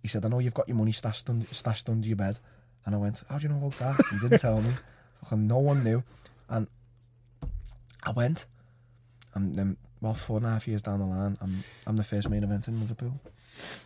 He 0.00 0.06
said, 0.06 0.24
I 0.24 0.28
know 0.28 0.38
you've 0.38 0.54
got 0.54 0.68
your 0.68 0.76
money 0.76 0.92
stashed, 0.92 1.28
un- 1.28 1.46
stashed 1.50 1.88
under 1.88 2.06
your 2.06 2.16
bed. 2.16 2.38
And 2.86 2.94
I 2.94 2.98
went, 2.98 3.24
how 3.28 3.38
do 3.38 3.42
you 3.42 3.48
know 3.48 3.58
about 3.58 3.72
that? 3.80 4.04
He 4.12 4.18
didn't 4.20 4.38
tell 4.38 4.60
me. 4.62 4.70
Fucking 5.24 5.46
no 5.46 5.58
one 5.58 5.82
knew. 5.82 6.04
And 6.48 6.68
I 8.04 8.12
went. 8.12 8.46
And 9.34 9.54
then, 9.54 9.76
well, 10.00 10.14
four 10.14 10.38
and 10.38 10.46
a 10.46 10.50
half 10.50 10.66
years 10.68 10.82
down 10.82 11.00
the 11.00 11.06
line, 11.06 11.36
I'm 11.40 11.64
I'm 11.86 11.96
the 11.96 12.04
first 12.04 12.30
main 12.30 12.42
event 12.42 12.68
in 12.68 12.78
Liverpool. 12.80 13.20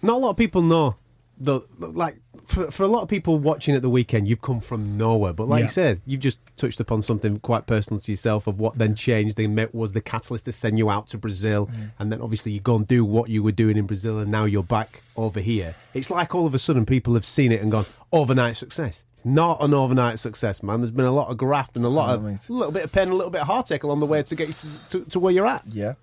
Not 0.02 0.14
a 0.14 0.18
lot 0.18 0.30
of 0.30 0.36
people 0.36 0.62
know. 0.62 0.96
The 1.36 1.60
like 1.78 2.14
for 2.44 2.70
for 2.70 2.84
a 2.84 2.86
lot 2.86 3.02
of 3.02 3.08
people 3.08 3.40
watching 3.40 3.74
at 3.74 3.82
the 3.82 3.90
weekend, 3.90 4.28
you've 4.28 4.40
come 4.40 4.60
from 4.60 4.96
nowhere. 4.96 5.32
But 5.32 5.48
like 5.48 5.60
Yeah. 5.60 5.64
you 5.64 5.68
said, 5.68 6.00
you've 6.06 6.20
just 6.20 6.38
touched 6.56 6.78
upon 6.78 7.02
something 7.02 7.40
quite 7.40 7.66
personal 7.66 7.98
to 8.00 8.12
yourself 8.12 8.46
of 8.46 8.60
what 8.60 8.78
then 8.78 8.94
changed. 8.94 9.36
They 9.36 9.48
met 9.48 9.74
was 9.74 9.94
the 9.94 10.00
catalyst 10.00 10.44
to 10.44 10.52
send 10.52 10.78
you 10.78 10.90
out 10.90 11.08
to 11.08 11.18
Brazil, 11.18 11.66
mm. 11.66 11.90
and 11.98 12.12
then 12.12 12.20
obviously 12.20 12.52
you 12.52 12.60
go 12.60 12.76
and 12.76 12.86
do 12.86 13.04
what 13.04 13.30
you 13.30 13.42
were 13.42 13.50
doing 13.50 13.76
in 13.76 13.86
Brazil, 13.86 14.20
and 14.20 14.30
now 14.30 14.44
you're 14.44 14.62
back 14.62 15.02
over 15.16 15.40
here. 15.40 15.74
It's 15.92 16.08
like 16.08 16.36
all 16.36 16.46
of 16.46 16.54
a 16.54 16.58
sudden 16.60 16.86
people 16.86 17.14
have 17.14 17.24
seen 17.24 17.50
it 17.50 17.60
and 17.60 17.72
gone 17.72 17.84
overnight 18.12 18.56
success. 18.56 19.04
It's 19.24 19.34
not 19.34 19.62
an 19.62 19.72
overnight 19.74 20.18
success, 20.18 20.62
man. 20.62 20.80
There's 20.80 20.90
been 20.90 21.04
a 21.04 21.12
lot 21.12 21.28
of 21.30 21.36
graft 21.36 21.76
and 21.76 21.84
a 21.84 21.88
lot 21.88 22.14
of 22.14 22.24
a 22.24 22.52
little 22.52 22.72
bit 22.72 22.84
of 22.84 22.92
pen, 22.92 23.08
a 23.08 23.14
little 23.14 23.30
bit 23.30 23.40
of 23.40 23.46
heartache 23.46 23.82
along 23.82 24.00
the 24.00 24.06
way 24.06 24.22
to 24.22 24.34
get 24.36 24.48
you 24.48 24.54
to, 24.54 24.88
to, 24.88 25.10
to 25.10 25.18
where 25.20 25.32
you're 25.32 25.46
at 25.46 25.62
Yeah. 25.68 25.94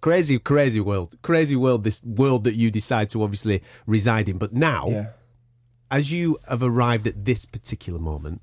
crazy, 0.00 0.38
crazy 0.38 0.80
world, 0.80 1.16
crazy 1.22 1.56
world. 1.56 1.84
This 1.84 2.02
world 2.02 2.44
that 2.44 2.54
you 2.54 2.70
decide 2.70 3.08
to 3.10 3.22
obviously 3.22 3.62
reside 3.86 4.28
in, 4.28 4.38
but 4.38 4.52
now 4.52 4.86
Yeah. 4.88 5.06
as 5.90 6.10
you 6.12 6.38
have 6.48 6.62
arrived 6.62 7.06
at 7.06 7.24
this 7.24 7.44
particular 7.44 7.98
moment, 7.98 8.40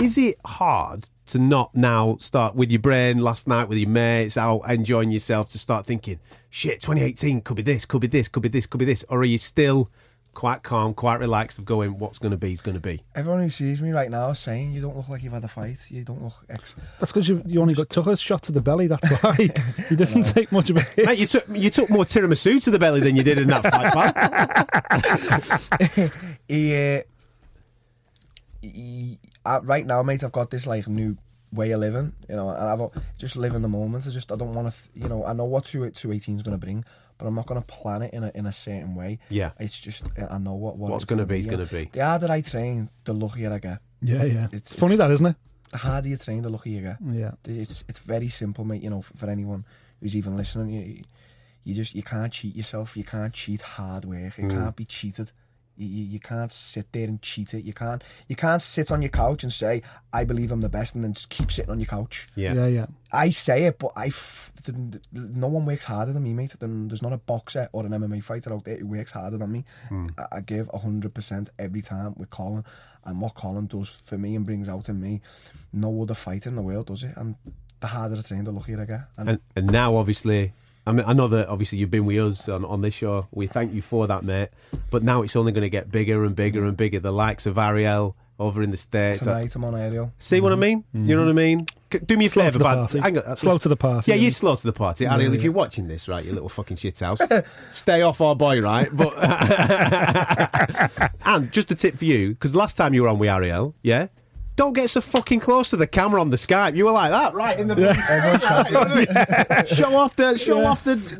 is 0.00 0.16
it 0.18 0.36
hard 0.44 1.08
to 1.26 1.38
not 1.38 1.74
now 1.74 2.16
start 2.20 2.54
with 2.54 2.70
your 2.70 2.78
brain 2.80 3.18
last 3.18 3.48
night 3.48 3.68
with 3.68 3.78
your 3.78 3.88
mates 3.90 4.36
out 4.36 4.60
enjoying 4.68 5.10
yourself 5.10 5.48
to 5.50 5.58
start 5.58 5.84
thinking, 5.84 6.20
shit, 6.50 6.80
2018 6.80 7.40
could 7.42 7.56
be 7.56 7.62
this, 7.62 7.84
could 7.84 8.00
be 8.00 8.06
this, 8.06 8.28
could 8.28 8.42
be 8.42 8.48
this, 8.48 8.66
could 8.66 8.78
be 8.78 8.84
this, 8.84 9.04
or 9.10 9.20
are 9.20 9.24
you 9.24 9.38
still 9.38 9.90
quite 10.36 10.62
calm, 10.62 10.92
quite 10.92 11.18
relaxed 11.18 11.58
of 11.58 11.64
going, 11.64 11.98
what's 11.98 12.18
going 12.18 12.30
to 12.30 12.36
be 12.36 12.52
is 12.52 12.60
going 12.60 12.74
to 12.74 12.80
be? 12.80 13.02
Everyone 13.14 13.40
who 13.40 13.48
sees 13.48 13.80
me 13.80 13.90
right 13.90 14.10
now 14.10 14.28
is 14.30 14.38
saying 14.38 14.72
you 14.72 14.82
don't 14.82 14.94
look 14.94 15.08
like 15.08 15.22
you've 15.22 15.32
had 15.32 15.42
a 15.42 15.48
fight. 15.48 15.90
You 15.90 16.04
don't 16.04 16.22
look 16.22 16.34
ex. 16.50 16.76
That's 17.00 17.10
because 17.10 17.26
you, 17.26 17.42
you 17.46 17.60
only 17.62 17.72
got 17.72 17.88
took 17.88 18.06
a 18.06 18.16
shot 18.18 18.42
to 18.42 18.52
the 18.52 18.60
belly. 18.60 18.86
That's 18.86 19.22
why 19.22 19.34
you 19.90 19.96
didn't 19.96 20.24
take 20.24 20.52
much 20.52 20.68
of 20.68 20.76
a 20.76 20.82
hit. 20.82 21.06
Mate, 21.06 21.18
you 21.18 21.26
took 21.26 21.44
you 21.48 21.70
took 21.70 21.88
more 21.88 22.04
tiramisu 22.04 22.62
to 22.64 22.70
the 22.70 22.78
belly 22.78 23.00
than 23.00 23.16
you 23.16 23.22
did 23.22 23.38
in 23.38 23.48
that 23.48 23.62
fight, 23.62 23.92
pal. 25.96 26.10
He, 26.48 26.76
uh, 26.76 27.00
he, 28.60 29.18
uh, 29.44 29.60
right 29.64 29.86
now, 29.86 30.02
mate, 30.02 30.22
I've 30.22 30.32
got 30.32 30.50
this 30.50 30.66
like 30.66 30.86
new 30.86 31.16
way 31.50 31.70
of 31.70 31.80
living, 31.80 32.12
you 32.28 32.36
know, 32.36 32.50
and 32.50 32.58
I've 32.58 32.90
just 33.18 33.36
live 33.36 33.54
in 33.54 33.62
the 33.62 33.68
moment. 33.68 34.06
I 34.06 34.10
just 34.10 34.30
I 34.30 34.36
don't 34.36 34.54
want 34.54 34.72
to, 34.72 34.78
you 34.94 35.08
know, 35.08 35.24
I 35.24 35.32
know 35.32 35.46
what 35.46 35.64
two 35.64 35.88
two 35.90 36.12
eighteen 36.12 36.36
is 36.36 36.42
going 36.42 36.58
to 36.58 36.64
bring, 36.64 36.84
but 37.18 37.26
I'm 37.26 37.34
not 37.34 37.46
going 37.46 37.60
to 37.60 37.66
plan 37.66 38.02
it 38.02 38.12
in 38.14 38.24
a 38.24 38.30
in 38.34 38.46
a 38.46 38.52
certain 38.52 38.94
way. 38.94 39.18
Yeah. 39.28 39.52
it's 39.58 39.80
just 39.80 40.06
I 40.18 40.38
know 40.38 40.54
what, 40.54 40.76
what 40.76 40.90
What's 40.92 41.04
it's 41.04 41.08
gonna 41.10 41.22
gonna 41.22 41.34
be 41.34 41.38
is 41.40 41.46
gonna 41.46 41.66
be. 41.66 41.88
The 41.92 42.04
harder 42.04 42.30
I 42.30 42.40
train, 42.40 42.88
the 43.04 43.12
luckier 43.12 43.52
I 43.52 43.58
get. 43.58 43.78
Yeah, 44.02 44.24
yeah. 44.24 44.44
It's- 44.44 44.52
It's, 44.52 44.74
funny 44.74 44.96
that, 44.96 45.10
isn't 45.10 45.26
it? 45.26 45.36
The 45.72 45.78
harder 45.78 46.08
you 46.08 46.16
train, 46.16 46.42
the 46.42 46.50
luckier 46.50 46.72
you 46.76 46.82
get. 46.82 46.96
Yeah. 47.12 47.32
It's 47.44 47.84
it's 47.88 47.98
very 47.98 48.28
simple, 48.28 48.64
mate. 48.64 48.82
You 48.82 48.90
know, 48.90 49.02
for, 49.02 49.16
for 49.16 49.28
anyone 49.30 49.64
who's 50.00 50.14
even 50.14 50.36
listening, 50.36 50.70
you 50.70 51.02
you 51.64 51.74
just 51.74 51.94
you 51.94 52.02
can't 52.02 52.32
cheat 52.32 52.54
yourself. 52.54 52.96
You 52.96 53.04
can't 53.04 53.32
cheat 53.32 53.60
hard 53.62 54.04
work. 54.04 54.34
Mm. 54.34 54.44
It 54.44 54.52
can't 54.54 54.76
be 54.76 54.84
cheated. 54.84 55.32
You, 55.76 55.86
you, 55.86 56.04
you 56.04 56.20
can't 56.20 56.50
sit 56.50 56.92
there 56.92 57.08
and 57.08 57.20
cheat 57.22 57.54
it. 57.54 57.64
You 57.64 57.72
can't 57.72 58.02
you 58.28 58.36
can't 58.36 58.62
sit 58.62 58.90
on 58.90 59.02
your 59.02 59.10
couch 59.10 59.42
and 59.42 59.52
say 59.52 59.82
I 60.12 60.24
believe 60.24 60.52
I'm 60.52 60.60
the 60.60 60.68
best, 60.68 60.94
and 60.94 61.04
then 61.04 61.12
just 61.14 61.30
keep 61.30 61.50
sitting 61.50 61.70
on 61.70 61.80
your 61.80 61.86
couch. 61.86 62.28
Yeah. 62.36 62.54
Yeah, 62.54 62.66
yeah. 62.66 62.86
I 63.12 63.30
say 63.30 63.64
it, 63.64 63.78
but 63.78 63.92
I 63.96 64.06
f- 64.06 64.52
th- 64.64 64.76
th- 64.76 65.02
no 65.12 65.48
one 65.48 65.64
works 65.64 65.84
harder 65.84 66.12
than 66.12 66.24
me, 66.24 66.32
mate. 66.34 66.54
Then 66.58 66.88
there's 66.88 67.02
not 67.02 67.12
a 67.12 67.18
boxer 67.18 67.68
or 67.72 67.86
an 67.86 67.92
MMA 67.92 68.22
fighter 68.22 68.52
out 68.52 68.64
there 68.64 68.76
who 68.76 68.88
works 68.88 69.12
harder 69.12 69.38
than 69.38 69.52
me. 69.52 69.64
Hmm. 69.88 70.06
I, 70.18 70.26
I 70.36 70.40
give 70.40 70.68
hundred 70.74 71.14
percent 71.14 71.50
every 71.58 71.82
time 71.82 72.14
with 72.16 72.30
Colin, 72.30 72.64
and 73.04 73.20
what 73.20 73.34
Colin 73.34 73.66
does 73.66 73.88
for 73.88 74.18
me 74.18 74.34
and 74.34 74.44
brings 74.44 74.68
out 74.68 74.88
in 74.88 75.00
me, 75.00 75.20
no 75.72 76.02
other 76.02 76.14
fighter 76.14 76.48
in 76.50 76.56
the 76.56 76.62
world 76.62 76.86
does 76.88 77.04
it. 77.04 77.16
And 77.16 77.36
the 77.80 77.86
harder 77.86 78.16
I 78.16 78.20
train, 78.20 78.44
the 78.44 78.52
luckier 78.52 78.80
I 78.80 78.84
get. 78.86 79.00
And, 79.18 79.28
And, 79.28 79.40
and 79.54 79.70
now, 79.70 79.96
obviously, 79.96 80.52
I 80.86 80.92
mean, 80.92 81.04
I 81.06 81.12
know 81.14 81.26
that 81.28 81.48
obviously 81.48 81.78
you've 81.78 81.90
been 81.90 82.06
with 82.06 82.18
us 82.18 82.48
on, 82.48 82.64
on 82.64 82.80
this 82.80 82.94
show. 82.94 83.26
We 83.32 83.48
thank 83.48 83.74
you 83.74 83.82
for 83.82 84.06
that, 84.06 84.22
mate. 84.22 84.50
But 84.90 85.02
now 85.02 85.22
it's 85.22 85.34
only 85.34 85.50
going 85.50 85.62
to 85.62 85.70
get 85.70 85.90
bigger 85.90 86.24
and 86.24 86.36
bigger 86.36 86.64
and 86.64 86.76
bigger. 86.76 87.00
The 87.00 87.12
likes 87.12 87.44
of 87.46 87.58
Ariel 87.58 88.16
over 88.38 88.62
in 88.62 88.70
the 88.70 88.76
States. 88.76 89.26
Uh, 89.26 89.32
tonight 89.34 89.56
I'm 89.56 89.64
on 89.64 89.74
Ariel. 89.74 90.12
See 90.18 90.40
what 90.40 90.52
I 90.52 90.54
mm-hmm. 90.54 90.60
mean? 90.60 90.84
You 91.08 91.16
know 91.16 91.22
what 91.22 91.30
I 91.30 91.32
mm-hmm. 91.32 91.58
mean? 91.58 91.66
Do 92.04 92.16
me 92.16 92.26
a 92.26 92.28
Slow 92.28 92.42
favour, 92.42 92.52
to 92.52 92.58
the 92.58 92.64
bad. 92.64 92.74
party. 92.76 92.98
hang 93.00 93.18
on, 93.18 93.24
uh, 93.24 93.34
Slow 93.34 93.58
to 93.58 93.68
the 93.68 93.76
party, 93.76 94.10
Yeah, 94.10 94.16
yeah. 94.16 94.22
you're 94.22 94.30
slow 94.30 94.56
to 94.56 94.66
the 94.66 94.72
party. 94.72 95.06
Ariel, 95.06 95.32
if 95.32 95.38
yeah. 95.38 95.44
you're 95.44 95.52
watching 95.52 95.88
this, 95.88 96.08
right, 96.08 96.24
you 96.24 96.32
little 96.32 96.48
fucking 96.48 96.76
shithouse, 96.76 97.46
stay 97.72 98.02
off 98.02 98.20
our 98.20 98.36
boy, 98.36 98.60
right? 98.60 98.88
But 98.92 99.12
and 101.24 101.50
just 101.52 101.70
a 101.70 101.74
tip 101.74 101.94
for 101.96 102.04
you, 102.04 102.30
because 102.30 102.54
last 102.54 102.76
time 102.76 102.92
you 102.92 103.02
were 103.02 103.08
on 103.08 103.18
with 103.18 103.30
Ariel, 103.30 103.74
yeah. 103.82 104.08
Don't 104.56 104.72
get 104.72 104.88
so 104.90 105.00
fucking 105.02 105.40
close 105.40 105.70
to 105.70 105.76
the 105.76 105.86
camera 105.86 106.20
on 106.20 106.30
the 106.30 106.36
Skype. 106.38 106.74
You 106.76 106.86
were 106.86 106.92
like 106.92 107.10
that, 107.10 107.34
right? 107.34 107.58
In 107.60 107.68
the 107.68 107.74
show 109.68 109.94
off 109.96 110.16
the 110.16 110.36
show 110.38 110.64
off 110.64 110.82
the 110.84 110.94
the, 110.94 111.16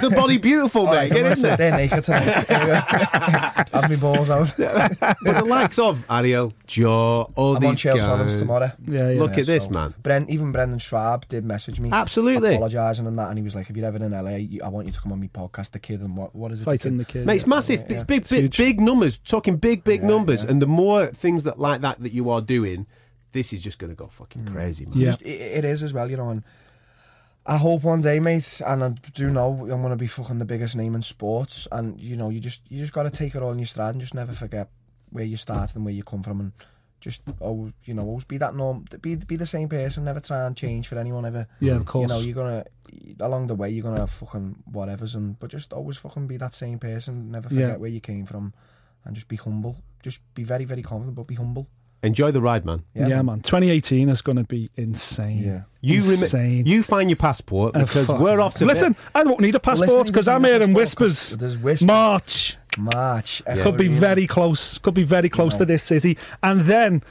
the, 0.00 0.08
the 0.08 0.14
body 0.16 0.38
beautiful, 0.38 0.82
All 0.86 0.94
mate. 0.94 0.96
right, 0.96 1.02
I'm 1.04 1.08
Get 1.08 1.16
gonna 1.16 1.28
in 1.30 1.34
sit 1.36 1.58
there. 1.58 1.70
there 1.70 1.76
naked 1.76 2.04
tonight. 2.04 2.22
Have 3.72 3.90
my 3.90 3.96
balls 3.96 4.30
out. 4.30 4.38
But 5.20 5.38
the 5.38 5.44
likes 5.44 5.78
of 5.78 6.04
Ariel, 6.10 6.52
Joe, 6.66 7.30
all 7.34 7.56
I'm 7.56 7.64
on 7.64 7.70
these 7.72 7.80
Chael 7.82 7.94
guys. 7.94 8.06
Sonnens 8.06 8.38
tomorrow. 8.38 8.70
Yeah, 8.86 9.10
yeah. 9.10 9.20
Look 9.20 9.36
at 9.38 9.46
this, 9.46 9.70
man. 9.70 9.94
Bren, 10.02 10.28
even 10.28 10.52
Brendan 10.52 10.78
Schaub 10.78 11.26
did 11.28 11.44
message 11.44 11.80
me. 11.80 11.90
Absolutely. 11.92 12.54
Apologising 12.54 13.06
and 13.06 13.18
that. 13.18 13.28
And 13.28 13.38
he 13.38 13.42
was 13.42 13.54
like, 13.56 13.68
if 13.70 13.76
you're 13.76 13.86
ever 13.86 13.96
in 14.02 14.12
LA, 14.12 14.36
you- 14.36 14.60
I 14.64 14.68
want 14.68 14.86
you 14.86 14.92
to 14.92 15.00
come 15.00 15.12
on 15.12 15.20
my 15.20 15.26
podcast, 15.28 15.72
The 15.72 15.78
Kid. 15.80 16.00
And 16.00 16.16
what, 16.16 16.34
what 16.34 16.52
is 16.52 16.60
it? 16.62 16.64
Fighting 16.64 16.98
the 16.98 17.04
kid. 17.04 17.26
Mate, 17.26 17.36
it's 17.36 17.46
massive. 17.46 17.80
yeah, 17.80 17.86
It's 17.94 18.02
big, 18.02 18.28
big, 18.28 18.40
huge. 18.42 18.56
big 18.56 18.80
numbers. 18.80 19.18
Talking 19.18 19.56
big, 19.56 19.82
big 19.84 20.02
Yeah, 20.02 20.08
numbers. 20.08 20.44
yeah. 20.44 20.50
And 20.50 20.62
the 20.62 20.66
more 20.66 21.06
things 21.06 21.44
that 21.44 21.58
like 21.58 21.80
that 21.82 22.00
that 22.02 22.12
you 22.12 22.30
are 22.30 22.40
doing, 22.40 22.67
this 23.32 23.52
is 23.52 23.62
just 23.62 23.78
going 23.78 23.90
to 23.90 23.96
go 23.96 24.06
fucking 24.08 24.44
Mm. 24.44 24.52
crazy, 24.52 24.86
man. 24.86 24.94
Yeah. 24.98 25.04
Just, 25.06 25.22
it, 25.22 25.40
it 25.58 25.64
is 25.64 25.82
as 25.82 25.92
well, 25.94 26.10
you 26.10 26.16
know. 26.16 26.30
And 26.30 26.42
I 27.46 27.56
hope 27.56 27.82
one 27.84 28.00
day, 28.00 28.20
mate, 28.20 28.60
and 28.66 28.84
I 28.84 28.88
do 29.14 29.30
know 29.30 29.50
I'm 29.62 29.80
going 29.80 29.90
to 29.90 29.96
be 29.96 30.06
fucking 30.06 30.38
the 30.38 30.44
biggest 30.44 30.76
name 30.76 30.94
in 30.94 31.02
sports. 31.02 31.66
And, 31.72 31.98
you 32.00 32.16
know, 32.16 32.28
you 32.30 32.40
just 32.40 32.62
you 32.70 32.80
just 32.80 32.92
got 32.92 33.04
to 33.04 33.10
take 33.10 33.34
it 33.34 33.42
all 33.42 33.52
in 33.52 33.58
your 33.58 33.66
stride 33.66 33.94
and 33.94 34.00
just 34.00 34.14
never 34.14 34.32
forget 34.32 34.68
where 35.10 35.24
you 35.24 35.36
started 35.36 35.74
and 35.76 35.84
where 35.84 35.94
you 35.94 36.02
come 36.02 36.22
from. 36.22 36.40
And 36.40 36.52
just, 37.00 37.22
oh, 37.40 37.70
you 37.84 37.94
know, 37.94 38.02
always 38.02 38.24
be 38.24 38.38
that 38.38 38.54
norm, 38.54 38.84
be, 39.00 39.14
be 39.16 39.36
the 39.36 39.46
same 39.46 39.68
person, 39.68 40.04
never 40.04 40.20
try 40.20 40.46
and 40.46 40.56
change 40.56 40.88
for 40.88 40.98
anyone 40.98 41.24
ever. 41.24 41.46
Yeah, 41.60 41.76
of 41.76 41.86
course. 41.86 42.02
You 42.02 42.08
know, 42.08 42.20
you're 42.20 42.34
gonna 42.34 42.64
along 43.20 43.46
the 43.46 43.54
way 43.54 43.68
you're 43.70 43.84
gonna 43.84 44.00
have 44.00 44.10
fucking 44.10 44.62
whatever's 44.72 45.14
and 45.14 45.38
but 45.38 45.50
just 45.50 45.72
always 45.72 45.96
fucking 45.98 46.26
be 46.26 46.38
that 46.38 46.54
same 46.54 46.78
person. 46.78 47.30
Never 47.30 47.48
forget 47.48 47.68
Yeah. 47.70 47.76
where 47.76 47.90
you 47.90 48.00
came 48.00 48.26
from, 48.26 48.52
and 49.04 49.14
just 49.14 49.28
be 49.28 49.36
humble. 49.36 49.76
Just 50.02 50.20
be 50.34 50.42
very 50.44 50.64
very 50.64 50.82
confident, 50.82 51.14
but 51.16 51.26
be 51.28 51.34
humble. 51.36 51.68
Enjoy 52.02 52.30
the 52.30 52.40
ride, 52.40 52.64
man. 52.64 52.84
yeah, 52.94 53.22
man. 53.22 53.40
2018 53.40 54.08
is 54.08 54.22
going 54.22 54.36
to 54.36 54.44
be 54.44 54.68
insane. 54.76 55.38
Yeah. 55.38 55.62
You 55.80 56.02
rem- 56.02 56.10
insane. 56.10 56.66
you 56.66 56.82
find 56.84 57.10
your 57.10 57.16
passport 57.16 57.74
because 57.74 58.06
fuck. 58.06 58.20
we're 58.20 58.40
off 58.40 58.54
to 58.54 58.66
Listen, 58.66 58.94
I 59.14 59.24
don't 59.24 59.40
need 59.40 59.54
a 59.54 59.60
passport 59.60 60.06
because 60.06 60.28
I'm 60.28 60.42
don't 60.42 60.52
hearing 60.52 60.74
whispers. 60.74 61.36
there's 61.36 61.58
whispers. 61.58 61.86
March 61.86 62.56
March 62.78 63.42
could 63.44 63.76
be 63.76 63.88
very 63.88 64.26
close. 64.26 64.78
Could 64.78 64.94
be 64.94 65.02
very 65.02 65.28
close 65.28 65.56
to 65.56 65.64
this 65.64 65.82
city, 65.82 66.16
and 66.42 66.62
then. 66.62 67.02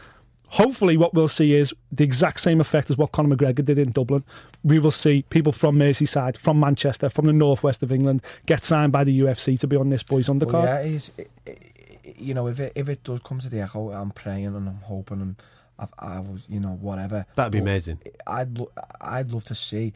Hopefully, 0.51 0.95
what 0.95 1.13
we'll 1.13 1.27
see 1.27 1.53
is 1.53 1.73
the 1.91 2.05
exact 2.05 2.39
same 2.39 2.61
effect 2.61 2.89
as 2.89 2.97
what 2.97 3.11
Conor 3.11 3.35
McGregor 3.35 3.65
did 3.65 3.77
in 3.77 3.91
Dublin. 3.91 4.23
We 4.63 4.79
will 4.79 4.91
see 4.91 5.23
people 5.23 5.51
from 5.51 5.75
Merseyside, 5.75 6.37
from 6.37 6.57
Manchester, 6.57 7.09
from 7.09 7.25
the 7.25 7.33
northwest 7.33 7.83
of 7.83 7.91
England 7.91 8.23
get 8.45 8.63
signed 8.63 8.93
by 8.93 9.03
the 9.03 9.19
UFC 9.19 9.59
to 9.59 9.67
be 9.67 9.75
on 9.75 9.89
this 9.89 10.03
boys' 10.03 10.29
undercard. 10.29 10.53
Well, 10.53 10.63
yeah, 10.63 10.79
it's, 10.79 11.11
it, 11.17 11.29
it, 11.45 11.66
you 12.17 12.33
know, 12.33 12.47
if 12.47 12.59
it 12.59 12.73
if 12.75 12.89
it 12.89 13.03
does 13.03 13.19
come 13.21 13.39
to 13.39 13.49
the 13.49 13.61
echo, 13.61 13.91
I'm 13.91 14.11
praying 14.11 14.45
and 14.47 14.67
I'm 14.67 14.81
hoping 14.83 15.21
and 15.21 15.35
I've, 15.79 15.93
I 15.99 16.19
was, 16.19 16.45
you 16.49 16.59
know, 16.59 16.71
whatever. 16.73 17.25
That'd 17.35 17.51
be 17.53 17.59
But 17.59 17.63
amazing. 17.63 17.99
I'd 18.25 18.57
lo- 18.57 18.71
I'd 18.99 19.31
love 19.31 19.43
to 19.45 19.55
see 19.55 19.93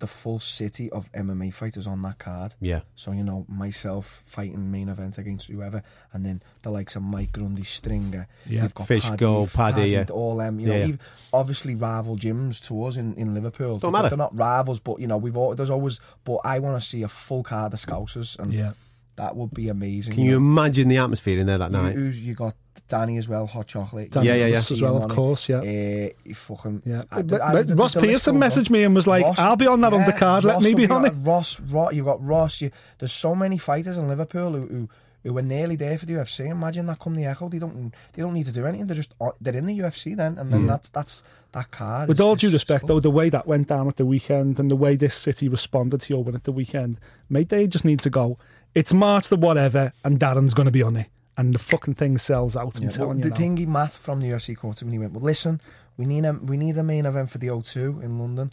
the 0.00 0.06
full 0.08 0.38
city 0.40 0.90
of 0.90 1.10
MMA 1.12 1.54
fighters 1.54 1.86
on 1.86 2.02
that 2.02 2.18
card. 2.18 2.54
Yeah. 2.60 2.80
So 2.94 3.12
you 3.12 3.22
know, 3.24 3.46
myself 3.48 4.06
fighting 4.26 4.70
main 4.70 4.88
event 4.88 5.18
against 5.18 5.48
whoever, 5.50 5.82
and 6.12 6.26
then 6.26 6.42
the 6.62 6.70
likes 6.70 6.94
of 6.96 7.02
Mike 7.02 7.32
Grundy, 7.32 7.62
Stringer. 7.62 8.26
Yeah. 8.46 8.62
You've 8.64 8.74
got 8.74 8.86
Fish 8.88 9.04
Paddy, 9.04 9.16
Gold, 9.16 9.52
Paddy, 9.52 9.88
yeah. 9.90 10.04
all 10.12 10.36
them. 10.36 10.60
You 10.60 10.66
know, 10.68 10.76
Yeah. 10.76 10.86
even- 10.86 11.00
obviously 11.32 11.74
rival 11.74 12.16
gyms 12.16 12.64
to 12.68 12.84
us 12.84 12.96
in, 12.96 13.14
in 13.14 13.34
Liverpool. 13.34 13.78
Don't 13.78 13.92
They're- 13.92 14.02
matter. 14.02 14.08
They're 14.10 14.18
not 14.18 14.36
rivals, 14.36 14.80
but 14.80 15.00
you 15.00 15.06
know, 15.06 15.16
we've 15.16 15.36
all, 15.36 15.54
there's 15.54 15.70
always. 15.70 16.00
But 16.24 16.38
I 16.44 16.58
want 16.58 16.80
to 16.80 16.86
see 16.86 17.02
a 17.02 17.08
full 17.08 17.42
card 17.42 17.72
of 17.72 17.78
Scousers, 17.80 18.38
and 18.38 18.52
Yeah. 18.52 18.72
That 19.16 19.36
would 19.36 19.52
be 19.54 19.68
amazing. 19.68 20.14
Can 20.14 20.24
you 20.24 20.36
imagine 20.36 20.88
the 20.88 20.98
atmosphere 20.98 21.38
in 21.38 21.46
there 21.46 21.58
that 21.58 21.70
night? 21.72 21.94
who's, 21.94 22.20
you 22.20 22.34
got 22.34 22.54
Danny 22.88 23.16
as 23.16 23.28
well, 23.28 23.46
hot 23.46 23.66
chocolate. 23.68 24.10
Danny 24.10 24.26
Yeah, 24.28 24.34
yeah, 24.34 24.46
yeah. 24.46 24.56
As 24.56 24.82
well, 24.82 25.02
of 25.02 25.10
course, 25.10 25.48
yeah. 25.48 25.58
Uh, 25.58 26.34
fucking 26.34 26.82
Yeah. 26.84 27.02
I- 27.10 27.18
I- 27.20 27.22
the- 27.22 27.76
Ross 27.76 27.94
the 27.94 28.00
Pearson 28.00 28.36
messaged 28.36 28.70
me 28.70 28.82
and 28.82 28.94
was 28.94 29.06
like, 29.06 29.24
"I'll 29.38 29.56
be 29.56 29.66
on 29.66 29.80
that 29.82 29.92
undercard, 29.92 30.42
let 30.44 30.62
me 30.62 30.74
be 30.74 30.86
on 30.88 31.04
it." 31.06 31.14
Ross, 31.18 31.60
Ross, 31.60 31.94
you 31.94 32.04
got 32.04 32.24
Ross. 32.24 32.60
You, 32.60 32.70
there's 32.98 33.12
so 33.12 33.34
many 33.34 33.58
fighters 33.58 33.96
in 33.96 34.08
Liverpool 34.08 34.52
who, 34.52 34.66
who 34.66 34.88
who 35.22 35.32
were 35.32 35.40
nearly 35.42 35.74
there 35.74 35.96
for 35.96 36.04
the 36.04 36.12
UFC. 36.14 36.50
Imagine 36.50 36.84
that 36.86 36.98
come 36.98 37.14
the 37.14 37.24
Echo. 37.24 37.48
They 37.48 37.58
don't 37.58 37.94
they 38.12 38.20
don't 38.22 38.34
need 38.34 38.44
to 38.46 38.52
do 38.52 38.66
anything. 38.66 38.86
They're 38.86 38.96
just 38.96 39.14
uh, 39.20 39.30
they're 39.40 39.56
in 39.56 39.64
the 39.66 39.78
UFC 39.78 40.14
then, 40.16 40.36
and 40.36 40.52
then 40.52 40.66
that's 40.66 40.90
that's 40.90 41.22
that 41.52 41.70
card. 41.70 42.08
With 42.08 42.18
is- 42.18 42.20
all 42.20 42.34
due 42.36 42.50
respect, 42.50 42.86
though, 42.88 43.00
the 43.00 43.10
way 43.10 43.30
that 43.30 43.46
went 43.46 43.68
down 43.68 43.88
at 43.88 43.96
the 43.96 44.04
weekend 44.04 44.58
and 44.60 44.70
the 44.70 44.76
way 44.76 44.96
this 44.96 45.14
city 45.14 45.48
responded 45.48 46.02
to 46.02 46.12
your 46.12 46.22
win 46.24 46.34
at 46.34 46.44
the 46.44 46.52
weekend, 46.52 46.98
mate, 47.30 47.48
they 47.48 47.66
just 47.66 47.84
need 47.86 48.00
to 48.00 48.10
go. 48.10 48.36
It's 48.74 48.92
March 48.92 49.28
the 49.28 49.36
whatever, 49.36 49.92
and 50.04 50.18
Darren's 50.18 50.54
going 50.54 50.66
to 50.66 50.72
be 50.72 50.82
on 50.82 50.96
it, 50.96 51.06
and 51.36 51.54
the 51.54 51.58
fucking 51.58 51.94
thing 51.94 52.18
sells 52.18 52.56
out. 52.56 52.76
I'm 52.76 52.82
Yeah, 52.84 52.88
well, 52.88 52.96
telling 52.96 53.20
the 53.20 53.28
you 53.28 53.30
now. 53.30 53.36
thingy 53.36 53.66
Matt 53.68 53.92
from 53.94 54.20
the 54.20 54.28
UFC 54.30 54.56
called 54.56 54.76
to 54.78 54.84
me 54.84 54.88
and 54.88 54.92
he 54.94 54.98
went, 54.98 55.12
Well 55.12 55.22
listen, 55.22 55.60
we 55.96 56.06
need 56.06 56.24
a 56.24 56.32
we 56.32 56.56
need 56.56 56.76
a 56.78 56.82
main 56.82 57.06
event 57.06 57.30
for 57.30 57.38
the 57.38 57.48
O2 57.48 58.02
in 58.02 58.18
London 58.18 58.52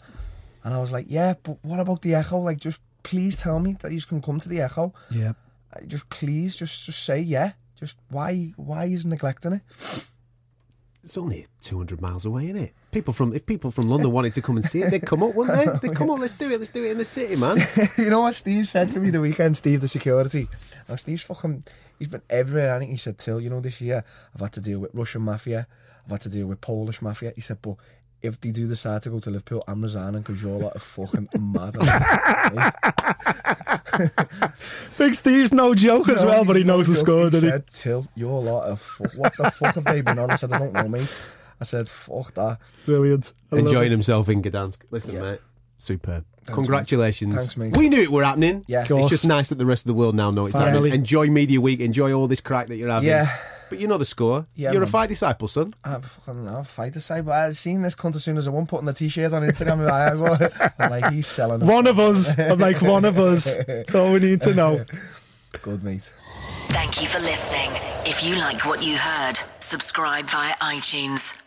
and 0.64 0.74
I 0.74 0.78
was 0.80 0.92
like, 0.92 1.06
Yeah, 1.08 1.34
but 1.42 1.58
what 1.62 1.80
about 1.80 2.02
the 2.02 2.14
Echo? 2.14 2.38
Like 2.38 2.58
just 2.58 2.80
please 3.02 3.36
tell 3.42 3.58
me 3.58 3.76
that 3.80 3.90
you 3.92 4.00
can 4.02 4.20
come 4.22 4.38
to 4.38 4.48
the 4.48 4.60
Echo. 4.60 4.92
yeah, 5.10 5.32
Just 5.86 6.08
please 6.08 6.54
just 6.56 6.86
just 6.86 7.02
say 7.04 7.20
yeah. 7.20 7.52
Just 7.78 7.98
why 8.10 8.52
why 8.56 8.84
is 8.84 9.04
neglecting 9.04 9.54
it? 9.54 9.62
It's 11.02 11.18
only 11.18 11.46
200 11.62 12.00
miles 12.00 12.24
away, 12.24 12.44
isn't 12.44 12.56
it? 12.56 12.72
People 12.92 13.12
from 13.12 13.34
if 13.34 13.44
people 13.44 13.72
from 13.72 13.88
London 13.88 14.12
wanted 14.12 14.34
to 14.34 14.42
come 14.42 14.56
and 14.56 14.64
see 14.64 14.82
it, 14.82 14.90
they'd 14.90 15.02
come 15.04 15.22
up, 15.22 15.34
wouldn't 15.34 15.58
they? 15.58 15.88
They'd 15.88 15.96
come 15.96 16.10
on, 16.10 16.20
let's 16.20 16.38
do 16.38 16.50
it, 16.50 16.58
let's 16.58 16.70
do 16.70 16.84
it 16.84 16.92
in 16.92 16.98
the 16.98 17.04
city, 17.04 17.34
man. 17.36 17.58
you 17.98 18.08
know 18.08 18.20
what 18.20 18.34
Steve 18.36 18.68
said 18.68 18.90
to 18.90 19.00
me 19.00 19.10
the 19.10 19.20
weekend, 19.20 19.56
Steve 19.56 19.80
the 19.80 19.88
security. 19.88 20.46
Now 20.88 20.94
Steve's 20.94 21.24
fucking 21.24 21.64
he's 21.98 22.08
been 22.08 22.22
everywhere, 22.30 22.78
think 22.78 22.92
he 22.92 22.96
said 22.96 23.18
till, 23.18 23.40
you 23.40 23.50
know, 23.50 23.60
this 23.60 23.80
year 23.80 24.04
I've 24.34 24.40
had 24.40 24.52
to 24.52 24.60
deal 24.60 24.78
with 24.78 24.90
Russian 24.94 25.22
mafia, 25.22 25.66
I've 26.04 26.12
had 26.12 26.20
to 26.22 26.30
deal 26.30 26.46
with 26.46 26.60
Polish 26.60 27.02
mafia. 27.02 27.32
He 27.34 27.40
said, 27.40 27.58
but 27.62 27.76
if 28.22 28.40
they 28.40 28.50
do 28.50 28.66
decide 28.66 29.02
to 29.02 29.10
go 29.10 29.18
to 29.20 29.30
Liverpool, 29.30 29.62
I'm 29.68 29.82
resigning 29.82 30.22
because 30.22 30.42
you're 30.42 30.58
like 30.58 30.74
a 30.74 30.78
fucking 30.78 31.28
mad. 31.38 31.74
Mate. 32.54 32.72
Big 34.98 35.14
Steve's 35.14 35.52
no 35.52 35.74
joke 35.74 36.08
as 36.08 36.22
well, 36.24 36.44
but 36.44 36.56
he 36.56 36.64
knows 36.64 36.86
the 36.86 36.92
no 36.92 36.98
joke. 36.98 37.06
score, 37.06 37.40
He 37.40 37.46
he? 37.46 37.50
said, 37.50 37.66
Till, 37.68 38.06
you're 38.14 38.30
a 38.30 38.34
lot 38.34 38.64
of 38.64 38.80
fu- 38.80 39.04
what 39.18 39.36
the 39.36 39.50
fuck 39.50 39.74
have 39.74 39.84
they 39.84 40.00
been 40.02 40.18
on? 40.18 40.30
I 40.30 40.34
said, 40.36 40.52
I 40.52 40.58
don't 40.58 40.72
know, 40.72 40.88
mate. 40.88 41.16
I 41.60 41.64
said, 41.64 41.86
fuck 41.88 42.32
that. 42.34 42.58
Brilliant. 42.86 43.32
I 43.52 43.56
Enjoying 43.58 43.90
himself 43.90 44.28
in 44.28 44.42
Gdansk. 44.42 44.78
Listen, 44.90 45.14
Yeah. 45.16 45.20
mate. 45.22 45.40
Superb. 45.78 46.24
mate. 46.46 46.54
Congratulations. 46.54 47.34
Thanks, 47.34 47.56
mate. 47.56 47.76
We 47.76 47.88
knew 47.88 48.00
it 48.02 48.10
were 48.10 48.24
happening. 48.24 48.64
Yeah. 48.68 48.84
It's 48.88 49.10
just 49.10 49.26
nice 49.26 49.48
that 49.48 49.56
the 49.58 49.66
rest 49.66 49.84
of 49.84 49.88
the 49.88 49.94
world 49.94 50.14
now 50.14 50.30
know 50.30 50.46
it's 50.46 50.56
Finally. 50.56 50.72
happening. 50.90 50.94
Enjoy 50.94 51.26
media 51.28 51.60
week. 51.60 51.80
Enjoy 51.80 52.12
all 52.12 52.26
this 52.28 52.40
crack 52.40 52.68
that 52.68 52.76
you're 52.76 52.90
having. 52.90 53.08
Yeah. 53.08 53.28
But 53.72 53.80
you 53.80 53.88
know 53.88 53.96
the 53.96 54.04
score. 54.04 54.46
Yeah, 54.54 54.70
You're 54.72 54.82
a 54.82 54.84
man. 54.84 54.92
fight 54.92 55.08
disciple, 55.08 55.48
son. 55.48 55.72
I 55.82 55.98
fucking 55.98 56.46
I'll 56.46 56.62
fight 56.62 56.92
to 56.92 57.00
say, 57.00 57.22
but 57.22 57.32
I've 57.32 57.56
seen 57.56 57.80
this 57.80 57.94
cunt 57.94 58.14
as 58.14 58.22
soon 58.22 58.36
as 58.36 58.46
I 58.46 58.50
won 58.50 58.66
putting 58.66 58.84
the 58.84 58.92
t-shirt 58.92 59.32
on 59.32 59.40
Instagram. 59.40 59.88
I'm 59.90 60.20
like, 60.20 60.72
I'm 60.78 60.90
like, 60.90 61.10
he's 61.10 61.26
selling. 61.26 61.66
One 61.66 61.86
of 61.86 61.98
us. 61.98 62.38
I'm 62.38 62.58
like, 62.58 62.82
one 62.82 63.06
of 63.06 63.18
us. 63.18 63.44
That's 63.64 63.94
all 63.94 64.12
we 64.12 64.18
need 64.18 64.42
to 64.42 64.52
know. 64.52 64.84
Good, 65.62 65.82
mate. 65.82 66.12
Thank 66.68 67.00
you 67.00 67.08
for 67.08 67.18
listening. 67.20 67.70
If 68.04 68.22
you 68.22 68.36
like 68.36 68.66
what 68.66 68.82
you 68.82 68.98
heard, 68.98 69.40
subscribe 69.60 70.26
via 70.26 70.52
iTunes 70.56 71.41